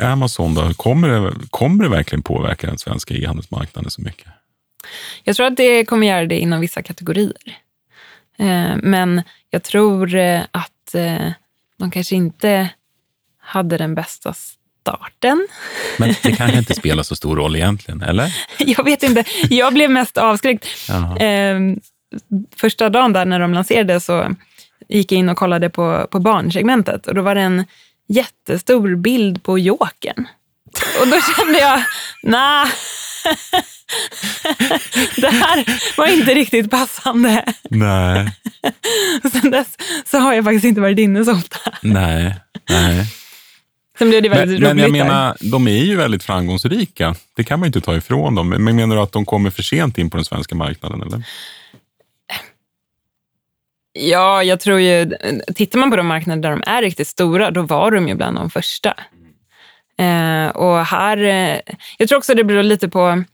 eh, 0.00 0.12
Amazon? 0.12 0.54
Då? 0.54 0.74
Kommer, 0.74 1.08
det, 1.08 1.32
kommer 1.50 1.84
det 1.84 1.90
verkligen 1.90 2.22
påverka 2.22 2.66
den 2.66 2.78
svenska 2.78 3.14
e-handelsmarknaden 3.14 3.90
så 3.90 4.00
mycket? 4.00 4.26
Jag 5.24 5.36
tror 5.36 5.46
att 5.46 5.56
det 5.56 5.84
kommer 5.84 6.06
göra 6.06 6.26
det 6.26 6.38
inom 6.38 6.60
vissa 6.60 6.82
kategorier. 6.82 7.58
Eh, 8.38 8.76
Men 8.82 9.22
jag 9.50 9.62
tror 9.62 10.14
eh, 10.14 10.40
att 10.50 10.94
de 11.78 11.90
kanske 11.90 12.16
inte 12.16 12.68
hade 13.40 13.76
den 13.78 13.94
bästa 13.94 14.34
starten. 14.34 15.48
Men 15.98 16.14
det 16.22 16.32
kanske 16.32 16.58
inte 16.58 16.74
spelar 16.80 17.02
så 17.02 17.16
stor 17.16 17.36
roll 17.36 17.56
egentligen, 17.56 18.02
eller? 18.02 18.34
Jag 18.58 18.84
vet 18.84 19.02
inte. 19.02 19.24
Jag 19.50 19.74
blev 19.74 19.90
mest 19.90 20.18
avskräckt. 20.18 20.66
Jaha. 20.88 21.16
Eh, 21.18 21.60
Första 22.56 22.88
dagen 22.88 23.12
där 23.12 23.24
när 23.24 23.40
de 23.40 23.54
lanserade 23.54 24.00
så 24.00 24.34
gick 24.88 25.12
jag 25.12 25.18
in 25.18 25.28
och 25.28 25.36
kollade 25.36 25.70
på, 25.70 26.06
på 26.10 26.20
barnsegmentet 26.20 27.06
och 27.06 27.14
då 27.14 27.22
var 27.22 27.34
det 27.34 27.40
en 27.40 27.64
jättestor 28.08 28.96
bild 28.96 29.42
på 29.42 29.58
Jokern. 29.58 30.26
Och 31.00 31.08
då 31.08 31.16
kände 31.36 31.58
jag, 31.58 31.82
nej. 32.22 32.66
Det 35.16 35.28
här 35.30 35.64
var 35.96 36.06
inte 36.06 36.34
riktigt 36.34 36.70
passande. 36.70 37.44
Nej, 37.70 38.32
sen 39.32 39.50
dess 39.50 39.76
så 40.06 40.18
har 40.18 40.34
jag 40.34 40.44
faktiskt 40.44 40.64
inte 40.64 40.80
varit 40.80 40.98
inne 40.98 41.24
så 41.24 41.32
ofta. 41.32 41.58
nej, 41.82 42.36
nej. 42.70 43.06
Sen 43.98 44.08
blev 44.08 44.22
det 44.22 44.28
Men, 44.28 44.38
väldigt 44.38 44.60
men 44.60 44.70
roligt 44.70 44.82
jag 44.82 44.92
där. 44.92 45.04
menar, 45.04 45.36
de 45.40 45.68
är 45.68 45.84
ju 45.84 45.96
väldigt 45.96 46.22
framgångsrika. 46.22 47.14
Det 47.36 47.44
kan 47.44 47.60
man 47.60 47.66
ju 47.66 47.68
inte 47.68 47.80
ta 47.80 47.96
ifrån 47.96 48.34
dem. 48.34 48.48
Men 48.48 48.76
menar 48.76 48.96
du 48.96 49.02
att 49.02 49.12
de 49.12 49.24
kommer 49.24 49.50
för 49.50 49.62
sent 49.62 49.98
in 49.98 50.10
på 50.10 50.16
den 50.16 50.24
svenska 50.24 50.54
marknaden? 50.54 51.02
Eller? 51.02 51.22
Ja, 53.98 54.42
jag 54.42 54.60
tror 54.60 54.80
ju... 54.80 55.16
Tittar 55.54 55.78
man 55.78 55.90
på 55.90 55.96
de 55.96 56.06
marknader 56.06 56.42
där 56.42 56.50
de 56.50 56.62
är 56.66 56.82
riktigt 56.82 57.08
stora, 57.08 57.50
då 57.50 57.62
var 57.62 57.90
de 57.90 58.08
ju 58.08 58.14
bland 58.14 58.36
de 58.36 58.50
första. 58.50 58.94
Eh, 59.98 60.48
och 60.48 60.84
här... 60.84 61.16
Eh, 61.16 61.60
jag 61.98 62.08
tror 62.08 62.18
också 62.18 62.34
det 62.34 62.44
beror 62.44 62.62
lite 62.62 62.88
på 62.88 63.24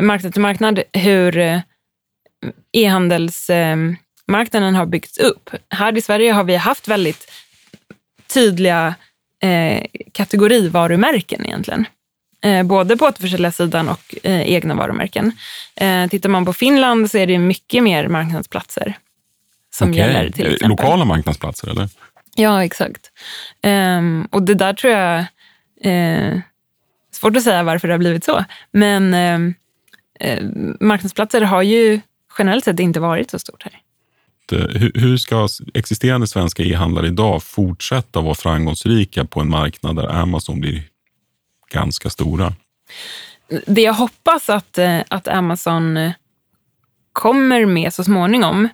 marknad 0.00 0.32
till 0.32 0.42
marknad 0.42 0.82
hur 0.92 1.38
eh, 1.38 1.60
e-handelsmarknaden 2.72 4.74
eh, 4.74 4.78
har 4.78 4.86
byggts 4.86 5.18
upp. 5.18 5.50
Här 5.68 5.96
i 5.96 6.00
Sverige 6.00 6.32
har 6.32 6.44
vi 6.44 6.56
haft 6.56 6.88
väldigt 6.88 7.32
tydliga 8.34 8.94
eh, 9.42 9.84
kategorivarumärken 10.12 11.46
egentligen. 11.46 11.86
Eh, 12.44 12.62
både 12.62 12.96
på 12.96 13.06
återförsäljarsidan 13.06 13.88
och 13.88 14.14
eh, 14.22 14.52
egna 14.52 14.74
varumärken. 14.74 15.32
Eh, 15.74 16.06
tittar 16.06 16.28
man 16.28 16.44
på 16.44 16.52
Finland 16.52 17.10
så 17.10 17.18
är 17.18 17.26
det 17.26 17.38
mycket 17.38 17.82
mer 17.82 18.08
marknadsplatser 18.08 18.96
som 19.74 19.90
Okej. 19.90 20.00
gäller 20.00 20.30
till 20.30 20.46
Eh, 20.46 20.52
exempel. 20.52 20.68
Lokala 20.68 21.04
marknadsplatser, 21.04 21.70
eller? 21.70 21.88
Ja, 22.36 22.64
exakt. 22.64 23.10
Ehm, 23.62 24.28
och 24.30 24.42
det 24.42 24.54
där 24.54 24.72
tror 24.74 24.92
jag... 24.92 25.24
Eh, 25.80 26.38
svårt 27.12 27.36
att 27.36 27.42
säga 27.42 27.62
varför 27.62 27.88
det 27.88 27.94
har 27.94 27.98
blivit 27.98 28.24
så. 28.24 28.44
Men 28.70 29.14
ehm, 29.14 29.54
eh, 30.20 30.44
marknadsplatser 30.80 31.40
har 31.40 31.62
ju 31.62 32.00
generellt 32.38 32.64
sett 32.64 32.80
inte 32.80 33.00
varit 33.00 33.30
så 33.30 33.38
stort 33.38 33.62
här. 33.62 33.78
Hur, 34.50 34.92
hur 34.94 35.16
ska 35.16 35.48
existerande 35.74 36.26
svenska 36.26 36.62
e-handlare 36.62 37.06
idag 37.06 37.42
fortsätta 37.42 38.20
vara 38.20 38.34
framgångsrika 38.34 39.24
på 39.24 39.40
en 39.40 39.48
marknad 39.50 39.96
där 39.96 40.08
Amazon 40.08 40.60
blir 40.60 40.82
ganska 41.72 42.10
stora? 42.10 42.54
Det 43.66 43.82
jag 43.82 43.92
hoppas 43.94 44.50
att, 44.50 44.78
att 45.08 45.28
Amazon 45.28 46.12
kommer 47.12 47.66
med 47.66 47.94
så 47.94 48.04
småningom, 48.04 48.68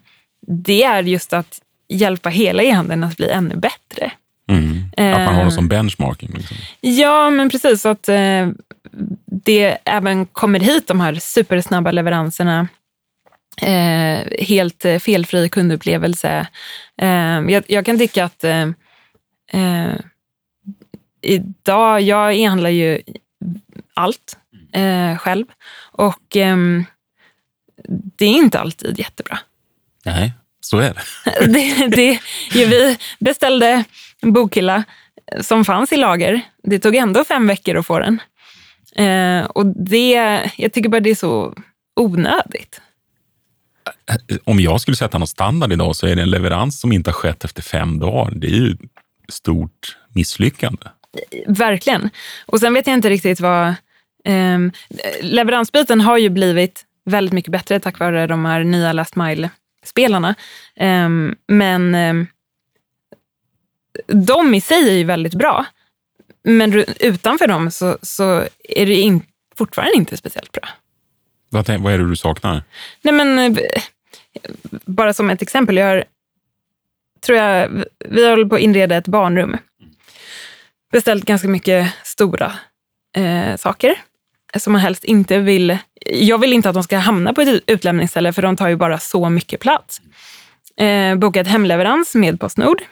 det 0.47 0.83
är 0.83 1.03
just 1.03 1.33
att 1.33 1.61
hjälpa 1.89 2.29
hela 2.29 2.63
e-handeln 2.63 3.05
att 3.05 3.17
bli 3.17 3.29
ännu 3.29 3.57
bättre. 3.57 4.13
Mm. 4.51 4.85
Att 4.97 5.19
man 5.19 5.35
har 5.35 5.41
Eh, 5.41 5.45
det 5.45 5.53
som 5.53 5.69
benchmarking. 5.69 6.31
Liksom. 6.35 6.57
Ja, 6.81 7.31
men 7.31 7.51
precis. 7.51 7.87
Att 7.87 8.09
eh, 8.09 8.49
det 9.27 9.79
även 9.85 10.27
kommer 10.27 10.61
hit 10.61 10.87
de 10.87 11.01
här 11.01 11.15
supersnabba 11.15 11.91
leveranserna. 11.91 12.69
Eh, 13.63 14.45
helt 14.47 14.85
eh, 14.85 14.99
felfri 14.99 15.49
kundupplevelse. 15.49 16.47
Eh, 17.01 17.41
jag, 17.49 17.65
jag 17.69 17.87
kan 17.87 17.99
tycka 17.99 18.25
att 18.25 18.45
eh, 18.45 18.69
eh, 19.53 19.95
idag, 21.21 22.01
jag 22.01 22.35
e-handlar 22.35 22.71
ju 22.71 23.03
allt 23.95 24.37
eh, 24.73 25.17
själv 25.19 25.47
och 25.93 26.37
ehm, 26.37 26.85
det 27.89 28.25
är 28.25 28.29
inte 28.29 28.61
alltid 28.61 28.99
jättebra. 28.99 29.39
Nej, 30.13 30.33
så 30.61 30.79
är 30.79 30.95
det. 30.95 31.47
det, 31.47 31.87
det, 31.97 32.19
ju, 32.53 32.67
vi 32.67 32.99
beställde 33.19 33.85
en 34.21 34.33
bokhylla 34.33 34.85
som 35.41 35.65
fanns 35.65 35.93
i 35.93 35.97
lager. 35.97 36.41
Det 36.63 36.79
tog 36.79 36.95
ändå 36.95 37.25
fem 37.25 37.47
veckor 37.47 37.77
att 37.77 37.87
få 37.87 37.99
den. 37.99 38.21
Eh, 38.97 39.45
och 39.45 39.67
det, 39.67 40.13
jag 40.57 40.73
tycker 40.73 40.89
bara 40.89 41.01
det 41.01 41.11
är 41.11 41.15
så 41.15 41.55
onödigt. 41.97 42.81
Om 44.45 44.61
jag 44.61 44.81
skulle 44.81 44.97
sätta 44.97 45.19
någon 45.19 45.29
standard 45.29 45.73
idag 45.73 45.97
så 45.97 46.07
är 46.07 46.17
det 46.17 46.23
en 46.23 46.31
leverans 46.31 46.81
som 46.81 46.93
inte 46.93 47.11
har 47.11 47.15
skett 47.15 47.45
efter 47.45 47.63
fem 47.63 47.99
dagar. 47.99 48.33
Det 48.35 48.47
är 48.47 48.51
ju 48.51 48.71
ett 48.71 49.35
stort 49.35 49.97
misslyckande. 50.09 50.83
Verkligen. 51.47 52.11
Och 52.47 52.61
sen 52.61 52.75
vet 52.75 52.87
jag 52.87 52.95
inte 52.95 53.11
riktigt 53.11 53.41
vad... 53.41 53.75
ehm, 54.25 54.73
leveransbiten 55.21 56.01
har 56.01 56.19
ju 56.19 56.29
blivit 56.29 56.85
väldigt 57.05 57.33
mycket 57.33 57.53
bättre 57.53 57.81
tack 57.81 57.99
vare 57.99 58.27
de 58.27 58.45
här 58.45 58.65
nya 58.65 58.93
Last 58.93 59.17
Mile-spelarna. 59.17 59.51
Ehm, 60.77 61.37
men 61.47 61.95
ehm, 61.95 62.27
de 64.07 64.55
i 64.55 64.61
sig 64.61 64.89
är 64.91 64.95
ju 64.95 65.05
väldigt 65.05 65.35
bra. 65.35 65.67
Men 66.43 66.85
utanför 67.01 67.47
dem 67.47 67.71
så, 67.71 67.99
så 68.03 68.45
är 68.65 68.87
det 68.87 68.95
in, 68.95 69.23
fortfarande 69.57 69.97
inte 69.97 70.17
speciellt 70.17 70.53
bra. 70.53 70.69
Vad 71.51 71.71
är 71.71 71.99
det 71.99 72.09
du 72.09 72.17
saknar? 72.17 72.63
Nej, 73.03 73.15
men 73.15 73.39
eh, 73.39 73.59
bara 74.85 75.13
som 75.13 75.31
ett 75.31 75.43
exempel. 75.43 75.77
Jag 75.77 75.87
har, 75.87 76.05
tror 77.21 77.39
jag, 77.39 77.85
vi 77.99 78.31
håller 78.31 78.45
på 78.45 78.55
att 78.55 78.61
inreda 78.61 78.97
ett 78.97 79.09
barnrum. 79.09 79.57
Beställt 80.93 81.25
ganska 81.25 81.49
mycket 81.49 81.95
stora 82.05 82.53
eh, 83.17 83.57
saker 83.57 83.99
som 84.57 84.73
man 84.73 84.83
helst 84.83 85.05
inte 85.05 85.39
vill... 85.39 85.79
Jag 86.07 86.39
vill 86.39 86.53
inte 86.53 86.69
att 86.69 86.75
de 86.75 86.83
ska 86.83 86.99
hamna 86.99 87.33
på 87.33 87.41
ett 87.41 87.63
utlämningsställe 87.67 88.33
för 88.33 88.43
de 88.43 88.57
tar 88.57 88.69
ju 88.69 88.77
bara 88.77 88.99
så 88.99 89.29
mycket 89.29 89.61
plats. 89.61 90.01
Eh, 90.77 91.17
bokat 91.17 91.47
hemleverans 91.47 92.15
med 92.15 92.41
Postnord. 92.41 92.83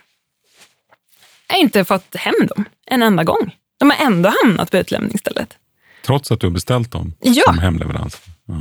Jag 1.48 1.54
har 1.56 1.60
inte 1.60 1.84
fått 1.84 2.16
hem 2.16 2.34
dem 2.56 2.64
en 2.86 3.02
enda 3.02 3.24
gång. 3.24 3.54
De 3.78 3.90
har 3.90 4.06
ändå 4.06 4.32
hamnat 4.42 4.70
på 4.70 4.76
utlämningsstället. 4.76 5.56
Trots 6.06 6.30
att 6.30 6.40
du 6.40 6.46
har 6.46 6.52
beställt 6.52 6.90
dem 6.92 7.14
Ja. 7.20 7.42
som 7.46 7.58
hemleverans. 7.58 8.20
Ja. 8.46 8.54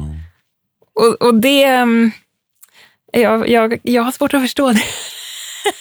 Och, 0.96 1.22
och 1.22 1.36
det... 1.36 1.64
mm, 1.64 2.12
Jag, 3.14 3.50
jag, 3.50 3.80
jag 3.84 4.04
har 4.04 4.12
svårt 4.12 4.34
att 4.34 4.42
förstå 4.42 4.72
det. 4.72 4.84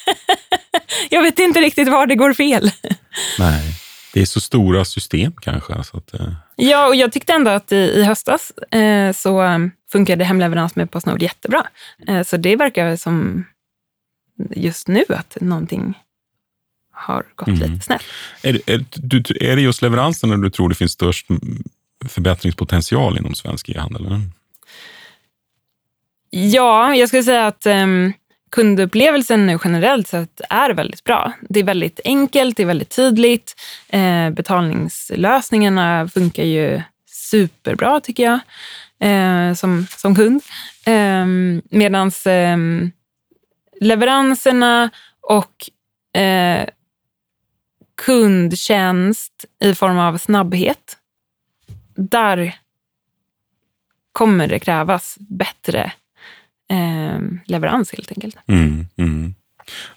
jag 1.10 1.22
vet 1.22 1.38
inte 1.38 1.60
riktigt 1.60 1.88
var 1.88 2.06
det 2.06 2.14
går 2.14 2.32
fel. 2.34 2.70
Nej, 3.38 3.74
det 4.12 4.20
är 4.20 4.26
så 4.26 4.40
stora 4.40 4.84
system 4.84 5.32
kanske. 5.42 5.84
Så 5.84 5.96
att, 5.96 6.14
eh, 6.14 6.32
Ja, 6.56 6.86
och 6.88 6.94
jag 6.96 7.12
tyckte 7.12 7.32
ändå 7.32 7.50
att 7.50 7.72
i, 7.72 7.76
i 7.76 8.02
höstas 8.04 8.50
eh, 8.70 9.12
så 9.12 9.42
um, 9.42 9.70
funkade 9.92 10.24
hemleverans 10.24 10.76
med 10.76 10.90
Postnord 10.90 11.22
jättebra. 11.22 11.66
Eh, 12.08 12.22
så 12.22 12.36
det 12.36 12.56
verkar 12.56 12.96
som 12.96 13.44
just 14.50 14.88
nu 14.88 15.04
att 15.08 15.36
någonting 15.40 15.98
har 16.92 17.24
gått 17.34 17.48
Mm. 17.48 17.60
lite 17.72 17.84
snett. 17.84 18.02
är, 18.42 18.52
det- 18.52 18.68
är, 18.74 18.84
du, 18.94 19.16
är 19.40 19.56
det 19.56 19.62
just 19.62 19.82
leveranserna 19.82 20.36
du 20.36 20.50
tror 20.50 20.68
det 20.68 20.74
finns 20.74 20.92
störst 20.92 21.26
förbättringspotential 22.08 23.18
inom 23.18 23.34
svensk 23.34 23.68
e-handel? 23.68 24.20
Ja, 26.30 26.94
jag 26.94 27.08
skulle 27.08 27.22
säga 27.22 27.46
att 27.46 27.66
um, 27.66 28.12
kundupplevelsen 28.54 29.46
nu 29.46 29.58
generellt 29.64 30.08
sett 30.08 30.40
är 30.50 30.70
väldigt 30.70 31.04
bra. 31.04 31.32
Det 31.40 31.60
är 31.60 31.64
väldigt 31.64 32.00
enkelt, 32.04 32.56
det 32.56 32.62
är 32.62 32.66
väldigt 32.66 32.96
tydligt. 32.96 33.54
Eh, 33.88 34.30
betalningslösningarna 34.30 36.08
funkar 36.08 36.42
ju 36.42 36.82
superbra 37.06 38.00
tycker 38.00 38.22
jag 38.22 38.40
eh, 39.10 39.54
som, 39.54 39.86
som 39.96 40.14
kund. 40.14 40.42
Eh, 40.86 41.26
Medan 41.78 42.10
ehm, 42.26 42.92
leveranserna 43.80 44.90
och 45.20 45.70
eh, 46.20 46.68
kundtjänst 48.06 49.44
i 49.60 49.74
form 49.74 49.98
av 49.98 50.18
snabbhet, 50.18 50.96
där 51.96 52.58
kommer 54.12 54.48
det 54.48 54.58
krävas 54.58 55.16
bättre 55.18 55.92
eh, 56.70 57.20
leverans 57.46 57.92
helt 57.92 58.12
enkelt. 58.12 58.36
Mm, 58.46 58.86
mm. 58.96 59.34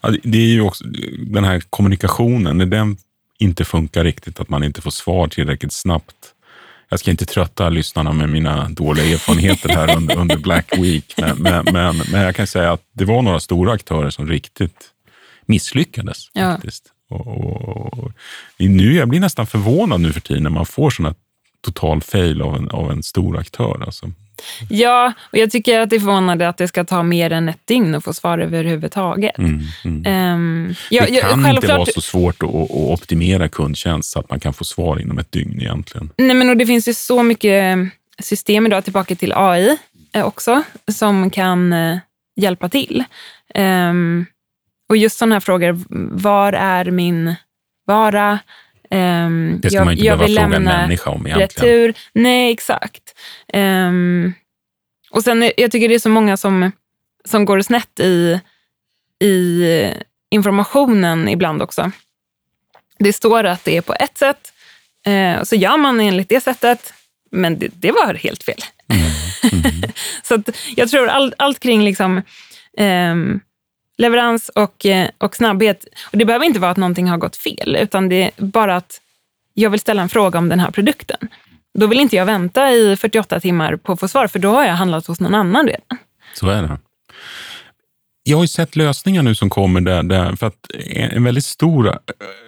Ja, 0.02 0.10
det- 0.24 0.38
är 0.38 0.48
ju 0.48 0.62
också 0.62 0.84
den 1.28 1.44
här 1.44 1.60
kommunikationen, 1.70 2.58
när 2.58 2.66
den 2.66 2.98
inte 3.40 3.66
funkar 3.66 4.04
riktigt, 4.04 4.40
att 4.40 4.50
man 4.50 4.64
inte 4.64 4.82
får 4.82 4.92
svar 4.92 5.28
tillräckligt 5.28 5.74
snabbt. 5.74 6.16
Jag 6.90 7.00
ska 7.00 7.12
inte 7.12 7.26
trötta 7.26 7.70
lyssnarna 7.70 8.14
med 8.14 8.30
mina 8.30 8.70
dåliga 8.70 9.06
erfarenheter 9.06 9.70
här 9.70 9.98
under, 9.98 10.18
under 10.20 10.38
Black 10.38 10.78
Week, 10.78 11.14
men, 11.18 11.38
men, 11.38 11.66
men, 11.74 12.02
men 12.12 12.22
jag 12.22 12.36
kan 12.36 12.48
säga 12.48 12.72
att 12.72 12.82
det 12.94 13.06
var 13.06 13.22
några 13.22 13.40
stora 13.40 13.72
aktörer 13.74 14.10
som 14.10 14.28
riktigt 14.28 14.92
misslyckades. 15.46 16.30
Ja. 16.34 16.52
Faktiskt. 16.52 16.84
Och, 17.10 17.28
och, 17.28 18.00
och, 18.00 18.12
nu, 18.58 18.94
jag 18.96 19.10
blir 19.10 19.20
nästan 19.20 19.48
förvånad 19.48 20.02
nu 20.02 20.14
för 20.14 20.20
tiden 20.22 20.44
när 20.44 20.50
man 20.50 20.66
får 20.66 20.90
här 21.04 21.16
total 21.62 22.02
fail 22.02 22.42
av 22.42 22.56
en, 22.56 22.70
av 22.70 22.92
en 22.92 23.04
stor 23.04 23.38
aktör. 23.38 23.84
Alltså. 23.86 24.12
Ja, 24.70 25.14
och 25.32 25.38
jag 25.38 25.52
tycker 25.52 25.80
att 25.80 25.90
det 25.90 25.96
är 25.96 26.00
förvånande 26.00 26.50
att 26.50 26.58
det 26.58 26.68
ska 26.68 26.84
ta 26.84 27.04
mer 27.04 27.32
än 27.32 27.50
ett 27.50 27.68
dygn 27.68 27.96
att 27.96 28.04
få 28.04 28.14
svar 28.14 28.40
överhuvudtaget. 28.40 29.38
Mm, 29.38 29.62
mm. 29.86 30.04
Ehm, 30.06 30.76
jag, 30.90 31.08
det 31.08 31.14
jag- 31.14 31.22
kan 31.30 31.40
inte 31.40 31.50
självklart- 31.52 31.78
vara 31.78 31.86
så 31.86 32.02
svårt 32.02 32.44
att, 32.44 32.50
att 32.50 32.72
optimera 32.72 33.50
kundtjänst 33.50 34.12
så 34.12 34.20
att 34.20 34.30
man 34.30 34.40
kan 34.40 34.54
få 34.54 34.64
svar 34.64 35.02
inom 35.02 35.18
ett 35.20 35.32
dygn 35.32 35.60
egentligen. 35.62 36.10
Nej, 36.18 36.36
men 36.36 36.50
och 36.50 36.58
det 36.58 36.66
finns 36.66 36.88
ju 36.88 36.94
så 36.94 37.24
mycket 37.24 37.78
system 38.20 38.66
idag, 38.66 38.84
tillbaka 38.84 39.16
till 39.16 39.34
AI 39.36 39.78
eh, 40.14 40.26
också, 40.26 40.64
som 40.92 41.30
kan 41.30 41.74
eh, 41.74 41.98
hjälpa 42.36 42.70
till. 42.70 43.04
Ehm, 43.56 44.26
och 44.90 44.98
just 44.98 45.18
sådana 45.18 45.36
här 45.36 45.40
frågor, 45.40 45.80
var 46.18 46.54
är 46.54 46.92
min 46.92 47.36
vara? 47.86 48.40
Ehm, 48.92 49.60
Det 49.62 49.70
ska 49.70 49.78
jag, 49.78 49.86
man 49.86 49.94
inte 49.94 50.06
jag 50.06 50.18
behöva 50.20 50.42
fråga 50.42 50.56
en 50.56 50.64
människa 50.64 51.10
om 51.10 51.28
egentligen. 51.28 51.48
retur. 51.74 51.94
Nej, 52.14 52.52
exakt. 52.52 53.04
Ehm, 53.54 54.34
och 55.12 55.24
sen, 55.24 55.44
är- 55.44 55.54
jag 55.58 55.72
tycker 55.72 55.90
det 55.90 55.96
är 55.96 56.00
så 56.00 56.10
många 56.10 56.38
som, 56.38 56.72
som 57.26 57.46
går 57.46 57.62
snett 57.62 58.00
i, 58.00 58.40
i 59.24 59.64
informationen 60.32 61.28
ibland 61.30 61.62
också. 61.62 61.92
Det 63.00 63.14
står 63.14 63.44
att 63.44 63.64
det 63.66 63.78
är 63.78 63.82
på 63.82 63.94
ett 64.00 64.18
sätt, 64.18 64.54
eh, 65.06 65.40
och 65.40 65.48
så 65.48 65.56
gör 65.56 65.78
man 65.78 66.00
enligt 66.00 66.30
det 66.30 66.42
sättet, 66.44 66.94
men 67.32 67.60
det, 67.60 67.68
det 67.74 67.92
var 67.92 68.14
helt 68.14 68.44
fel. 68.44 68.60
så 70.24 70.36
att 70.36 70.50
jag 70.76 70.90
tror 70.90 71.08
all, 71.08 71.34
allt 71.38 71.60
kring 71.60 71.84
liksom, 71.84 72.22
ehm, 72.78 73.40
leverans 73.98 74.50
och, 74.50 74.86
eh, 74.86 75.10
och 75.18 75.36
snabbhet, 75.36 75.86
och 76.12 76.18
det 76.18 76.26
behöver 76.26 76.46
inte 76.46 76.60
vara 76.60 76.72
att 76.72 76.78
någonting 76.78 77.08
har 77.10 77.18
gått 77.18 77.38
fel, 77.38 77.76
utan 77.76 78.10
det 78.10 78.24
är 78.24 78.32
bara 78.38 78.76
att 78.76 79.02
jag 79.54 79.70
vill 79.70 79.80
ställa 79.80 80.02
en 80.02 80.10
fråga 80.10 80.40
om 80.40 80.50
den 80.50 80.60
här 80.60 80.72
produkten. 80.72 81.18
Då 81.74 81.88
vill 81.88 82.00
inte 82.00 82.16
jag 82.16 82.26
vänta 82.26 82.72
i 82.72 82.96
48 82.96 83.40
timmar 83.40 83.76
på 83.76 83.92
att 83.92 84.00
få 84.00 84.08
svar, 84.08 84.28
för 84.28 84.40
då 84.40 84.52
har 84.52 84.66
jag 84.66 84.74
handlat 84.74 85.08
hos 85.08 85.20
någon 85.20 85.36
annan 85.36 85.66
redan. 85.68 85.98
Så 86.34 86.50
är 86.50 86.62
det. 86.62 86.80
Jag 88.28 88.38
har 88.38 88.44
ju 88.44 88.48
sett 88.48 88.76
lösningar 88.76 89.24
nu 89.24 89.36
som 89.36 89.50
kommer 89.50 89.82
där, 89.82 90.04
där 90.04 90.36
för 90.36 90.48
att 90.48 90.72
en 90.90 91.24
väldigt 91.24 91.46
stor, 91.46 91.88
eh, 91.88 91.94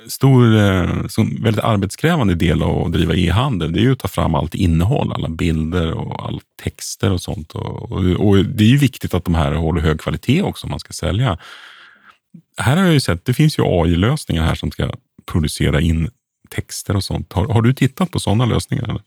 stor 0.08 0.58
eh, 0.58 1.08
som 1.08 1.44
väldigt 1.44 1.64
arbetskrävande 1.64 2.36
del 2.36 2.64
av 2.64 2.86
att 2.86 2.92
driva 2.92 3.16
e-handel, 3.16 3.74
det 3.74 3.80
är 3.80 3.82
ju 3.82 3.92
att 3.92 4.00
ta 4.00 4.08
fram 4.08 4.36
allt 4.36 4.56
innehåll, 4.56 5.14
alla 5.14 5.30
bilder 5.30 5.92
och 5.92 6.26
alla 6.26 6.40
texter 6.64 7.12
och 7.12 7.22
sånt. 7.22 7.52
Och, 7.52 7.92
och, 7.92 8.00
och 8.00 8.46
det 8.46 8.64
är 8.64 8.68
ju 8.68 8.78
viktigt 8.78 9.14
att 9.14 9.26
de 9.26 9.36
här 9.36 9.52
håller 9.52 9.82
hög 9.82 10.00
kvalitet 10.00 10.42
också 10.42 10.68
om 10.68 10.72
man 10.72 10.80
ska 10.80 10.94
sälja. 10.94 11.38
Här 12.58 12.78
har 12.78 12.84
jag 12.84 12.94
ju 12.94 13.00
sett, 13.00 13.26
det 13.26 13.34
finns 13.34 13.60
ju 13.60 13.64
AI-lösningar 13.66 14.44
här 14.44 14.56
som 14.56 14.72
ska 14.72 14.92
producera 15.32 15.82
in 15.82 16.10
texter 16.50 16.96
och 16.96 17.04
sånt. 17.04 17.34
Har, 17.34 17.46
har 17.46 17.62
du 17.62 17.74
tittat 17.74 18.12
på 18.12 18.20
sådana 18.20 18.46
lösningar? 18.46 18.84
Eller? 18.84 19.02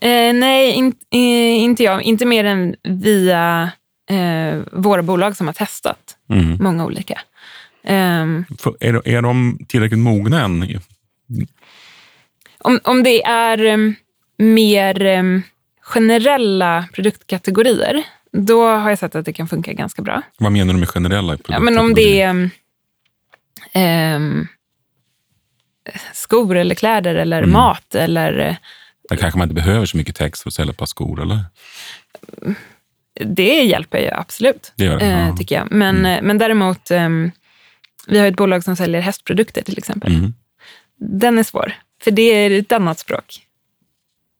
Eh, 0.00 0.34
nej, 0.34 0.72
in, 0.72 0.94
eh, 1.12 1.64
inte 1.64 1.82
jag. 1.82 2.02
Inte 2.02 2.26
mer 2.26 2.44
än 2.44 2.74
via 2.82 3.72
eh, 4.10 4.62
våra 4.72 5.02
bolag 5.02 5.36
som 5.36 5.46
har 5.46 5.54
testat 5.54 6.16
Mm. 6.30 6.56
många 6.60 6.84
olika. 6.84 7.20
Ehm, 7.84 8.44
För, 8.58 8.76
är, 8.80 8.92
de- 8.92 9.02
är 9.16 9.22
de 9.22 9.58
tillräckligt 9.68 9.98
mogna 10.00 10.44
än? 10.44 10.80
om, 12.58 12.80
om 12.84 13.02
det 13.02 13.22
är 13.24 13.64
em, 13.64 13.94
mer 14.38 15.02
em, 15.02 15.42
generella 15.80 16.88
produktkategorier, 16.92 18.02
då 18.32 18.66
har 18.68 18.88
jag 18.90 18.98
sett 18.98 19.14
att 19.14 19.24
det 19.24 19.32
kan 19.32 19.48
funka 19.48 19.72
ganska 19.72 20.02
bra. 20.02 20.22
Vad 20.38 20.52
menar 20.52 20.74
du 20.74 20.80
med 20.80 20.88
generella 20.88 21.32
produkter? 21.32 21.52
Ja, 21.52 21.60
men 21.60 21.78
om 21.78 21.94
det 21.94 22.20
är... 22.22 22.50
em, 23.72 24.48
skor 26.12 26.56
eller 26.56 26.74
kläder 26.74 27.14
eller 27.14 27.38
Mm. 27.38 27.52
mat 27.52 27.94
eller 27.94 28.38
eh, 28.38 28.56
Där 29.08 29.16
kanske 29.16 29.38
man 29.38 29.44
inte 29.50 29.54
behöver 29.54 29.86
så 29.86 29.96
mycket 29.96 30.16
text 30.16 30.42
för 30.42 30.50
att 30.50 30.54
sälja 30.54 30.70
ett 30.70 30.76
par 30.78 30.86
skor, 30.86 31.22
eller? 31.22 31.38
Det 33.20 33.62
hjälper 33.62 33.98
ju 33.98 34.10
absolut, 34.10 34.72
Det 34.76 34.88
det, 34.88 35.04
eh, 35.06 35.36
tycker 35.36 35.54
jag. 35.54 35.68
Men, 35.72 35.96
Mm. 35.96 36.12
eh, 36.18 36.22
men 36.22 36.38
däremot, 36.38 36.90
ehm, 36.90 37.30
vi 38.06 38.18
har 38.18 38.26
ett 38.26 38.36
bolag 38.36 38.64
som 38.64 38.76
säljer 38.76 39.00
hästprodukter 39.00 39.62
till 39.62 39.78
exempel. 39.78 40.14
Mm. 40.14 40.34
Den 40.98 41.38
är 41.38 41.42
svår, 41.42 41.72
för 42.04 42.10
det 42.10 42.22
är 42.22 42.50
ett 42.50 42.72
annat 42.72 42.98
språk. 42.98 43.42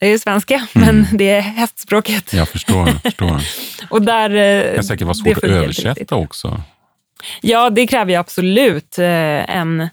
Det 0.01 0.07
är 0.07 0.19
svenska, 0.19 0.55
Mm. 0.75 0.87
men 1.07 1.19
det 1.19 1.31
är 1.31 1.41
hästspråket. 1.41 2.33
Jag 2.33 2.49
förstår. 2.49 2.89
jag 2.89 3.03
förstår. 3.03 3.41
Och 3.91 4.03
där, 4.03 4.31
eh, 4.31 4.37
Det 4.37 4.73
kan 4.75 4.85
säkert 4.85 5.05
vara 5.05 5.15
svårt 5.15 5.37
att 5.37 5.45
översätta 5.45 6.17
också. 6.17 6.63
Ja, 7.41 7.71
det 7.71 7.87
kräver 7.87 8.11
ju 8.13 8.17
absolut 8.19 8.99
eh, 8.99 9.57
en 9.57 9.89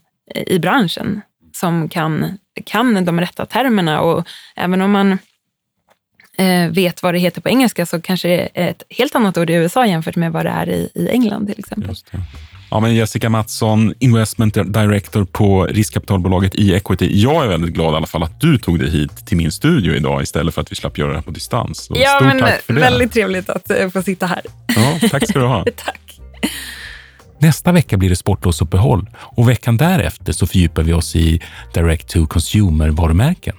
i 0.48 0.60
branschen 0.60 1.22
som 1.56 1.90
kan, 1.90 2.38
kan 2.66 3.06
de 3.06 3.20
rätta 3.20 3.46
termerna. 3.46 4.02
Och 4.02 4.28
även 4.56 4.82
om 4.82 4.92
man 4.92 5.12
eh, 5.12 5.18
vet 6.72 7.04
vad 7.04 7.14
det 7.14 7.20
heter 7.20 7.42
på 7.42 7.50
engelska 7.50 7.86
så 7.86 8.02
kanske 8.02 8.28
det 8.28 8.50
är 8.54 8.68
ett 8.70 8.84
helt 8.90 9.16
annat 9.16 9.38
ord 9.38 9.50
i 9.50 9.54
USA 9.54 9.86
jämfört 9.88 10.16
med 10.16 10.32
vad 10.32 10.46
det 10.46 10.50
är 10.50 10.70
i, 10.70 10.90
i 10.96 11.10
England 11.10 11.48
till 11.48 11.60
exempel. 11.60 11.90
Just 11.90 12.12
det. 12.12 12.20
Ja, 12.72 12.80
men 12.80 12.96
Jessica 12.96 13.30
Mattsson, 13.30 13.94
Investment 14.00 14.54
Director 14.54 15.26
på 15.26 15.66
riskkapitalbolaget 15.66 16.56
e-equity. 16.56 17.22
Jag 17.22 17.44
är 17.44 17.48
väldigt 17.48 17.74
glad 17.74 17.94
i 17.94 17.98
alla 17.98 18.08
fall 18.08 18.24
att 18.24 18.40
du 18.42 18.58
tog 18.58 18.80
dig 18.80 18.90
hit 18.90 19.28
till 19.28 19.38
min 19.38 19.52
studio 19.52 19.96
idag 19.96 20.24
istället 20.24 20.54
för 20.54 20.62
att 20.62 20.72
vi 20.72 20.76
slapp 20.76 20.98
göra 20.98 21.10
det 21.10 21.16
här 21.16 21.22
på 21.24 21.32
distans. 21.32 21.78
Så 21.86 21.94
Ja, 21.98 22.10
stort 22.16 22.28
men 22.28 22.40
tack 22.40 22.62
för 22.62 22.74
det. 22.74 22.80
väldigt 22.82 23.14
trevligt 23.14 23.50
att 23.50 23.70
eh, 23.72 23.90
få 23.90 24.02
sitta 24.02 24.26
här. 24.26 24.42
Ja, 24.76 25.10
tack 25.10 25.30
ska 25.30 25.40
du 25.40 25.46
ha. 25.46 25.66
Tack. 25.86 26.20
Nästa 27.40 27.72
vecka 27.72 27.98
blir 27.98 28.10
det 28.10 28.16
sportlovsuppehåll 28.16 29.10
och 29.20 29.50
veckan 29.50 29.78
därefter 29.78 30.34
så 30.34 30.48
fördjupar 30.48 30.84
vi 30.84 30.94
oss 30.94 31.16
i 31.16 31.42
direct 31.74 32.10
to 32.10 32.26
consumer-varumärken. 32.28 33.56